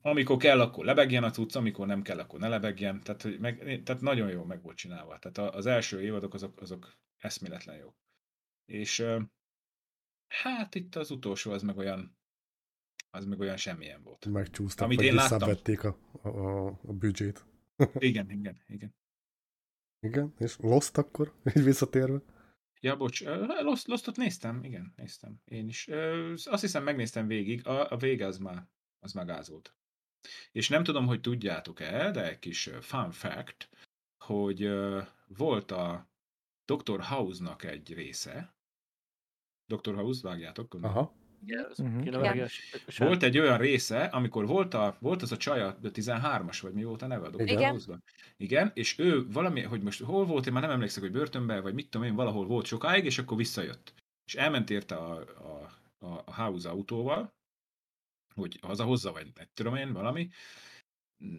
[0.00, 3.00] amikor kell, akkor lebegjen a cucc, amikor nem kell, akkor ne lebegjen.
[3.02, 5.18] Tehát, hogy meg, tehát nagyon jó meg volt csinálva.
[5.18, 7.94] Tehát a- az első évadok azok, azok eszméletlen jó.
[8.64, 9.04] És
[10.28, 12.18] hát itt az utolsó az meg olyan,
[13.10, 14.26] az meg olyan semmilyen volt.
[14.26, 17.44] Megcsúsztak, Amit vagy én visszavették a, a, a, a büdzsét.
[17.98, 18.94] Igen, igen, igen.
[20.00, 22.18] Igen, és Lost akkor, így visszatérve.
[22.80, 25.40] Ja, bocs, ö, Lost, Lostot néztem, igen, néztem.
[25.44, 25.88] Én is.
[26.44, 28.66] Azt hiszem megnéztem végig, a, a vége az már,
[28.98, 29.74] az már gáz volt.
[30.52, 33.70] És nem tudom, hogy tudjátok-e, de egy kis fun fact,
[34.18, 34.68] hogy
[35.26, 36.10] volt a
[36.64, 37.00] Dr.
[37.00, 38.54] House-nak egy része.
[39.66, 39.94] Dr.
[39.94, 40.74] House, vágjátok?
[40.74, 41.14] Aha.
[41.78, 42.00] Mhm.
[42.46, 46.72] S- Volt egy olyan része, amikor volt, a, volt az a csaj, a 13-as, vagy
[46.72, 47.30] mi volt a neve a.
[47.42, 47.74] Igen.
[48.36, 51.74] Igen, és ő valami, hogy most hol volt, én már nem emlékszek, hogy börtönben, vagy
[51.74, 53.94] mit tudom én, valahol volt sokáig, és akkor visszajött.
[54.24, 57.34] És elment érte a, a, a, a House autóval,
[58.34, 60.28] hogy hazahozza, vagy nem tudom én, valami,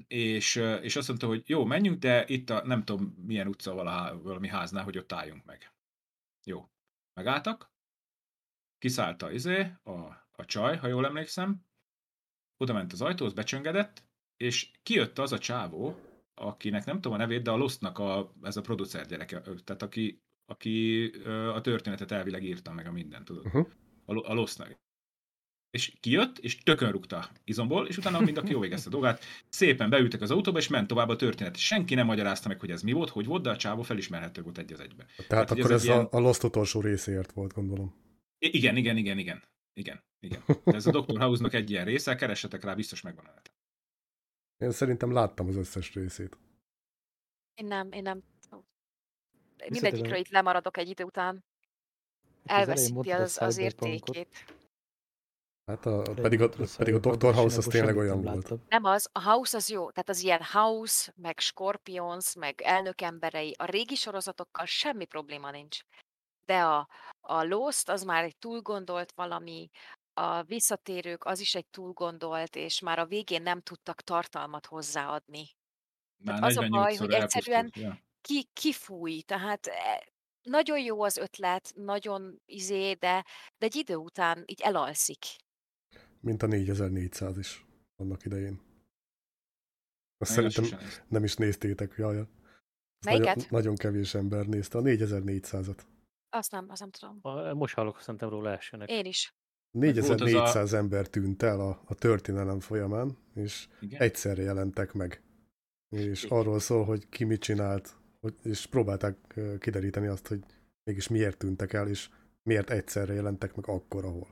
[0.08, 4.12] és, és azt mondta, hogy jó, menjünk, de itt a nem tudom milyen utca valahá,
[4.12, 5.72] valami háznál, hogy ott álljunk meg.
[6.46, 6.68] Jó.
[7.14, 7.70] Megálltak,
[8.80, 9.92] kiszállt a, izé, a,
[10.32, 11.66] a csaj, ha jól emlékszem,
[12.58, 14.04] oda ment az ajtóhoz, becsöngedett,
[14.38, 15.96] és kijött az a csávó,
[16.34, 20.22] akinek nem tudom a nevét, de a Lostnak a, ez a producer gyereke, tehát aki,
[20.46, 21.06] aki
[21.54, 23.46] a történetet elvileg írta meg a mindent, tudod?
[23.46, 23.68] Uh-huh.
[24.06, 24.78] A, a Lostnak.
[25.70, 29.90] És kijött, és tökön rúgta izomból, és utána mind aki jó végezte a dolgát, szépen
[29.90, 31.58] beültek az autóba, és ment tovább a történet.
[31.58, 34.58] Senki nem magyarázta meg, hogy ez mi volt, hogy volt, de a csávó felismerhető volt
[34.58, 35.06] egy az egybe.
[35.28, 37.94] Tehát hogy akkor ez ez, a, ilyen- a Lost utolsó részéért volt, gondolom.
[38.40, 39.44] Igen, igen, igen, igen.
[39.74, 40.44] Igen, igen.
[40.64, 41.20] De ez a Dr.
[41.20, 43.52] House-nak egy ilyen része, keressetek rá, biztos megvan a nete.
[44.58, 46.38] Én szerintem láttam az összes részét.
[47.54, 48.24] Én nem, én nem.
[49.70, 51.44] Mindegyikről itt lemaradok egy idő után.
[52.44, 54.16] Az Elveszíti a az, az Cyberpunkot.
[54.16, 54.56] értékét.
[55.66, 57.34] Hát a, pedig, a, pedig a Dr.
[57.34, 58.68] House az tényleg olyan volt.
[58.70, 59.92] Nem az, a House az jó.
[59.92, 65.80] Tehát az ilyen House, meg Scorpions, meg elnök emberei, a régi sorozatokkal semmi probléma nincs.
[66.48, 66.88] De a,
[67.22, 69.70] a Lost az már egy túl gondolt valami,
[70.14, 75.48] a visszatérők az is egy túl gondolt, és már a végén nem tudtak tartalmat hozzáadni.
[76.24, 77.72] Már az a baj, 48-szor hogy egyszerűen.
[77.74, 78.02] Ja.
[78.22, 80.08] ki, kifúj, tehát e,
[80.42, 83.26] nagyon jó az ötlet, nagyon izé, de,
[83.58, 85.26] de egy idő után így elalszik.
[86.20, 87.66] Mint a 4400 is
[87.96, 88.62] annak idején.
[90.18, 92.18] Azt Én szerintem nem is néztétek, jaj.
[92.18, 92.30] Azt
[93.06, 93.36] Melyiket?
[93.36, 94.78] Nagyon, nagyon kevés ember nézte.
[94.78, 95.80] A 4400-at.
[96.30, 97.20] Azt nem, azt nem tudom.
[97.22, 98.90] A- Most hallok szerintem róla elsőnek.
[98.90, 99.36] Én is.
[99.72, 104.02] 4400 ember tűnt el a, a történelem folyamán, és Igen?
[104.02, 105.22] egyszerre jelentek meg.
[105.90, 106.38] És Igen.
[106.38, 110.40] arról szól, hogy ki mit csinált, hogy, és próbálták kideríteni azt, hogy
[110.84, 112.10] mégis miért tűntek el, és
[112.44, 114.28] miért egyszerre jelentek meg akkor, ahol.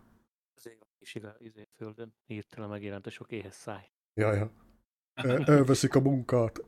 [0.56, 3.92] Azért a kis izé földön hirtelen megjelent a sok éhes száj.
[4.14, 4.52] Jaj, ja.
[5.14, 6.60] El- elveszik a munkát.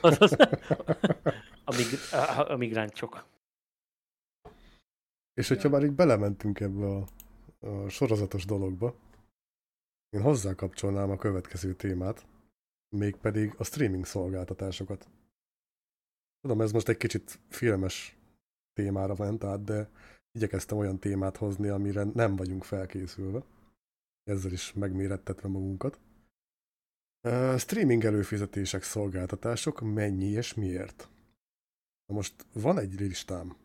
[0.00, 0.32] Azaz,
[1.64, 3.24] a, mig- a, a migráncsok.
[5.38, 7.06] És hogyha már így belementünk ebbe a,
[7.58, 8.94] a sorozatos dologba,
[10.10, 12.26] én hozzákapcsolnám a következő témát,
[12.96, 15.08] mégpedig a streaming szolgáltatásokat.
[16.40, 18.16] Tudom, ez most egy kicsit filmes
[18.72, 19.90] témára ment át, de
[20.32, 23.42] igyekeztem olyan témát hozni, amire nem vagyunk felkészülve.
[24.24, 26.00] Ezzel is megmérettetve magunkat.
[27.28, 31.08] Uh, streaming előfizetések, szolgáltatások, mennyi és miért?
[32.06, 33.56] Na most van egy listám,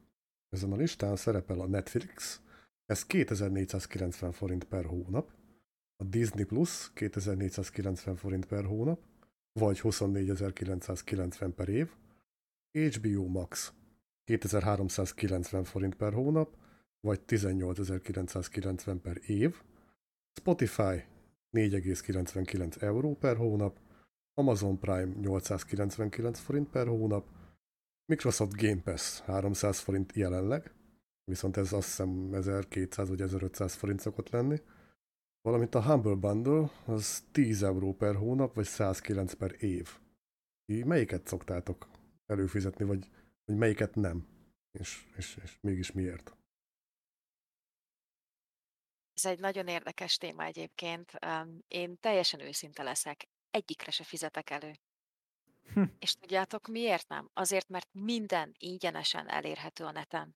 [0.53, 2.41] ezen a listán szerepel a Netflix,
[2.85, 5.31] ez 2490 forint per hónap,
[5.97, 8.99] a Disney Plus 2490 forint per hónap,
[9.59, 11.89] vagy 24990 per év,
[12.71, 13.73] HBO Max
[14.23, 16.55] 2390 forint per hónap,
[16.99, 19.61] vagy 18990 per év,
[20.39, 21.03] Spotify
[21.51, 23.79] 4,99 euró per hónap,
[24.33, 27.25] Amazon Prime 899 forint per hónap,
[28.05, 30.71] Microsoft Game Pass 300 forint jelenleg,
[31.23, 34.61] viszont ez azt hiszem 1200 vagy 1500 forint szokott lenni,
[35.41, 39.97] valamint a Humble Bundle az 10 euró per hónap, vagy 109 per év.
[40.65, 41.87] Ti melyiket szoktátok
[42.25, 43.09] előfizetni, vagy,
[43.45, 44.27] vagy melyiket nem?
[44.79, 46.35] És, és, és mégis miért?
[49.13, 51.11] Ez egy nagyon érdekes téma egyébként.
[51.67, 53.27] Én teljesen őszinte leszek.
[53.49, 54.73] Egyikre se fizetek elő.
[55.73, 55.83] Hm.
[55.99, 57.29] És tudjátok miért nem?
[57.33, 60.35] Azért, mert minden ingyenesen elérhető a neten.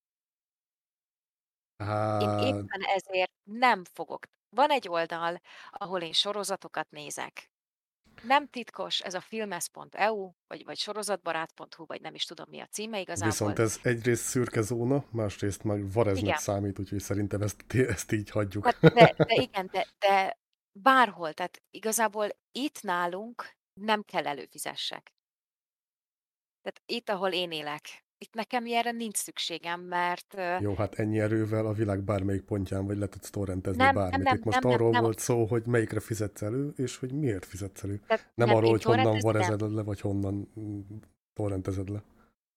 [1.79, 4.25] Én Hát, éppen ezért nem fogok.
[4.49, 5.41] Van egy oldal,
[5.71, 7.51] ahol én sorozatokat nézek.
[8.23, 12.99] Nem titkos, ez a filmes.eu, vagy, vagy sorozatbarát.hu, vagy nem is tudom mi a címe
[12.99, 13.29] igazából.
[13.29, 16.37] viszont ez egyrészt szürke zóna, másrészt meg vareznek Igen.
[16.37, 18.65] számít, úgyhogy szerintem ezt, ezt így hagyjuk.
[18.65, 20.37] Hát de, de igen, de, de
[20.71, 25.16] bárhol, tehát igazából itt nálunk nem kell előfizessek.
[26.67, 31.65] Tehát itt, ahol én élek, itt nekem ilyenre nincs szükségem, mert Jó, hát ennyi erővel
[31.65, 34.23] a világ bármelyik pontján vagy le tudsz torrentezni Nem, nem, bármit.
[34.27, 35.01] nem, Itt most nem, nem, arról nem.
[35.03, 37.97] volt szó, hogy melyikre fizetsz elő, és hogy miért fizetsz elő.
[38.07, 39.19] tehát Nem, arról, én hogy honnan nem.
[39.19, 40.79] varezed le, vagy honnan mm,
[41.33, 42.03] torrentezed le.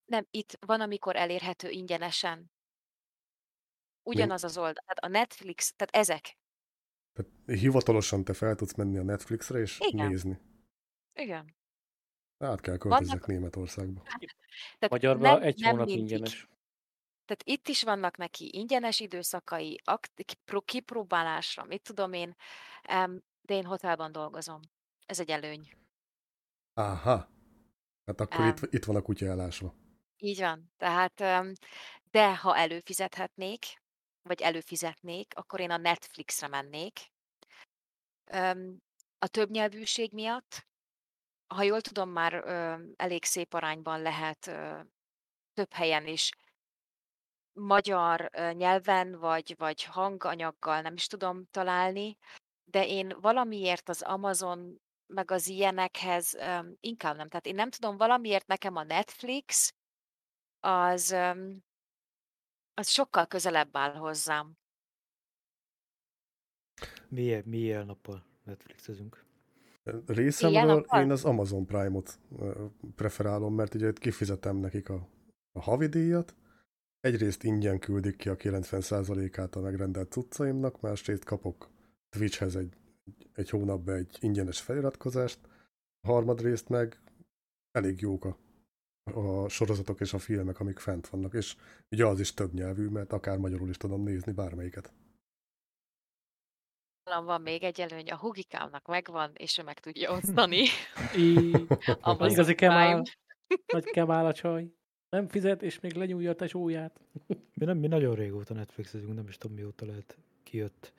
[0.05, 2.51] Nem, itt van, amikor elérhető ingyenesen.
[4.03, 4.85] Ugyanaz az oldal.
[4.87, 6.39] Tehát a Netflix, tehát ezek.
[7.13, 10.09] Tehát hivatalosan te fel tudsz menni a Netflixre, és Igen.
[10.09, 10.39] nézni.
[11.15, 11.59] Igen.
[12.41, 14.03] Át kell költözzek Vannak- Németországba.
[14.03, 16.03] Tehát Magyarban nem, egy nem hónap mindig.
[16.03, 16.49] ingyenes.
[17.25, 19.81] Tehát itt is vannak neki ingyenes időszakai,
[20.65, 22.37] kipróbálásra, mit tudom én,
[23.43, 24.61] de én hotelban dolgozom.
[25.07, 25.69] Ez egy előny.
[26.75, 27.29] Aha.
[28.07, 28.49] Hát akkor Ám.
[28.49, 29.75] itt, itt van a kutya elásva.
[30.17, 30.73] Így van.
[30.77, 31.15] Tehát,
[32.11, 33.65] de ha előfizethetnék,
[34.23, 36.99] vagy előfizetnék, akkor én a Netflixre mennék.
[39.19, 40.69] A többnyelvűség miatt,
[41.55, 44.81] ha jól tudom, már ö, elég szép arányban lehet ö,
[45.53, 46.31] több helyen is
[47.53, 52.17] magyar ö, nyelven, vagy, vagy hanganyaggal, nem is tudom találni,
[52.65, 57.29] de én valamiért az Amazon meg az ilyenekhez öm, inkább nem.
[57.29, 59.75] Tehát én nem tudom, valamiért nekem a Netflix
[60.61, 61.65] az, öm,
[62.75, 64.59] az sokkal közelebb áll hozzám.
[67.09, 69.25] Mi, él- mi éjjel-nappal Netflixezünk.
[70.07, 72.19] Részemről én az Amazon Prime-ot
[72.95, 75.09] preferálom, mert ugye kifizetem nekik a,
[75.53, 76.35] a havidíjat,
[77.01, 81.71] egyrészt ingyen küldik ki a 90%-át a megrendelt cuccaimnak, másrészt kapok
[82.09, 82.77] Twitchhez egy,
[83.35, 85.39] egy hónapban egy ingyenes feliratkozást,
[86.01, 87.01] a harmadrészt meg
[87.71, 88.37] elég jók a,
[89.19, 91.57] a sorozatok és a filmek, amik fent vannak, és
[91.91, 94.93] ugye az is több nyelvű, mert akár magyarul is tudom nézni bármelyiket.
[97.05, 100.65] Nálam van még egy előny, a hugikámnak megvan, és ő meg tudja osztani.
[102.01, 103.03] Amazon igazi kemál,
[103.67, 104.71] nagy kemál a csaj.
[105.09, 107.01] Nem fizet, és még lenyúlja a tesóját.
[107.55, 110.93] Mi, nem, mi nagyon régóta Netflixezünk, nem is tudom mióta lehet kijött.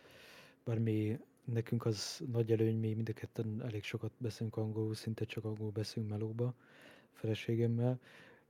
[0.64, 5.26] Bár mi, nekünk az nagy előny, mi mind a ketten elég sokat beszélünk angolul, szinte
[5.26, 6.54] csak angolul beszélünk melóba.
[7.12, 8.00] feleségemmel,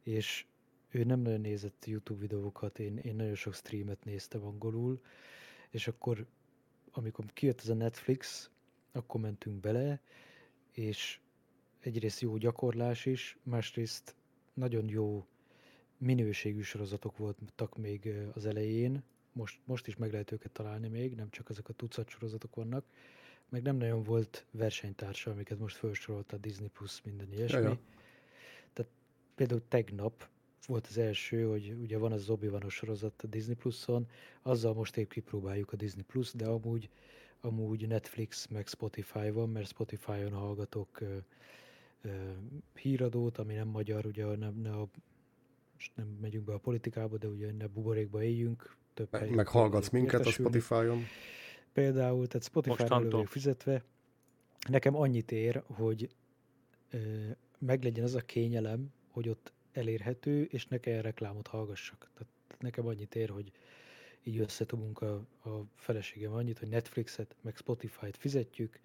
[0.03, 0.45] és
[0.90, 5.02] ő nem nagyon nézett YouTube videókat, én, én nagyon sok streamet néztem angolul,
[5.69, 6.26] és akkor,
[6.91, 8.49] amikor kijött ez a Netflix,
[8.91, 10.01] akkor mentünk bele,
[10.72, 11.19] és
[11.80, 14.15] egyrészt jó gyakorlás is, másrészt
[14.53, 15.26] nagyon jó
[15.97, 19.03] minőségű sorozatok voltak még az elején,
[19.34, 22.85] most, most is meg lehet őket találni még, nem csak ezek a tucat sorozatok vannak,
[23.49, 27.61] meg nem nagyon volt versenytársa, amiket most felsorolt a Disney Plus, minden ilyesmi.
[27.61, 27.80] Ja, ja.
[28.73, 28.91] Tehát
[29.35, 30.30] például tegnap
[30.66, 34.08] volt az első, hogy ugye van az obi sorozat a Disney Plus-on,
[34.42, 36.90] azzal most épp kipróbáljuk a Disney Plus, de amúgy,
[37.42, 41.18] amúgy Netflix meg Spotify van, mert Spotify-on hallgatok ö,
[42.02, 42.10] ö,
[42.74, 44.88] híradót, ami nem magyar, ugye nem, ne a,
[45.96, 48.76] nem megyünk be a politikába, de ugye ne buborékba éljünk.
[48.94, 51.04] Több meg, meg hallgatsz minket a Spotify-on.
[51.74, 53.84] Például, tehát Spotify-ra fizetve.
[54.70, 56.10] Nekem annyit ér, hogy
[56.90, 56.98] ö,
[57.60, 62.10] meglegyen az a kényelem, hogy ott elérhető, és ne kell reklámot hallgassak.
[62.14, 63.52] Tehát nekem annyit ér, hogy
[64.23, 68.80] így összetudunk a, a feleségem annyit, hogy Netflixet, meg Spotify-t fizetjük,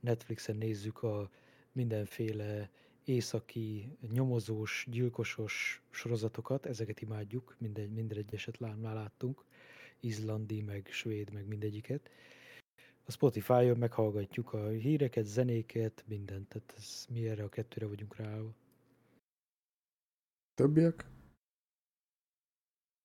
[0.00, 1.30] Netflixen nézzük a
[1.72, 2.70] mindenféle
[3.04, 9.44] északi, nyomozós, gyilkosos sorozatokat, ezeket imádjuk, minden, minden egyeset már láttunk,
[10.00, 12.10] izlandi, meg svéd, meg mindegyiket.
[13.04, 18.54] A Spotify-on meghallgatjuk a híreket, zenéket, mindent, tehát ez, mi erre a kettőre vagyunk ráállva.
[20.56, 21.06] Többiek?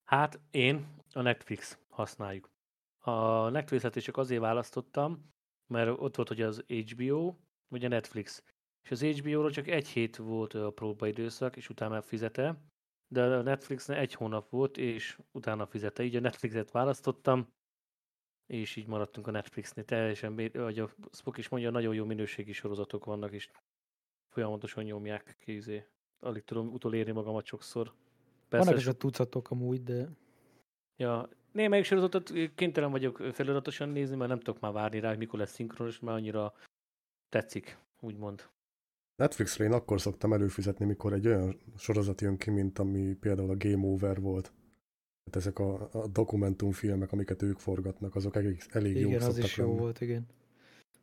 [0.04, 2.50] Hát én a Netflix használjuk.
[2.98, 5.30] A Netflixet csak azért választottam,
[5.66, 7.36] mert ott volt hogy az HBO,
[7.68, 8.42] vagy a Netflix.
[8.82, 12.62] És az HBO-ról csak egy hét volt a próbaidőszak, és utána fizete,
[13.08, 16.02] de a Netflixen egy hónap volt, és utána fizete.
[16.02, 17.52] Így a Netflixet választottam,
[18.46, 19.84] és így maradtunk a Netflixnél.
[19.84, 23.50] Teljesen, ahogy a Spock is mondja, nagyon jó minőségi sorozatok vannak, és
[24.28, 25.86] folyamatosan nyomják kézé
[26.22, 27.92] alig tudom utolérni magamat sokszor.
[28.48, 30.08] Persze, Vannak ezek a tucatok amúgy, de...
[30.96, 35.38] Ja, némelyik sorozatot kénytelen vagyok feliratosan nézni, mert nem tudok már várni rá, hogy mikor
[35.38, 36.54] lesz szinkronos, mert annyira
[37.28, 38.50] tetszik, úgymond.
[39.16, 43.56] Netflixre én akkor szoktam előfizetni, mikor egy olyan sorozat jön ki, mint ami például a
[43.56, 44.52] Game Over volt.
[45.24, 49.56] Tehát ezek a, a dokumentumfilmek, amiket ők forgatnak, azok elég, elég igen, jók az is
[49.56, 49.70] lenni.
[49.70, 50.26] jó volt, igen.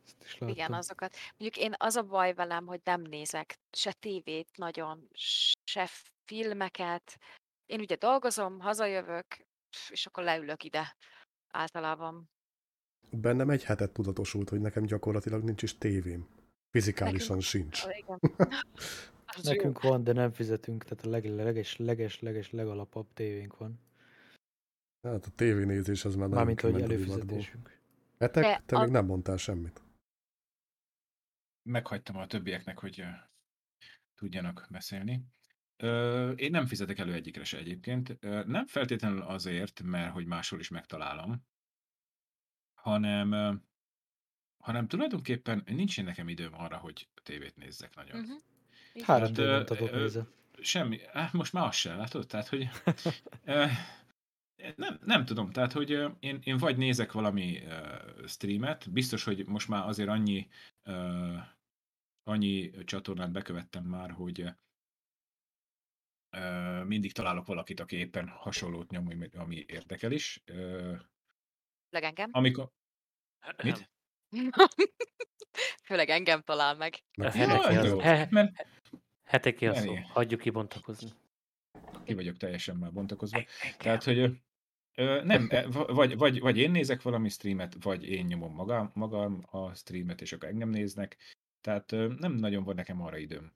[0.09, 1.15] Ezt is Igen, azokat.
[1.37, 5.09] Mondjuk én az a baj velem, hogy nem nézek se tévét nagyon,
[5.63, 5.89] se
[6.25, 7.17] filmeket.
[7.65, 9.25] Én ugye dolgozom, hazajövök,
[9.89, 10.95] és akkor leülök ide
[11.51, 12.29] általában.
[13.09, 16.27] Bennem egy hetet tudatosult, hogy nekem gyakorlatilag nincs is tévém.
[16.71, 17.83] Fizikálisan Nekünk, sincs.
[17.83, 18.19] Igen.
[19.43, 19.89] Nekünk jó.
[19.89, 23.79] van, de nem fizetünk, tehát a leges, leges, leges, legalapabb tévénk van.
[25.01, 27.79] Hát a tévénézés az már Mármint, hogy előfizetésünk.
[28.17, 28.79] Etek, te a...
[28.79, 29.81] még nem mondtál semmit
[31.63, 33.03] meghagytam a többieknek, hogy
[34.15, 35.23] tudjanak beszélni.
[36.35, 38.19] Én nem fizetek elő egyikre se egyébként.
[38.45, 41.45] Nem feltétlenül azért, mert hogy máshol is megtalálom,
[42.73, 43.61] hanem,
[44.57, 48.19] hanem tulajdonképpen nincs nekem időm arra, hogy tévét nézzek nagyon.
[48.19, 48.41] Uh-huh.
[49.03, 50.27] Három hát, nézem.
[50.61, 52.27] Semmi, hát most már az sem, látod?
[52.27, 52.69] Tehát, hogy
[54.75, 59.67] nem, nem tudom, tehát, hogy én, én vagy nézek valami uh, streamet, biztos, hogy most
[59.67, 60.47] már azért annyi
[60.85, 61.37] uh,
[62.23, 64.45] annyi csatornát bekövettem már, hogy
[66.37, 70.43] uh, mindig találok valakit, aki éppen hasonlót nyom, ami érdekel is.
[70.47, 70.99] Uh,
[71.89, 72.29] Főleg engem?
[72.31, 72.71] Amikor...
[73.63, 73.89] Mit?
[75.87, 77.03] Főleg engem talál meg.
[79.23, 79.95] Heteki a szó.
[79.95, 81.09] Hagyjuk kibontakozni.
[82.03, 83.43] Ki vagyok teljesen már bontakozva.
[83.77, 84.41] Tehát, hogy
[85.23, 89.73] nem, e, vagy, vagy, vagy én nézek valami streamet, vagy én nyomom magam, magam a
[89.73, 91.17] streamet, és akkor engem néznek.
[91.61, 93.51] Tehát nem nagyon van nekem arra időm.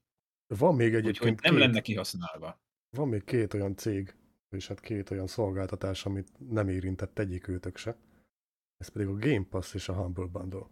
[0.47, 2.61] Van még egyébként Úgyhogy nem két, lenne kihasználva.
[2.89, 4.15] Van még két olyan cég,
[4.49, 7.97] és hát két olyan szolgáltatás, amit nem érintett egyik őtök se.
[8.77, 10.67] Ez pedig a Game Pass és a Humble Bundle.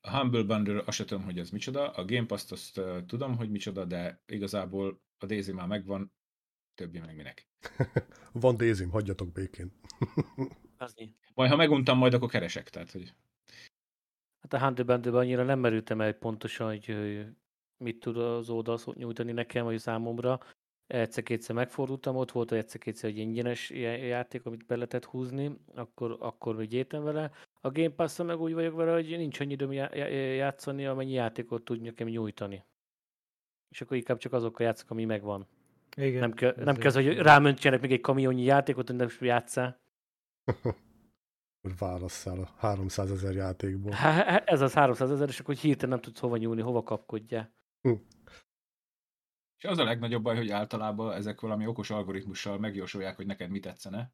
[0.00, 1.90] A Humble Bundle, azt sem tudom, hogy ez micsoda.
[1.90, 6.12] A Game Pass-t azt tudom, hogy micsoda, de igazából a Daisy már megvan,
[6.78, 7.46] többi meg minek.
[8.32, 9.72] van daisy hagyjatok békén.
[11.34, 13.14] majd ha meguntam, majd akkor keresek, tehát hogy...
[14.40, 17.26] Hát a Hunter Bundle-ben annyira nem merültem el pontosan, hogy
[17.76, 20.40] mit tud az oldal nyújtani nekem, vagy számomra.
[20.86, 26.72] Egyszer-kétszer megfordultam, ott volt egyszer-kétszer egy ingyenes játék, amit be lehetett húzni, akkor, akkor még
[26.72, 27.30] értem vele.
[27.60, 31.80] A Game pass meg úgy vagyok vele, hogy nincs annyi időm játszani, amennyi játékot tud
[31.80, 32.64] nekem nyújtani.
[33.68, 35.46] És akkor inkább csak azokkal játszok, ami megvan.
[35.98, 39.80] Igen, nem kell, nem kell hogy rámöntsenek még egy kamionnyi játékot, hogy nem játszál.
[41.78, 43.92] válasszál a 300 ezer játékból.
[44.44, 47.52] Ez az 300 ezer, és akkor hirtelen nem tudsz hova nyúlni, hova kapkodja.
[47.80, 47.92] Hm.
[49.58, 53.60] És az a legnagyobb baj, hogy általában ezek valami okos algoritmussal megjósolják, hogy neked mi
[53.60, 54.12] tetszene,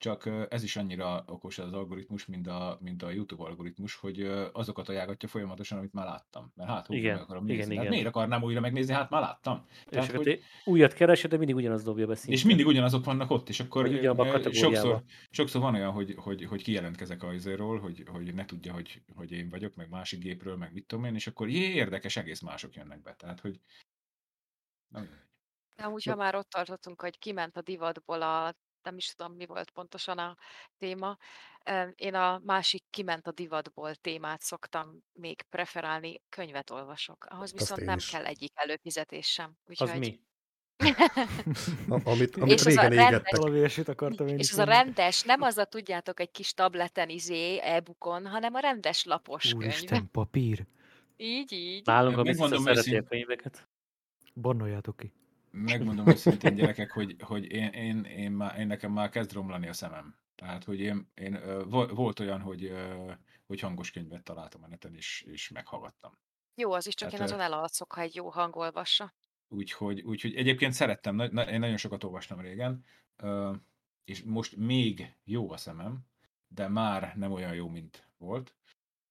[0.00, 4.20] csak ez is annyira okos az algoritmus, mint a, mint a YouTube algoritmus, hogy
[4.52, 6.52] azokat ajánlatja folyamatosan, amit már láttam.
[6.54, 7.74] Mert hát újra Igen, meg akarom igen, nézni.
[7.74, 7.94] Hát igen.
[7.94, 8.94] miért akarnám újra megnézni?
[8.94, 9.66] Hát már láttam.
[9.68, 12.32] És Tehát, akkor hogy, újat keresed, de mindig ugyanaz dobja be szinte.
[12.32, 13.88] és mindig ugyanazok vannak ott, és akkor
[14.52, 19.02] sokszor, sokszor van olyan, hogy, hogy, hogy kijelentkezek a izéről, hogy, hogy ne tudja, hogy,
[19.14, 22.40] hogy én vagyok, meg másik gépről, meg mit tudom én, és akkor jé, érdekes, egész
[22.40, 23.14] mások jönnek be.
[23.14, 23.60] Tehát, hogy
[24.88, 25.08] nem,
[25.76, 29.46] De amúgy, ha már ott tartottunk, hogy kiment a divatból a, nem is tudom, mi
[29.46, 30.36] volt pontosan a
[30.78, 31.18] téma,
[31.94, 37.26] én a másik kiment a divatból témát szoktam még preferálni, könyvet olvasok.
[37.28, 38.10] Ahhoz viszont nem is.
[38.10, 39.56] kell egyik előfizetés sem.
[39.64, 39.98] Az Úgyhogy...
[39.98, 40.20] mi?
[41.88, 43.54] A, amit, amit És az a régen rendes- égettek.
[43.54, 47.58] Ilyesmit akartam én És az a rendes, nem az a tudjátok egy kis tableten izé,
[47.58, 49.56] e-bookon, hanem a rendes lapos könyv.
[49.56, 50.66] Úristen, papír.
[51.16, 51.86] Így, így.
[51.86, 53.68] Nálunk a biztos szereti a könyveket.
[54.34, 55.12] Bannoljátok ki.
[55.50, 59.72] Megmondom őszintén gyerekek, hogy, hogy én, én, én, már, én nekem már kezd romlani a
[59.72, 60.18] szemem.
[60.34, 61.40] Tehát, hogy én, én
[61.70, 62.72] volt olyan, hogy,
[63.46, 66.18] hogy hangos könyvet találtam a neten, és, és meghallgattam.
[66.54, 69.14] Jó, az is, csak én Hát, ö, azon elalszok, ha egy jó hang olvassa.
[69.48, 72.84] Úgyhogy, úgyhogy egyébként szerettem, na, na, én nagyon sokat olvastam régen,
[74.04, 76.06] és most még jó a szemem,
[76.48, 78.54] de már nem olyan jó, mint volt.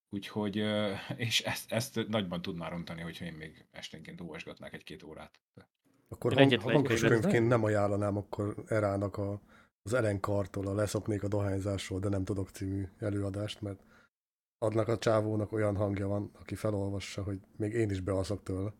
[0.09, 0.55] Úgyhogy,
[1.15, 5.39] és ezt, ezt nagyban tudná rontani, hogyha én még esténként olvasgatnák egy-két órát.
[6.09, 9.41] Akkor hangos egy könyvet- könyvként nem ajánlanám akkor Erának a,
[9.81, 13.83] az Ellen Cartól a Leszoknék a dohányzásról, de nem tudok című előadást, mert
[14.57, 18.73] adnak a csávónak olyan hangja van, aki felolvassa, hogy még én is bealszok tőle.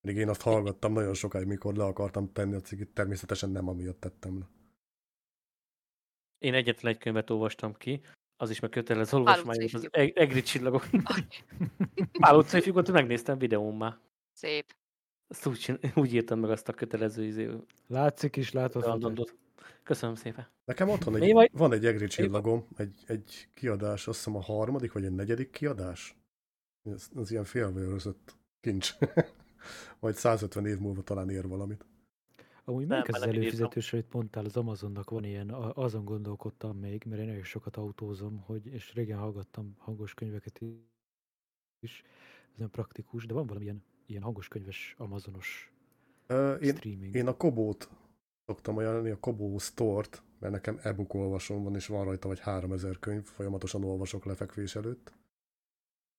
[0.00, 4.00] Pedig én azt hallgattam nagyon sokáig, mikor le akartam tenni a cigit, természetesen nem amiatt
[4.00, 4.48] tettem le.
[6.38, 8.00] Én egyetlen egy könyvet olvastam ki,
[8.36, 10.86] az is meg kötelező olvasmány, az Egri csillagok.
[12.20, 13.98] Pál utcai megnéztem videón már.
[14.32, 14.76] Szép.
[15.28, 17.50] Azt úgy, csin- úgy írtam meg azt a kötelező izé,
[17.86, 19.34] Látszik is, látod.
[19.82, 20.46] Köszönöm szépen.
[20.64, 24.92] Nekem otthon egy, majd- van egy egri csillagom, egy, egy kiadás, azt hiszem a harmadik
[24.92, 26.16] vagy a negyedik kiadás.
[26.82, 28.94] Ez, ez ilyen félvörözött kincs.
[30.00, 31.84] Majd 150 év múlva talán ér valamit.
[32.64, 37.26] Amúgy melyik az előfizetős, amit mondtál, az Amazonnak van ilyen, azon gondolkodtam még, mert én
[37.26, 40.60] nagyon sokat autózom, hogy, és régen hallgattam hangos könyveket
[41.80, 42.02] is,
[42.52, 45.72] ez nem praktikus, de van valamilyen ilyen hangos könyves Amazonos
[46.26, 47.14] Ö, én, streaming.
[47.14, 47.90] én a Kobót
[48.46, 52.98] szoktam ajánlani, a Kobó Store-t, mert nekem e-book olvasom van, és van rajta vagy 3000
[52.98, 55.12] könyv, folyamatosan olvasok lefekvés előtt.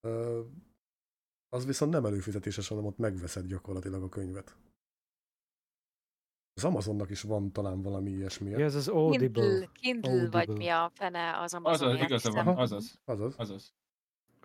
[0.01, 0.41] Ö,
[1.49, 4.55] az viszont nem előfizetéses, hanem ott megveszed gyakorlatilag a könyvet.
[6.53, 8.49] Az Amazonnak is van talán valami ilyesmi.
[8.49, 9.41] Ja, ez az Audible.
[9.43, 10.55] Kindle, Kindle vagy Audible.
[10.57, 11.89] mi a fene az Amazon.
[11.89, 13.33] Azaz, igaza van, azaz, Azaz.
[13.37, 13.73] azaz.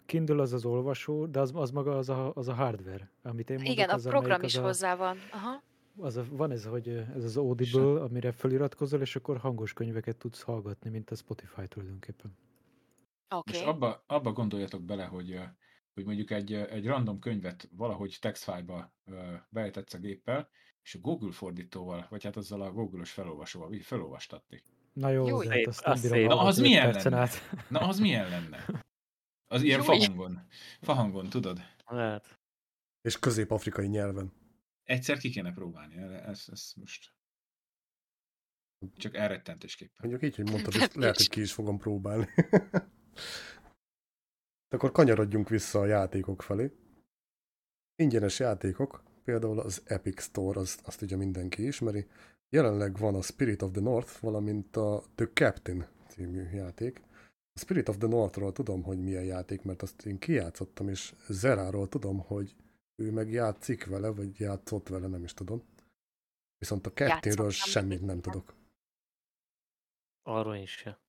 [0.07, 3.57] Kindle az az olvasó, de az, az maga az a, az a hardware, amit én
[3.57, 3.74] mondok.
[3.74, 5.16] Igen, a az, amelyik program az is a, hozzá van.
[5.33, 5.62] Aha.
[5.97, 10.43] Az a, van ez, hogy ez az Audible, amire feliratkozol, és akkor hangos könyveket tudsz
[10.43, 12.37] hallgatni, mint a Spotify tulajdonképpen.
[13.29, 13.59] Oké.
[13.59, 15.41] És abba, abba gondoljatok bele, hogy,
[15.95, 20.49] hogy mondjuk egy, egy random könyvet valahogy textfile-ba ö, beejtetsz a géppel,
[20.83, 24.62] és a Google fordítóval, vagy hát azzal a Google-os felolvasóval így felolvastatni.
[24.93, 26.29] Na jó, Jó, hát szép, azt nem az bírom.
[26.29, 27.16] Na, az milyen lenne?
[27.16, 27.51] át.
[27.69, 28.65] Na, az milyen lenne?
[29.53, 30.47] Az ilyen Jó, fahangon.
[30.81, 31.59] Fahangon, tudod?
[31.85, 32.39] Hát,
[33.01, 34.33] És közép-afrikai nyelven.
[34.85, 35.97] Egyszer ki kéne próbálni.
[35.97, 37.15] erre- Ez, ez most
[38.97, 39.97] csak elrettentésképpen.
[39.99, 42.29] Mondjuk így, hogy mondtad, ezt lehet, hogy ki is fogom próbálni.
[44.74, 46.73] Akkor kanyarodjunk vissza a játékok felé.
[48.03, 52.07] Ingyenes játékok, például az Epic Store, az, azt ugye mindenki ismeri.
[52.49, 57.03] Jelenleg van a Spirit of the North, valamint a The Captain című játék.
[57.55, 61.89] A Spirit of the Northról tudom, hogy milyen játék, mert azt én kijátszottam, és Zeráról
[61.89, 62.55] tudom, hogy
[62.97, 65.62] ő meg játszik vele, vagy játszott vele, nem is tudom.
[66.59, 68.55] Viszont a Játszottam semmit nem tudok.
[70.23, 71.01] arról is se.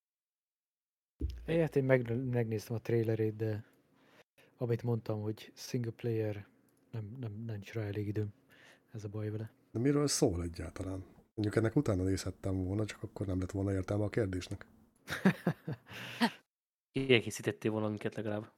[1.45, 3.63] Hát én meg, megnéztem a trailerét, de
[4.57, 6.47] amit mondtam, hogy single player,
[6.91, 8.33] nem, nem, nincs rá elég időm.
[8.91, 9.51] Ez a baj vele.
[9.71, 11.03] De miről szól egyáltalán?
[11.33, 14.65] Mondjuk ennek utána nézhettem volna, csak akkor nem lett volna értelme a kérdésnek.
[16.91, 18.53] Kiegészítettél volna minket legalább.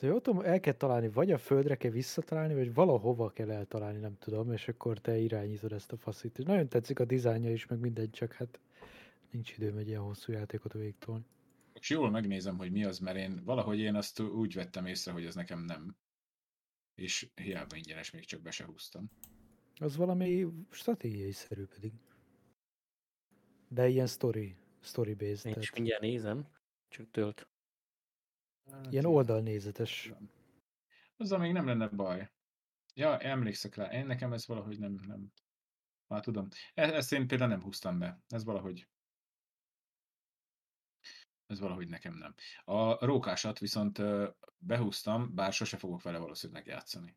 [0.00, 3.98] De jól tudom, el kell találni, vagy a földre kell visszatalálni, vagy valahova kell eltalálni,
[3.98, 6.38] nem tudom, és akkor te irányítod ezt a faszit.
[6.38, 8.60] És nagyon tetszik a dizájnja is, meg minden, csak hát
[9.30, 11.24] nincs időm egy ilyen hosszú játékot végigtolni.
[11.72, 15.24] És jól megnézem, hogy mi az, mert én valahogy én azt úgy vettem észre, hogy
[15.24, 15.96] ez nekem nem.
[16.94, 19.10] És hiába ingyenes, még csak be se húztam.
[19.74, 21.92] Az valami stratégiai szerű pedig.
[23.68, 26.48] De ilyen story, story based, Én is tehát mindjárt nézem,
[26.88, 27.48] csak tölt.
[28.70, 30.12] Hát, ilyen oldalnézetes.
[31.16, 32.30] Azzal még nem lenne baj.
[32.94, 33.92] Ja, emlékszek rá.
[33.92, 35.32] Én nekem ez valahogy nem, nem.
[36.06, 36.48] Már tudom.
[36.74, 38.22] E- Ezt én például nem húztam be.
[38.28, 38.88] Ez valahogy
[41.48, 42.34] ez valahogy nekem nem.
[42.64, 44.02] A rókásat viszont
[44.58, 47.16] behúztam, bár sose fogok vele valószínűleg játszani.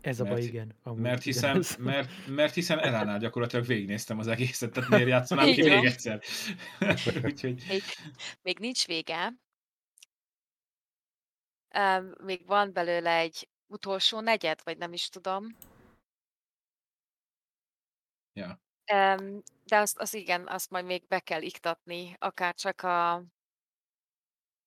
[0.00, 0.74] Ez a baj, Mert- igen.
[0.82, 5.52] Amúgy, Mert hiszen, ez- mert, mert hiszen Elánál gyakorlatilag végignéztem az egészet, tehát miért játszanám
[5.52, 6.22] ki még egyszer.
[7.24, 7.82] Úgyhogy Még,
[8.42, 9.32] még nincs vége.
[11.74, 15.56] Um, még van belőle egy utolsó negyed, vagy nem is tudom.
[18.32, 18.60] Ja.
[18.92, 23.24] Um, de azt, az igen, azt majd még be kell iktatni, akár csak a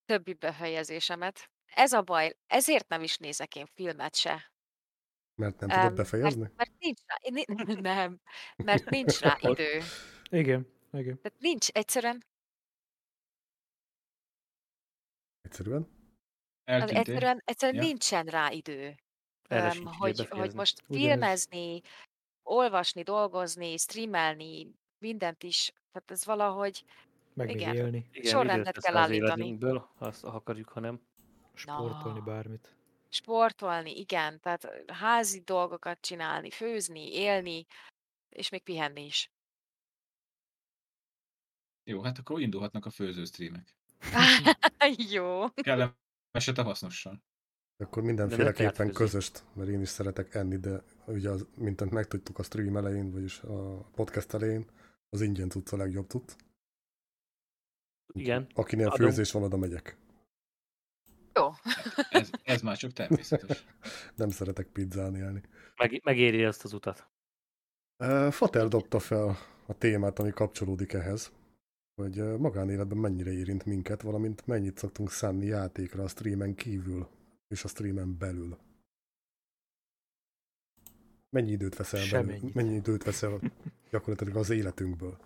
[0.05, 1.51] többi befejezésemet.
[1.65, 4.50] Ez a baj, ezért nem is nézek én filmet se.
[5.41, 6.41] Mert nem Em, tudod befejezni?
[6.41, 7.15] Mert, mert nincs rá,
[7.95, 8.19] nem,
[8.55, 9.79] mert nincs rá idő.
[10.29, 11.21] Igen, igen.
[11.21, 12.23] Tehát nincs, egyszerűen,
[15.41, 15.81] Egyszerűen?
[15.81, 15.87] az
[16.63, 16.97] Eltűntél?
[16.97, 17.87] egyszerűen, egyszerűen Ja.
[17.89, 18.95] nincsen rá idő.
[19.45, 21.09] Ideje hogy, hogy most Ugyanez.
[21.11, 21.81] filmezni,
[22.43, 26.85] olvasni, dolgozni, streamelni, mindent is, tehát ez valahogy
[27.33, 27.75] Meg még Igen.
[27.75, 29.41] élni, Igen, sorrendet kell az állítani.
[29.41, 31.01] életünkből, azt, akarjuk, ha nem.
[31.53, 32.25] sportolni, Na.
[32.25, 32.75] bármit.
[33.11, 37.65] Sportolni, igen, tehát házi dolgokat csinálni, főzni, élni,
[38.29, 39.31] és még pihenni is.
[41.83, 43.75] Jó, hát akkor indulhatnak a főző streamek.
[45.13, 45.53] Jó.
[45.53, 47.23] Kellemeset a hasznossal.
[47.77, 52.43] Akkor De mindenféleképpen közöst, mert én is szeretek enni, de ugye az, mint megtudtuk a
[52.43, 54.69] stream elején, vagyis a podcast elején,
[55.09, 56.35] az ingyen tudsz a legjobb tud.
[58.13, 58.47] Igen.
[58.53, 59.07] Akinél Adom.
[59.07, 59.97] főzés van, oda megyek.
[61.41, 61.51] Jó.
[62.09, 63.65] Ez, ez már csak természetes.
[64.15, 65.41] Nem szeretek pizzán élni.
[65.75, 67.09] Meg, megéri ezt az utat.
[68.31, 71.31] Fater dobta fel a témát, ami kapcsolódik ehhez,
[71.95, 77.07] hogy magánéletben mennyire érint minket, valamint mennyit szoktunk szánni játékra a streamen kívül
[77.47, 78.57] és a streamen belül.
[81.29, 83.39] Mennyi időt veszel belül, mennyi időt veszel
[83.89, 85.17] gyakorlatilag az életünkből?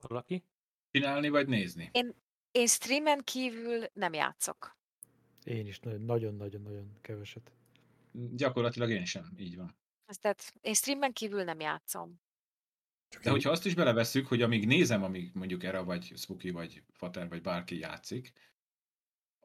[0.00, 0.44] Valaki?
[0.90, 1.90] Csinálni vagy nézni?
[1.92, 2.14] Én
[2.66, 4.76] streamen kívül nem játszok.
[5.44, 7.52] Én is nagyon- nagyon-nagyon-nagyon keveset.
[8.12, 9.76] Gyakorlatilag én sem, így van.
[10.20, 12.20] Tehát én streamen kívül nem játszom.
[13.10, 16.82] De én- hogyha azt is belevesszük, hogy amíg nézem, amíg mondjuk Era, vagy Spooky, vagy
[16.92, 18.32] Fater, vagy bárki játszik,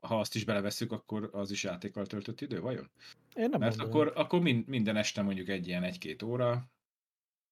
[0.02, 2.92] ha azt is belevesszük, akkor az is játékkal töltött idő, vajon?
[3.36, 3.88] Én nem Mert mondanám.
[3.88, 6.72] akkor, akkor min- minden este mondjuk egy ilyen egy-két óra,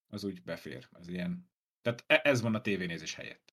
[0.07, 0.88] az úgy befér.
[0.91, 1.49] Az ilyen...
[1.81, 3.47] Tehát e- ez van a tévénézés helyett.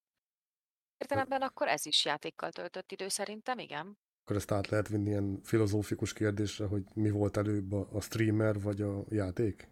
[0.99, 3.99] Értelemben akkor ez is játékkal töltött idő szerintem, igen.
[4.25, 8.61] Akkor ezt át lehet vinni ilyen filozófikus kérdésre, hogy mi volt előbb a, a streamer
[8.61, 9.69] vagy a játék?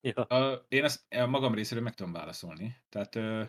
[0.00, 0.22] Ja.
[0.22, 2.76] A, én ezt a magam részéről meg tudom válaszolni.
[2.88, 3.44] Tehát ö,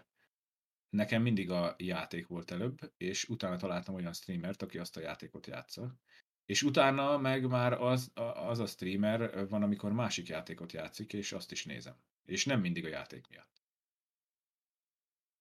[0.90, 5.48] nekem mindig a játék volt előbb, és utána találtam olyan streamert, aki azt a játékot
[5.48, 5.96] játsza.
[6.46, 11.32] És utána meg már az a, az a streamer van, amikor másik játékot játszik, és
[11.32, 11.96] azt is nézem.
[12.26, 13.64] És nem mindig a játék miatt.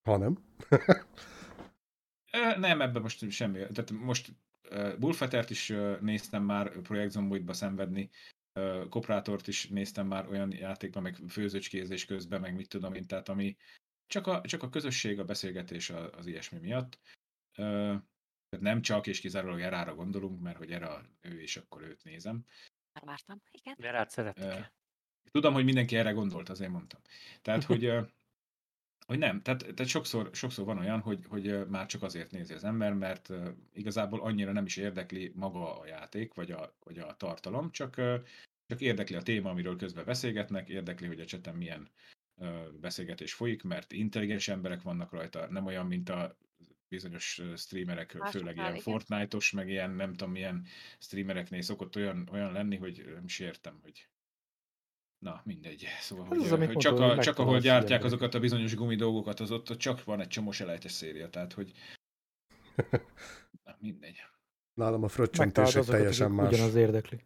[0.03, 0.37] Ha nem?
[2.57, 3.57] Nem, ebben most semmi.
[3.57, 4.33] Tehát most
[4.69, 8.09] uh, Bullfetert is néztem már Projekt Zomboidba szenvedni,
[8.89, 13.57] Koprátort is néztem már olyan játékban, meg főzőcskézés közben, meg mit tudom én, tehát ami
[14.07, 16.99] csak a, csak a közösség, a beszélgetés az ilyesmi miatt.
[17.53, 22.45] Tehát nem csak és kizárólag Erára gondolunk, mert hogy Era ő, és akkor őt nézem.
[22.93, 23.75] Már vártam, igen.
[23.77, 24.43] Verát szeretik.
[24.43, 24.59] Ö,
[25.31, 26.99] Tudom, hogy mindenki erre gondolt, azért mondtam.
[27.41, 27.85] Tehát, hogy,
[29.05, 32.63] hogy nem, tehát, tehát sokszor, sokszor van olyan, hogy, hogy már csak azért nézi az
[32.63, 33.29] ember, mert
[33.73, 37.95] igazából annyira nem is érdekli maga a játék, vagy a, vagy a tartalom, csak,
[38.67, 41.89] csak érdekli a téma, amiről közben beszélgetnek, érdekli, hogy a cseten milyen
[42.81, 46.37] beszélgetés folyik, mert intelligens emberek vannak rajta, nem olyan, mint a
[46.87, 48.79] bizonyos streamerek, Másoknál, főleg ilyen.
[48.81, 50.65] Fortnite-os, meg ilyen nem tudom milyen
[50.99, 54.07] streamereknél szokott olyan, olyan lenni, hogy nem is értem, hogy
[55.23, 55.87] Na, mindegy.
[55.99, 58.03] Szóval, Ez hogy, az, amit hogy csak, a, csak ahol gyártják ilyeneket.
[58.03, 61.71] azokat a bizonyos gumi dolgokat, az ott csak van egy csomó selejtes széria, tehát hogy
[63.63, 64.17] na, mindegy.
[64.73, 66.51] Nálam a fröccsöntés egy teljesen más.
[66.51, 67.19] ugyanaz érdekli.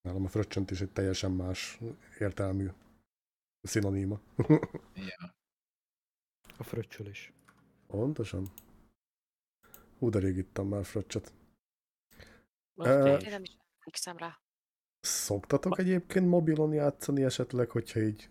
[0.00, 1.78] Nálam a fröccsöntés egy teljesen más
[2.18, 2.68] értelmű
[3.62, 4.20] szinoníma.
[4.94, 5.34] Ja.
[6.58, 7.32] A fröccsölés.
[7.86, 8.52] Pontosan.
[9.98, 11.32] Hú, de rég ittam már fröccsöt.
[12.74, 14.40] Azt Ö, én nem is emlékszem rá.
[15.06, 18.28] Szoktatok egyébként mobilon játszani esetleg, hogyha így,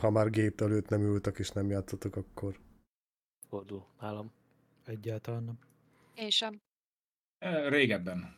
[0.00, 2.60] ha már gép előtt nem ültek és nem játszotok, akkor
[3.48, 4.32] Fordul nálam.
[4.84, 5.58] Egyáltalán nem.
[6.14, 6.60] Én sem.
[7.68, 8.36] Régebben.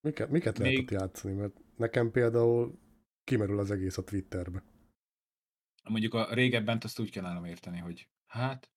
[0.00, 1.34] miket, miket Még- lehetett játszani?
[1.34, 2.78] Mert nekem például
[3.24, 4.62] kimerül az egész a Twitterbe.
[5.88, 8.70] Mondjuk a régebben azt úgy kell nálam érteni, hogy hát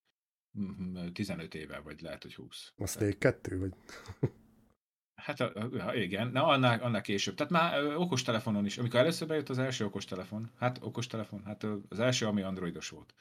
[0.52, 2.74] mhm, 15 éve, vagy lehet, hogy 20.
[2.78, 3.74] A Snake 2, vagy
[5.18, 5.40] Hát
[5.96, 7.36] igen, na annál, annál később.
[7.36, 12.00] Tehát már ö, okostelefonon is, amikor először bejött az első okostelefon, hát okostelefon, hát az
[12.00, 13.14] első, ami androidos volt.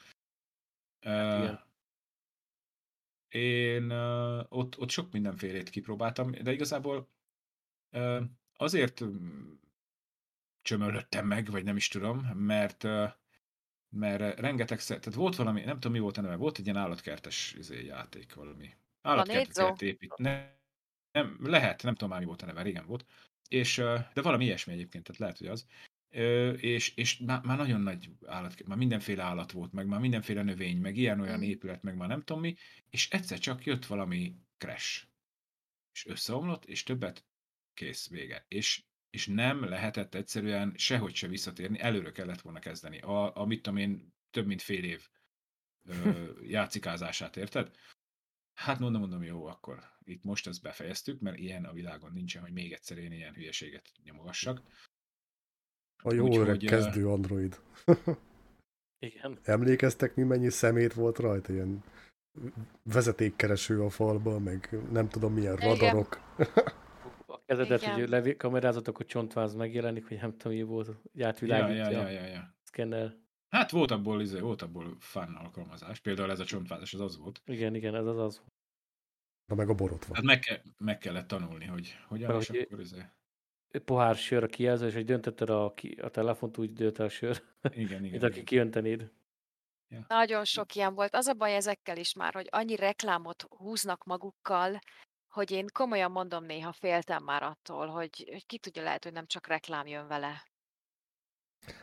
[0.99, 1.65] Hát igen.
[3.27, 7.09] Én ö, ott, ott sok mindenfélét kipróbáltam, de igazából
[7.89, 8.21] ö,
[8.53, 9.03] azért
[10.61, 12.87] csömörlöttem meg, vagy nem is tudom, mert
[13.89, 17.53] mert rengetegszer, tehát volt valami, nem tudom mi volt a neve, volt egy ilyen állatkertes
[17.53, 18.69] izé, játék valami.
[19.01, 20.55] Állatkertet kellett építeni.
[21.17, 23.05] Nem, lehet, nem tudom már mi volt a neve, régen volt.
[23.49, 23.75] És,
[24.13, 25.67] de valami ilyesmi egyébként, tehát lehet, hogy az.
[26.09, 30.43] Ö, és, és már, már nagyon nagy állat, már mindenféle állat volt, meg már mindenféle
[30.43, 31.41] növény, meg ilyen-olyan Mm.
[31.41, 32.55] épület, meg már nem tudom mi,
[32.89, 35.07] és egyszer csak jött valami crash.
[35.93, 37.25] És összeomlott, és többet
[37.73, 38.45] kész, vége.
[38.47, 42.99] És, és nem lehetett egyszerűen sehogy se visszatérni, előre kellett volna kezdeni.
[42.99, 45.07] A, amit tudom én, több mint fél év
[45.85, 47.71] ö, játszikázását, érted?
[48.57, 52.51] Hát mondom, mondom, jó, akkor itt most ezt befejeztük, mert ilyen a világon nincsen, hogy
[52.51, 54.61] még egyszer én ilyen hülyeséget nyomogassak.
[56.03, 57.59] A jó Úgyhogy, öreg kezdő Android.
[58.99, 59.39] Igen.
[59.43, 61.53] Emlékeztek, mi mennyi szemét volt rajta?
[61.53, 61.83] Ilyen
[62.83, 65.67] vezetékkereső a falba, meg nem tudom milyen Igen.
[65.69, 66.21] radarok.
[67.25, 67.93] A kezedet, Igen.
[67.93, 72.01] hogy levi- kamerázatok, hogy csontváz megjelenik, hogy nem tudom, mi volt, hogy Ja, átvilágítja, ja,
[72.01, 72.55] ja, ja, ja.
[72.63, 73.15] szkenner.
[73.49, 75.99] Hát volt abból, izé, volt abból fun alkalmazás.
[75.99, 77.41] Például ez a csontvázás, az az volt.
[77.45, 78.41] Igen, igen, ez az az.
[79.45, 80.15] Na meg a borotva.
[80.15, 83.01] Hát meg, ke- meg kellett tanulni, hogy hogyan, Meg és hogy- akkor izé.
[83.85, 87.09] Pohár sör a kijelző, és hogy döntötted a, ki, a telefont, úgy dölt el a
[87.09, 88.21] sör, Igen, igen.
[88.23, 88.45] aki igen.
[88.45, 89.11] kiöntenéd.
[90.07, 91.15] Nagyon sok ilyen volt.
[91.15, 94.79] Az a baj ezekkel is már, hogy annyi reklámot húznak magukkal,
[95.33, 99.25] hogy én komolyan mondom, néha féltem már attól, hogy, hogy ki tudja, lehet, hogy nem
[99.25, 100.43] csak reklám jön vele.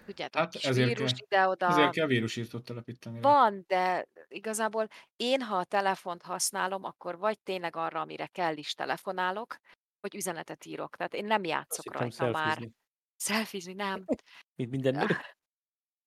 [0.04, 1.66] Tudjátok, Hát ezért vírus kell- ide-oda.
[1.68, 3.20] Ezért kell vírusírtót telepíteni.
[3.20, 8.74] Van, de igazából én, ha a telefont használom, akkor vagy tényleg arra, amire kell is
[8.74, 9.56] telefonálok,
[10.00, 10.96] vagy üzenetet írok.
[10.96, 12.68] Tehát én nem Azt játszok hittem rajta már.
[13.16, 13.72] szelfizni.
[13.72, 14.04] Nem.
[14.56, 15.06] Mint minden nő.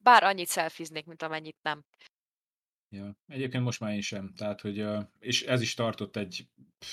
[0.04, 1.86] Bár annyit szelfiznék, mint amennyit nem.
[2.90, 3.18] Ja.
[3.28, 4.34] Egyébként most már én sem.
[4.34, 4.86] Tehát, hogy,
[5.20, 6.48] és ez is tartott egy,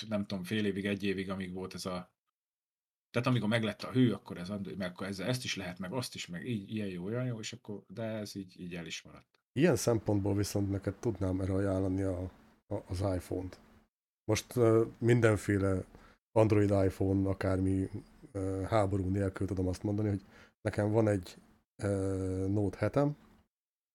[0.09, 2.13] nem tudom, fél évig, egy évig, amíg volt ez a
[3.14, 6.14] tehát amikor meglett a hő, akkor ez, meg akkor ezzel ezt is lehet, meg azt
[6.14, 9.02] is, meg így, ilyen jó, olyan jó, és akkor, de ez így, így el is
[9.02, 9.26] maradt.
[9.52, 12.30] Ilyen szempontból viszont neked tudnám erre ajánlani a,
[12.66, 13.58] a, az iPhone-t.
[14.24, 15.84] Most uh, mindenféle
[16.32, 17.88] Android iPhone, akármi
[18.32, 20.24] uh, háború nélkül tudom azt mondani, hogy
[20.60, 21.36] nekem van egy
[21.82, 23.14] uh, Note 7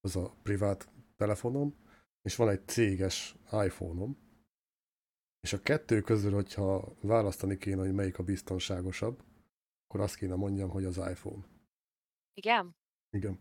[0.01, 1.75] az a privát telefonom,
[2.21, 4.17] és van egy céges iPhone-om,
[5.41, 9.23] és a kettő közül, hogyha választani kéne, hogy melyik a biztonságosabb,
[9.87, 11.45] akkor azt kéne mondjam, hogy az iPhone.
[12.33, 12.75] Igen?
[13.09, 13.39] Igen.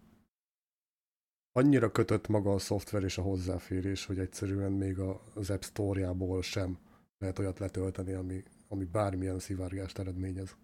[1.52, 6.42] Annyira kötött maga a szoftver és a hozzáférés, hogy egyszerűen még a- az App Store-jából
[6.42, 6.78] sem
[7.18, 10.56] lehet olyat letölteni, ami, ami bármilyen szivárgást eredményez.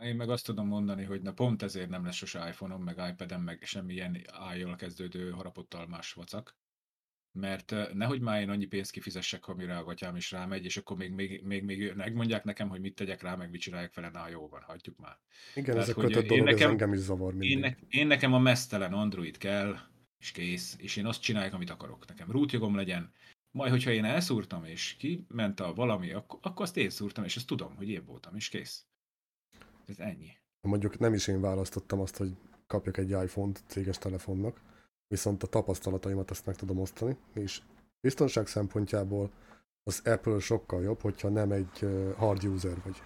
[0.00, 3.42] Én meg azt tudom mondani, hogy na pont ezért nem lesz sose iPhone-om, meg iPad-em,
[3.42, 6.56] meg semmilyen i kezdődő harapottal más vacak.
[7.38, 10.96] Mert eh, nehogy már én annyi pénzt kifizessek, amire a gatyám is rámegy, és akkor
[10.96, 14.28] még, még, még, még megmondják nekem, hogy mit tegyek rá, meg mit csináljak vele, na
[14.28, 15.18] jó van, hagyjuk már.
[15.54, 17.50] Igen, Tehát, ez a kötött dolog, nekem- ez engem is zavar mindig.
[17.50, 19.76] Én, ne, én nekem a mesztelen Android kell,
[20.18, 22.06] és kész, és én azt csináljuk, amit akarok.
[22.06, 23.12] Nekem rootjogom legyen,
[23.50, 27.46] majd, hogyha én elszúrtam, és kiment a valami, akkor, akkor azt én szúrtam, és ezt
[27.46, 28.84] tudom, hogy én voltam, és kész.
[29.86, 30.30] Ez ennyi.
[30.60, 32.36] Mondjuk nem is én választottam azt, hogy
[32.66, 34.60] kapjak egy iPhone-t céges telefonnak,
[35.06, 37.62] viszont a tapasztalataimat ezt meg tudom osztani, és
[38.00, 39.30] biztonság szempontjából
[39.82, 41.78] az Apple sokkal jobb, hogyha nem egy
[42.16, 43.02] hard user vagy.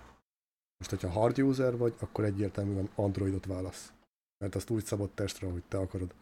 [0.78, 3.92] Most, hogyha hard user vagy, akkor egyértelműen Androidot válasz.
[4.38, 6.14] Mert azt úgy szabad testre, ahogy te akarod.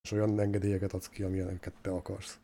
[0.00, 2.40] És olyan engedélyeket adsz ki, amilyeneket te akarsz.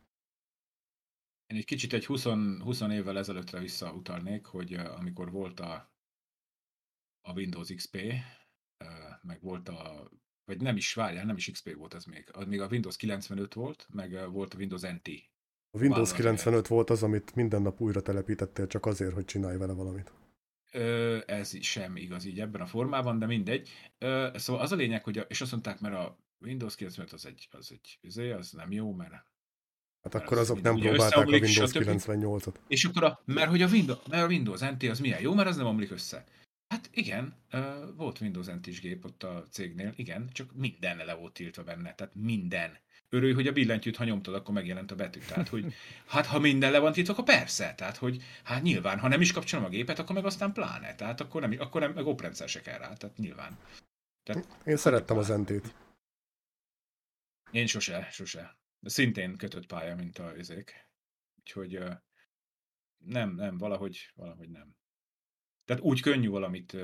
[1.47, 2.25] Én egy kicsit egy 20,
[2.63, 5.95] 20 évvel ezelőttre visszautalnék, hogy amikor volt a,
[7.21, 7.99] a Windows XP,
[9.23, 10.11] meg volt a,
[10.51, 13.55] vagy nem is, várjál, nem is XP volt ez még, az még a Windows 95
[13.55, 15.09] volt, meg volt a Windows NT.
[15.71, 19.57] A Windows Vállalat 95 volt az, amit minden nap újra telepítettél csak azért, hogy csinálj
[19.57, 20.13] vele valamit.
[20.73, 23.69] Ö, ez sem igaz így ebben a formában, de mindegy.
[23.99, 27.27] Ö, szóval az a lényeg, hogy a, és azt mondták, mert a Windows 95 az
[27.27, 29.13] egy, az egy, az, az nem jó, mert
[30.03, 31.89] Hát Mert akkor az azok mind- nem próbálták a Windows stb.
[31.89, 32.55] 98-at.
[32.69, 35.49] És akkor a, mert hogy a Windows, mert a Windows NT az milyen jó, mert
[35.49, 36.25] az nem omlik össze.
[36.81, 37.35] Hát igen,
[37.97, 42.15] volt Windows NT-s gép ott a cégnél, igen, csak minden le volt tiltva benne, tehát
[42.15, 42.79] minden.
[43.09, 45.21] Örülj, hogy a billentyűt, ha nyomtad, akkor megjelent a betű.
[45.21, 45.75] Tehát, hogy
[46.07, 47.75] hát ha minden le van tiltva, akkor persze.
[47.75, 50.95] Tehát, hogy hát nyilván, ha nem is kapcsolom a gépet, akkor meg aztán pláne.
[50.95, 52.93] Tehát akkor nem, akkor nem, meg oprendszer se kell rá.
[52.93, 53.59] Tehát nyilván.
[54.65, 55.75] Én szerettem az NT-t.
[57.51, 58.59] Én sose, sose.
[58.79, 60.89] De szintén kötött pálya, mint a izék.
[61.39, 61.79] Úgyhogy
[62.99, 64.80] nem, nem, valahogy, valahogy nem.
[65.71, 66.77] Tehát úgy könnyű valamit,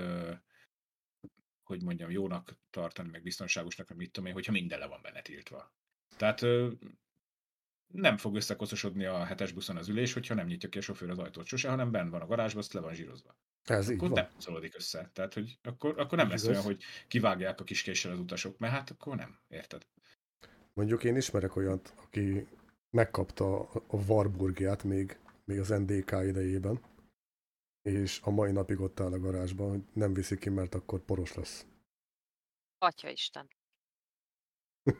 [1.62, 5.22] hogy mondjam, jónak tartani, meg biztonságosnak, meg mit tudom én, hogyha minden le van benne
[5.22, 5.74] tiltva.
[6.16, 6.40] Tehát
[7.86, 11.18] nem fog összekoszosodni a hetes buszon az ülés, hogyha nem nyitja ki a sofőr az
[11.18, 13.38] ajtót sose, hanem benn van a garázsban, azt le van zsírozva.
[13.64, 15.10] Ez így Akkor nem szólódik össze.
[15.12, 16.54] Tehát, hogy akkor, akkor nem lesz Igaz.
[16.54, 19.86] olyan, hogy kivágják a kis késsel az utasok, mert hát akkor nem, érted?
[20.72, 22.46] Mondjuk én ismerek olyat, aki
[22.90, 26.80] megkapta a Warburgját még, még az NDK idejében,
[27.86, 31.34] és a mai napig ott áll a garázsban, hogy nem viszi ki, mert akkor poros
[31.34, 31.66] lesz.
[32.78, 33.48] Atya Isten.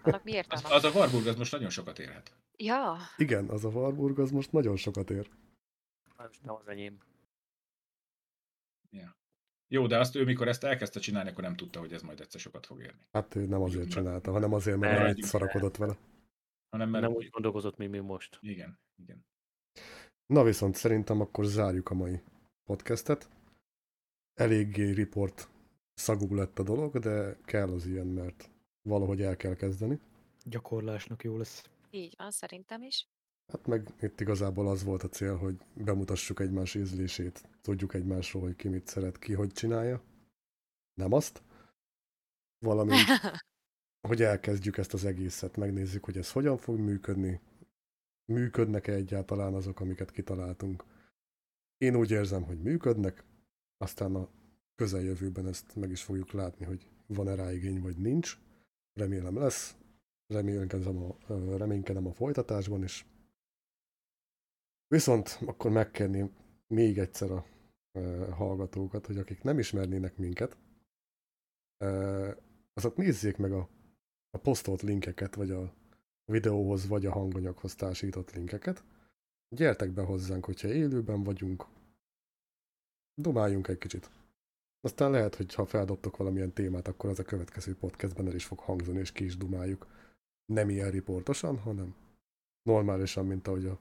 [0.03, 0.75] Annak mi Az, értelme?
[0.75, 2.37] az a Warburg az most nagyon sokat érhet.
[2.57, 5.31] Ja, Igen, az a Warburg az most nagyon sokat ér.
[6.17, 6.99] Most nem az enyém.
[9.69, 12.41] Jó, de azt ő mikor ezt elkezdte csinálni, akkor nem tudta, hogy ez majd egyszer
[12.41, 13.07] sokat fog érni.
[13.13, 15.97] Hát ő nem azért csinálta, hanem azért, mert Ne, annyit egyik szarakodott vele.
[16.69, 17.05] Hanem mert...
[17.05, 18.39] Nem úgy gondolkozott, mint mi most.
[18.41, 19.27] Igen, igen.
[20.27, 22.21] Na viszont szerintem akkor zárjuk a mai
[22.67, 23.29] podcastet.
[24.35, 25.49] Eléggé report
[25.95, 28.51] szagú lett a dolog, de kell az ilyen, mert
[28.83, 30.01] valahogy el kell kezdeni.
[30.45, 31.65] Gyakorlásnak jó lesz.
[31.91, 33.09] így van, szerintem is.
[33.53, 38.57] Hát meg itt igazából az volt a cél, hogy bemutassuk egymás ízlését, tudjuk egymásról, hogy
[38.57, 40.03] ki mit szeret, ki hogy csinálja.
[40.95, 41.43] Nem azt.
[42.59, 43.07] Valamint,
[44.09, 47.41] hogy elkezdjük ezt az egészet, megnézzük, hogy ez hogyan fog működni,
[48.33, 50.85] működnek-e egyáltalán azok, amiket kitaláltunk.
[51.79, 53.25] Én úgy érzem, hogy működnek,
[53.77, 54.29] aztán a
[54.75, 58.39] közeljövőben ezt meg is fogjuk látni, hogy van-e rá igény, vagy nincs.
[58.93, 59.77] Remélem lesz.
[60.27, 61.17] Reménykedem a,
[61.57, 63.07] reménykedem a folytatásban is.
[64.87, 66.31] Viszont akkor megkérném
[66.67, 67.47] még egyszer a
[68.31, 70.57] hallgatókat, hogy akik nem ismernének minket,
[72.73, 73.69] azok nézzék meg a,
[74.31, 75.75] a posztolt linkeket, vagy a
[76.25, 78.85] videóhoz, vagy a hanganyaghoz társított linkeket.
[79.57, 81.67] Gyertek be hozzánk, hogyha élőben vagyunk.
[83.15, 84.11] Dumáljunk egy kicsit.
[84.81, 88.59] Aztán lehet, hogy ha feldobtok valamilyen témát, akkor az a következő podcastben el is fog
[88.59, 89.87] hangzani, és ki is dumáljuk.
[90.53, 91.95] Nem ilyen riportosan, hanem
[92.63, 93.79] normálisan, mint ahogy a,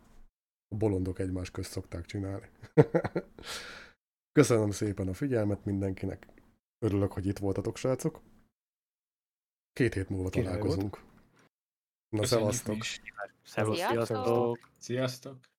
[0.68, 2.50] a bolondok egymás közt szokták csinálni.
[4.40, 6.28] Köszönöm szépen a figyelmet mindenkinek.
[6.80, 8.22] Örülök, hogy itt voltatok, srácok.
[9.74, 10.60] Két hét múlva Király volt.
[10.60, 11.04] találkozunk.
[12.10, 12.84] Na, Köszönjük mi szevasztok!
[13.44, 14.70] sziasztok!
[14.78, 15.54] Sziasztok!